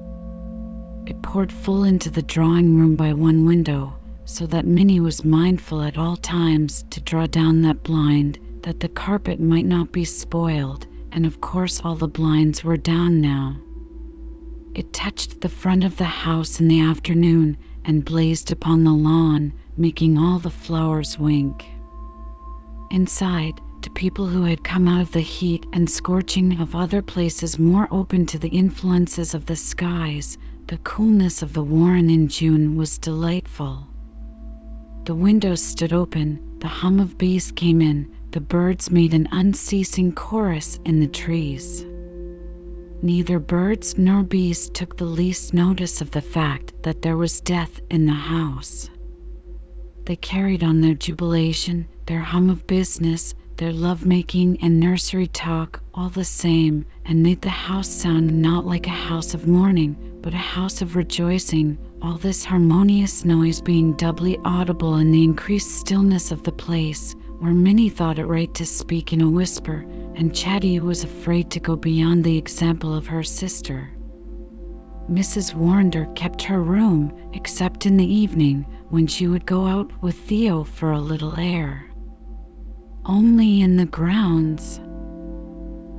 It 1.05 1.21
poured 1.21 1.51
full 1.51 1.83
into 1.83 2.09
the 2.09 2.21
drawing 2.21 2.77
room 2.77 2.95
by 2.95 3.13
one 3.13 3.45
window, 3.45 3.93
so 4.33 4.47
that 4.47 4.65
Minnie 4.65 5.01
was 5.01 5.25
mindful 5.25 5.81
at 5.81 5.97
all 5.97 6.15
times 6.15 6.85
to 6.91 7.01
draw 7.01 7.25
down 7.27 7.63
that 7.63 7.83
blind 7.83 8.39
that 8.61 8.79
the 8.79 8.87
carpet 8.87 9.41
might 9.41 9.65
not 9.65 9.91
be 9.91 10.05
spoiled, 10.05 10.87
and 11.11 11.25
of 11.25 11.41
course 11.41 11.81
all 11.83 11.95
the 11.95 12.07
blinds 12.07 12.63
were 12.63 12.77
down 12.77 13.19
now. 13.19 13.57
It 14.73 14.93
touched 14.93 15.41
the 15.41 15.49
front 15.49 15.83
of 15.83 15.97
the 15.97 16.05
house 16.05 16.61
in 16.61 16.69
the 16.69 16.79
afternoon 16.79 17.57
and 17.83 18.05
blazed 18.05 18.53
upon 18.53 18.85
the 18.85 18.93
lawn, 18.93 19.51
making 19.75 20.17
all 20.17 20.39
the 20.39 20.49
flowers 20.49 21.19
wink. 21.19 21.65
Inside, 22.89 23.59
to 23.81 23.89
people 23.89 24.27
who 24.27 24.43
had 24.43 24.63
come 24.63 24.87
out 24.87 25.01
of 25.01 25.11
the 25.11 25.19
heat 25.19 25.65
and 25.73 25.89
scorching 25.89 26.57
of 26.61 26.73
other 26.73 27.01
places 27.01 27.59
more 27.59 27.89
open 27.91 28.25
to 28.27 28.39
the 28.39 28.47
influences 28.47 29.33
of 29.33 29.45
the 29.45 29.57
skies, 29.57 30.37
the 30.67 30.77
coolness 30.77 31.41
of 31.41 31.51
the 31.51 31.63
Warren 31.63 32.09
in 32.09 32.29
June 32.29 32.77
was 32.77 32.97
delightful. 32.97 33.87
The 35.03 35.15
windows 35.15 35.63
stood 35.63 35.93
open, 35.93 36.39
the 36.59 36.67
hum 36.67 36.99
of 36.99 37.17
bees 37.17 37.51
came 37.51 37.81
in, 37.81 38.07
the 38.29 38.39
birds 38.39 38.91
made 38.91 39.15
an 39.15 39.27
unceasing 39.31 40.11
chorus 40.11 40.79
in 40.85 40.99
the 40.99 41.07
trees. 41.07 41.83
Neither 43.01 43.39
birds 43.39 43.97
nor 43.97 44.21
bees 44.21 44.69
took 44.69 44.95
the 44.97 45.05
least 45.05 45.55
notice 45.55 46.01
of 46.01 46.11
the 46.11 46.21
fact 46.21 46.73
that 46.83 47.01
there 47.01 47.17
was 47.17 47.41
death 47.41 47.81
in 47.89 48.05
the 48.05 48.11
house. 48.13 48.91
They 50.05 50.17
carried 50.17 50.63
on 50.63 50.81
their 50.81 50.93
jubilation, 50.93 51.87
their 52.05 52.19
hum 52.21 52.51
of 52.51 52.67
business, 52.67 53.33
their 53.57 53.73
love 53.73 54.05
making 54.05 54.57
and 54.61 54.79
nursery 54.79 55.25
talk 55.25 55.81
all 55.95 56.09
the 56.09 56.23
same, 56.23 56.85
and 57.05 57.23
made 57.23 57.41
the 57.41 57.49
house 57.49 57.89
sound 57.89 58.39
not 58.39 58.67
like 58.67 58.85
a 58.85 58.91
house 58.91 59.33
of 59.33 59.47
mourning, 59.47 59.95
but 60.21 60.35
a 60.35 60.37
house 60.37 60.83
of 60.83 60.95
rejoicing, 60.95 61.79
all 62.01 62.17
this 62.17 62.43
harmonious 62.43 63.23
noise 63.25 63.61
being 63.61 63.93
doubly 63.93 64.37
audible 64.43 64.95
in 64.95 65.11
the 65.11 65.23
increased 65.23 65.69
stillness 65.71 66.31
of 66.31 66.41
the 66.43 66.51
place, 66.51 67.15
where 67.39 67.53
Minnie 67.53 67.89
thought 67.89 68.17
it 68.17 68.25
right 68.25 68.51
to 68.55 68.65
speak 68.65 69.13
in 69.13 69.21
a 69.21 69.29
whisper, 69.29 69.85
and 70.15 70.35
Chatty 70.35 70.79
was 70.79 71.03
afraid 71.03 71.51
to 71.51 71.59
go 71.59 71.75
beyond 71.75 72.23
the 72.23 72.37
example 72.37 72.93
of 72.93 73.05
her 73.05 73.21
sister. 73.21 73.91
Mrs. 75.11 75.53
Warrender 75.53 76.05
kept 76.15 76.41
her 76.43 76.61
room, 76.61 77.11
except 77.33 77.85
in 77.85 77.97
the 77.97 78.13
evening, 78.13 78.65
when 78.89 79.05
she 79.05 79.27
would 79.27 79.45
go 79.45 79.67
out 79.67 79.91
with 80.01 80.15
Theo 80.15 80.63
for 80.63 80.91
a 80.91 81.01
little 81.01 81.39
air. 81.39 81.85
Only 83.05 83.61
in 83.61 83.77
the 83.77 83.85
grounds. 83.85 84.79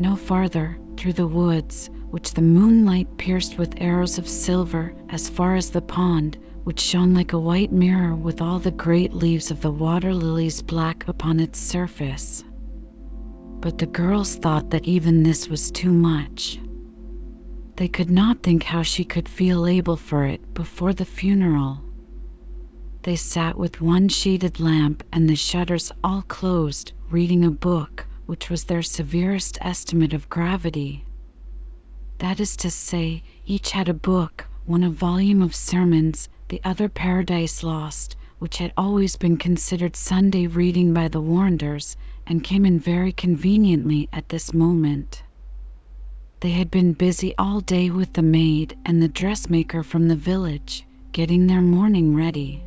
No 0.00 0.16
farther, 0.16 0.78
through 0.96 1.12
the 1.12 1.26
woods, 1.26 1.90
which 2.12 2.34
the 2.34 2.42
moonlight 2.42 3.16
pierced 3.16 3.56
with 3.56 3.80
arrows 3.80 4.18
of 4.18 4.28
silver 4.28 4.94
as 5.08 5.30
far 5.30 5.56
as 5.56 5.70
the 5.70 5.80
pond, 5.80 6.36
which 6.62 6.78
shone 6.78 7.14
like 7.14 7.32
a 7.32 7.38
white 7.38 7.72
mirror 7.72 8.14
with 8.14 8.42
all 8.42 8.58
the 8.58 8.70
great 8.70 9.14
leaves 9.14 9.50
of 9.50 9.62
the 9.62 9.70
water 9.70 10.12
lilies 10.12 10.60
black 10.60 11.08
upon 11.08 11.40
its 11.40 11.58
surface. 11.58 12.44
But 13.60 13.78
the 13.78 13.86
girls 13.86 14.34
thought 14.34 14.68
that 14.70 14.84
even 14.84 15.22
this 15.22 15.48
was 15.48 15.70
too 15.70 15.90
much. 15.90 16.60
They 17.76 17.88
could 17.88 18.10
not 18.10 18.42
think 18.42 18.62
how 18.62 18.82
she 18.82 19.04
could 19.04 19.26
feel 19.26 19.66
able 19.66 19.96
for 19.96 20.26
it 20.26 20.52
before 20.52 20.92
the 20.92 21.06
funeral. 21.06 21.80
They 23.04 23.16
sat 23.16 23.56
with 23.56 23.80
one 23.80 24.08
sheeted 24.10 24.60
lamp 24.60 25.02
and 25.14 25.30
the 25.30 25.34
shutters 25.34 25.90
all 26.04 26.20
closed, 26.28 26.92
reading 27.08 27.46
a 27.46 27.50
book, 27.50 28.06
which 28.26 28.50
was 28.50 28.64
their 28.64 28.82
severest 28.82 29.56
estimate 29.62 30.12
of 30.12 30.28
gravity. 30.28 31.06
That 32.22 32.38
is 32.38 32.54
to 32.58 32.70
say, 32.70 33.24
each 33.46 33.72
had 33.72 33.88
a 33.88 33.92
book, 33.92 34.46
one 34.64 34.84
a 34.84 34.90
volume 34.90 35.42
of 35.42 35.56
sermons, 35.56 36.28
the 36.50 36.60
other 36.62 36.88
Paradise 36.88 37.64
Lost, 37.64 38.14
which 38.38 38.58
had 38.58 38.72
always 38.76 39.16
been 39.16 39.36
considered 39.36 39.96
Sunday 39.96 40.46
reading 40.46 40.94
by 40.94 41.08
the 41.08 41.20
Warrenders, 41.20 41.96
and 42.24 42.44
came 42.44 42.64
in 42.64 42.78
very 42.78 43.10
conveniently 43.10 44.08
at 44.12 44.28
this 44.28 44.54
moment. 44.54 45.24
They 46.38 46.50
had 46.52 46.70
been 46.70 46.92
busy 46.92 47.34
all 47.38 47.60
day 47.60 47.90
with 47.90 48.12
the 48.12 48.22
maid 48.22 48.76
and 48.86 49.02
the 49.02 49.08
dressmaker 49.08 49.82
from 49.82 50.06
the 50.06 50.14
village, 50.14 50.86
getting 51.10 51.48
their 51.48 51.60
mourning 51.60 52.14
ready. 52.14 52.62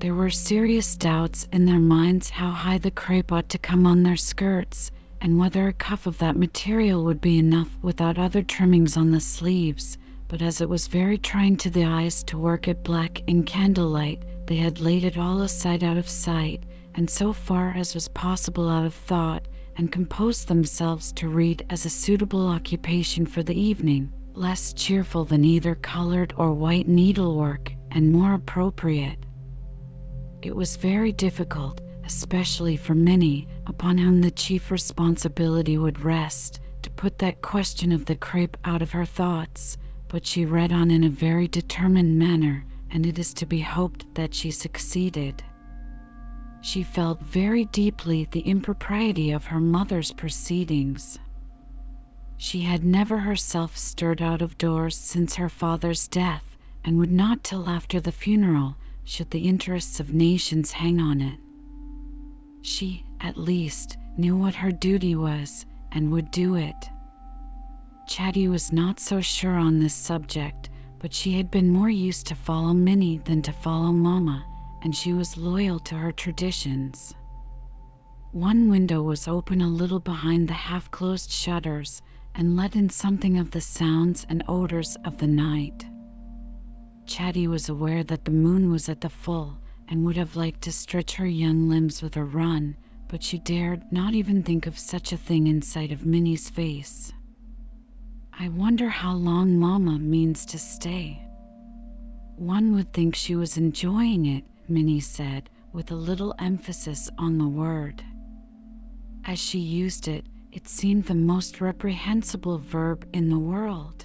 There 0.00 0.14
were 0.14 0.28
serious 0.28 0.96
doubts 0.96 1.48
in 1.50 1.64
their 1.64 1.80
minds 1.80 2.28
how 2.28 2.50
high 2.50 2.76
the 2.76 2.90
crepe 2.90 3.32
ought 3.32 3.48
to 3.48 3.58
come 3.58 3.86
on 3.86 4.02
their 4.02 4.16
skirts, 4.18 4.90
and 5.24 5.38
whether 5.38 5.66
a 5.66 5.72
cuff 5.72 6.06
of 6.06 6.18
that 6.18 6.36
material 6.36 7.02
would 7.02 7.20
be 7.20 7.38
enough 7.38 7.70
without 7.80 8.18
other 8.18 8.42
trimmings 8.42 8.94
on 8.96 9.10
the 9.10 9.18
sleeves 9.18 9.96
but 10.28 10.42
as 10.42 10.60
it 10.60 10.68
was 10.68 10.86
very 10.86 11.16
trying 11.16 11.56
to 11.56 11.70
the 11.70 11.84
eyes 11.84 12.22
to 12.22 12.36
work 12.36 12.68
it 12.68 12.82
black 12.84 13.22
in 13.26 13.42
candlelight, 13.42 14.22
they 14.46 14.56
had 14.56 14.80
laid 14.80 15.04
it 15.04 15.16
all 15.16 15.40
aside 15.42 15.82
out 15.84 15.96
of 15.96 16.08
sight, 16.08 16.62
and 16.94 17.08
so 17.08 17.32
far 17.32 17.70
as 17.70 17.94
was 17.94 18.08
possible 18.08 18.68
out 18.68 18.84
of 18.84 18.92
thought, 18.94 19.46
and 19.76 19.92
composed 19.92 20.48
themselves 20.48 21.12
to 21.12 21.28
read 21.28 21.64
as 21.70 21.86
a 21.86 21.90
suitable 21.90 22.46
occupation 22.48 23.24
for 23.24 23.42
the 23.42 23.58
evening, 23.58 24.12
less 24.34 24.72
cheerful 24.72 25.24
than 25.24 25.44
either 25.44 25.74
colored 25.74 26.34
or 26.36 26.52
white 26.52 26.88
needlework, 26.88 27.72
and 27.90 28.12
more 28.12 28.34
appropriate. 28.34 29.24
It 30.42 30.54
was 30.54 30.76
very 30.76 31.12
difficult, 31.12 31.80
especially 32.06 32.76
for 32.76 32.94
Minnie, 32.94 33.48
upon 33.66 33.98
whom 33.98 34.20
the 34.20 34.30
chief 34.30 34.70
responsibility 34.70 35.78
would 35.78 36.00
rest, 36.00 36.60
to 36.82 36.90
put 36.90 37.18
that 37.18 37.40
question 37.40 37.92
of 37.92 38.04
the 38.04 38.16
crepe 38.16 38.56
out 38.64 38.82
of 38.82 38.92
her 38.92 39.06
thoughts 39.06 39.78
but 40.14 40.24
she 40.24 40.44
read 40.44 40.70
on 40.70 40.92
in 40.92 41.02
a 41.02 41.08
very 41.08 41.48
determined 41.48 42.16
manner, 42.16 42.64
and 42.88 43.04
it 43.04 43.18
is 43.18 43.34
to 43.34 43.44
be 43.46 43.58
hoped 43.58 44.14
that 44.14 44.32
she 44.32 44.48
succeeded. 44.48 45.42
She 46.60 46.84
felt 46.84 47.20
very 47.20 47.64
deeply 47.64 48.28
the 48.30 48.42
impropriety 48.42 49.32
of 49.32 49.46
her 49.46 49.58
mother's 49.58 50.12
proceedings. 50.12 51.18
She 52.36 52.60
had 52.60 52.84
never 52.84 53.18
herself 53.18 53.76
stirred 53.76 54.22
out 54.22 54.40
of 54.40 54.56
doors 54.56 54.96
since 54.96 55.34
her 55.34 55.48
father's 55.48 56.06
death, 56.06 56.44
and 56.84 56.96
would 56.98 57.10
not 57.10 57.42
till 57.42 57.68
after 57.68 57.98
the 57.98 58.12
funeral, 58.12 58.76
should 59.02 59.30
the 59.32 59.48
interests 59.48 59.98
of 59.98 60.14
nations 60.14 60.70
hang 60.70 61.00
on 61.00 61.20
it. 61.20 61.40
She, 62.66 63.04
at 63.20 63.36
least, 63.36 63.98
knew 64.16 64.38
what 64.38 64.54
her 64.54 64.72
duty 64.72 65.14
was, 65.14 65.66
and 65.92 66.10
would 66.10 66.30
do 66.30 66.54
it. 66.54 66.88
Chatty 68.08 68.48
was 68.48 68.72
not 68.72 68.98
so 68.98 69.20
sure 69.20 69.58
on 69.58 69.80
this 69.80 69.92
subject, 69.92 70.70
but 70.98 71.12
she 71.12 71.32
had 71.34 71.50
been 71.50 71.70
more 71.70 71.90
used 71.90 72.26
to 72.28 72.34
follow 72.34 72.72
Minnie 72.72 73.18
than 73.18 73.42
to 73.42 73.52
follow 73.52 73.92
Mamma, 73.92 74.46
and 74.80 74.96
she 74.96 75.12
was 75.12 75.36
loyal 75.36 75.78
to 75.80 75.94
her 75.96 76.10
traditions. 76.10 77.14
One 78.32 78.70
window 78.70 79.02
was 79.02 79.28
open 79.28 79.60
a 79.60 79.68
little 79.68 80.00
behind 80.00 80.48
the 80.48 80.54
half 80.54 80.90
closed 80.90 81.30
shutters, 81.30 82.00
and 82.34 82.56
let 82.56 82.74
in 82.74 82.88
something 82.88 83.36
of 83.36 83.50
the 83.50 83.60
sounds 83.60 84.24
and 84.30 84.42
odors 84.48 84.96
of 85.04 85.18
the 85.18 85.26
night. 85.26 85.84
Chatty 87.04 87.46
was 87.46 87.68
aware 87.68 88.02
that 88.04 88.24
the 88.24 88.30
moon 88.30 88.70
was 88.70 88.88
at 88.88 89.02
the 89.02 89.10
full, 89.10 89.58
and 89.88 90.04
would 90.04 90.16
have 90.16 90.36
liked 90.36 90.62
to 90.62 90.72
stretch 90.72 91.16
her 91.16 91.26
young 91.26 91.68
limbs 91.68 92.02
with 92.02 92.16
a 92.16 92.24
run, 92.24 92.76
but 93.08 93.22
she 93.22 93.38
dared 93.38 93.92
not 93.92 94.14
even 94.14 94.42
think 94.42 94.66
of 94.66 94.78
such 94.78 95.12
a 95.12 95.16
thing 95.16 95.46
in 95.46 95.62
sight 95.62 95.92
of 95.92 96.06
Minnie's 96.06 96.50
face. 96.50 97.12
I 98.32 98.48
wonder 98.48 98.88
how 98.88 99.14
long 99.14 99.58
Mamma 99.58 99.98
means 99.98 100.46
to 100.46 100.58
stay. 100.58 101.22
One 102.36 102.72
would 102.72 102.92
think 102.92 103.14
she 103.14 103.36
was 103.36 103.56
enjoying 103.56 104.26
it, 104.26 104.44
Minnie 104.68 105.00
said, 105.00 105.48
with 105.72 105.90
a 105.92 105.96
little 105.96 106.34
emphasis 106.38 107.08
on 107.16 107.38
the 107.38 107.46
word. 107.46 108.02
As 109.24 109.38
she 109.38 109.60
used 109.60 110.08
it, 110.08 110.26
it 110.50 110.66
seemed 110.66 111.04
the 111.04 111.14
most 111.14 111.60
reprehensible 111.60 112.58
verb 112.58 113.06
in 113.12 113.28
the 113.28 113.38
world. 113.38 114.04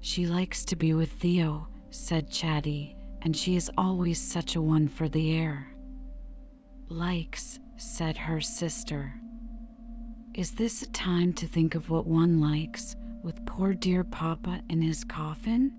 She 0.00 0.26
likes 0.26 0.66
to 0.66 0.76
be 0.76 0.92
with 0.94 1.12
Theo, 1.12 1.68
said 1.90 2.30
Chatty, 2.30 2.94
and 3.22 3.36
she 3.36 3.56
is 3.56 3.70
always 3.76 4.20
such 4.20 4.56
a 4.56 4.62
one 4.62 4.88
for 4.88 5.08
the 5.08 5.32
air. 5.32 5.66
Likes, 6.88 7.58
said 7.76 8.16
her 8.16 8.40
sister. 8.40 9.14
Is 10.34 10.52
this 10.52 10.82
a 10.82 10.90
time 10.90 11.32
to 11.34 11.46
think 11.46 11.74
of 11.74 11.90
what 11.90 12.06
one 12.06 12.40
likes, 12.40 12.96
with 13.22 13.44
poor 13.44 13.74
dear 13.74 14.04
Papa 14.04 14.62
in 14.68 14.80
his 14.80 15.04
coffin? 15.04 15.72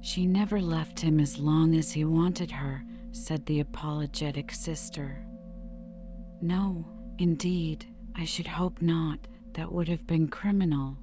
She 0.00 0.26
never 0.26 0.60
left 0.60 0.98
him 0.98 1.20
as 1.20 1.38
long 1.38 1.74
as 1.74 1.92
he 1.92 2.04
wanted 2.04 2.50
her, 2.50 2.84
said 3.12 3.46
the 3.46 3.60
apologetic 3.60 4.50
sister. 4.52 5.24
No, 6.40 6.84
indeed, 7.18 7.86
I 8.14 8.24
should 8.24 8.46
hope 8.46 8.82
not. 8.82 9.28
That 9.52 9.70
would 9.70 9.88
have 9.88 10.06
been 10.06 10.28
criminal. 10.28 10.96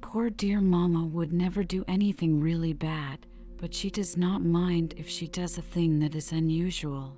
Poor 0.00 0.28
dear 0.28 0.60
Mamma 0.60 1.04
would 1.06 1.32
never 1.32 1.62
do 1.62 1.84
anything 1.86 2.40
really 2.40 2.72
bad, 2.72 3.24
but 3.58 3.74
she 3.74 3.90
does 3.90 4.16
not 4.16 4.42
mind 4.42 4.94
if 4.96 5.08
she 5.08 5.26
does 5.26 5.58
a 5.58 5.62
thing 5.62 5.98
that 5.98 6.14
is 6.14 6.32
unusual. 6.32 7.16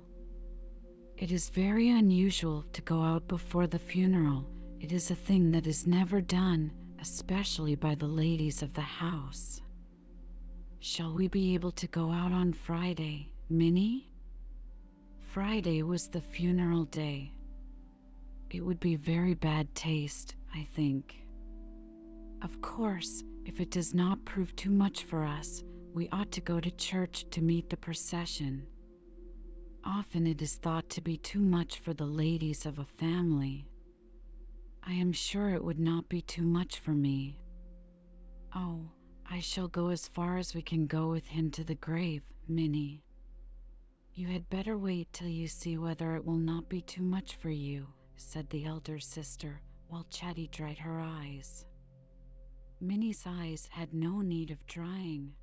It 1.15 1.31
is 1.31 1.49
very 1.49 1.89
unusual 1.89 2.65
to 2.73 2.81
go 2.81 3.01
out 3.01 3.27
before 3.27 3.67
the 3.67 3.77
funeral. 3.77 4.49
It 4.79 4.91
is 4.91 5.11
a 5.11 5.15
thing 5.15 5.51
that 5.51 5.67
is 5.67 5.85
never 5.85 6.19
done, 6.19 6.71
especially 6.99 7.75
by 7.75 7.93
the 7.93 8.07
ladies 8.07 8.63
of 8.63 8.73
the 8.73 8.81
house. 8.81 9.61
Shall 10.79 11.13
we 11.13 11.27
be 11.27 11.53
able 11.53 11.71
to 11.73 11.87
go 11.87 12.11
out 12.11 12.31
on 12.31 12.53
Friday, 12.53 13.31
Minnie? 13.49 14.11
Friday 15.19 15.83
was 15.83 16.07
the 16.07 16.21
funeral 16.21 16.85
day. 16.85 17.31
It 18.49 18.65
would 18.65 18.79
be 18.79 18.95
very 18.95 19.35
bad 19.35 19.73
taste, 19.75 20.35
I 20.55 20.67
think. 20.75 21.15
Of 22.41 22.61
course, 22.61 23.23
if 23.45 23.61
it 23.61 23.69
does 23.69 23.93
not 23.93 24.25
prove 24.25 24.55
too 24.55 24.71
much 24.71 25.03
for 25.03 25.23
us, 25.23 25.63
we 25.93 26.07
ought 26.09 26.31
to 26.31 26.41
go 26.41 26.59
to 26.59 26.71
church 26.71 27.25
to 27.31 27.41
meet 27.41 27.69
the 27.69 27.75
procession. 27.75 28.65
Often 29.83 30.27
it 30.27 30.41
is 30.41 30.55
thought 30.55 30.89
to 30.91 31.01
be 31.01 31.17
too 31.17 31.41
much 31.41 31.79
for 31.79 31.93
the 31.93 32.05
ladies 32.05 32.65
of 32.65 32.79
a 32.79 32.85
family. 32.85 33.67
I 34.83 34.93
am 34.93 35.11
sure 35.11 35.49
it 35.49 35.63
would 35.63 35.79
not 35.79 36.07
be 36.07 36.21
too 36.21 36.43
much 36.43 36.79
for 36.79 36.93
me. 36.93 37.39
Oh, 38.55 38.89
I 39.29 39.39
shall 39.41 39.67
go 39.67 39.89
as 39.89 40.07
far 40.07 40.37
as 40.37 40.55
we 40.55 40.61
can 40.61 40.87
go 40.87 41.09
with 41.09 41.25
him 41.25 41.51
to 41.51 41.63
the 41.63 41.75
grave, 41.75 42.23
Minnie. 42.47 43.03
You 44.13 44.27
had 44.27 44.49
better 44.49 44.77
wait 44.77 45.11
till 45.11 45.29
you 45.29 45.47
see 45.47 45.77
whether 45.77 46.15
it 46.15 46.25
will 46.25 46.37
not 46.37 46.69
be 46.69 46.81
too 46.81 47.03
much 47.03 47.35
for 47.35 47.49
you, 47.49 47.87
said 48.15 48.49
the 48.49 48.65
elder 48.65 48.99
sister, 48.99 49.61
while 49.87 50.05
Chatty 50.09 50.47
dried 50.47 50.77
her 50.77 50.99
eyes. 50.99 51.65
Minnie's 52.79 53.23
eyes 53.25 53.67
had 53.67 53.93
no 53.93 54.21
need 54.21 54.51
of 54.51 54.65
drying. 54.67 55.33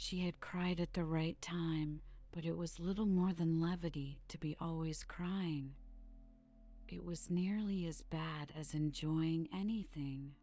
She 0.00 0.20
had 0.20 0.38
cried 0.38 0.78
at 0.78 0.92
the 0.92 1.04
right 1.04 1.38
time, 1.42 2.00
but 2.30 2.44
it 2.44 2.56
was 2.56 2.78
little 2.78 3.04
more 3.04 3.32
than 3.32 3.60
levity 3.60 4.20
to 4.28 4.38
be 4.38 4.56
always 4.60 5.02
crying. 5.02 5.74
It 6.86 7.04
was 7.04 7.28
nearly 7.30 7.84
as 7.86 8.02
bad 8.02 8.52
as 8.54 8.74
enjoying 8.74 9.48
anything. 9.52 10.36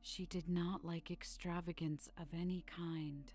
She 0.00 0.26
did 0.26 0.48
not 0.48 0.84
like 0.84 1.10
extravagance 1.10 2.08
of 2.18 2.28
any 2.32 2.62
kind. 2.68 3.32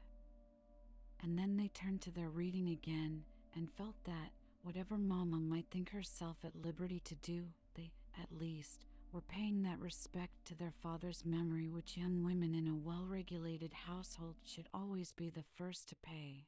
And 1.22 1.38
then 1.38 1.58
they 1.58 1.68
turned 1.68 2.02
to 2.04 2.12
their 2.12 2.30
reading 2.30 2.70
again 2.70 3.26
and 3.54 3.70
felt 3.70 4.02
that, 4.06 4.32
whatever 4.64 4.98
Mamma 4.98 5.42
might 5.42 5.70
think 5.72 5.90
herself 5.90 6.38
at 6.46 6.56
liberty 6.56 7.02
to 7.02 7.16
do, 7.16 7.44
they, 7.76 7.92
at 8.18 8.32
least, 8.32 8.86
were 9.12 9.22
paying 9.22 9.62
that 9.64 9.80
respect 9.80 10.34
to 10.46 10.56
their 10.56 10.74
father's 10.82 11.26
memory 11.26 11.68
which 11.68 11.98
young 11.98 12.24
women 12.24 12.56
in 12.56 12.68
a 12.68 12.76
well 12.76 13.06
regulated 13.06 13.74
household 13.74 14.36
should 14.46 14.68
always 14.74 15.12
be 15.12 15.30
the 15.30 15.44
first 15.58 15.90
to 15.90 15.96
pay. 15.98 16.46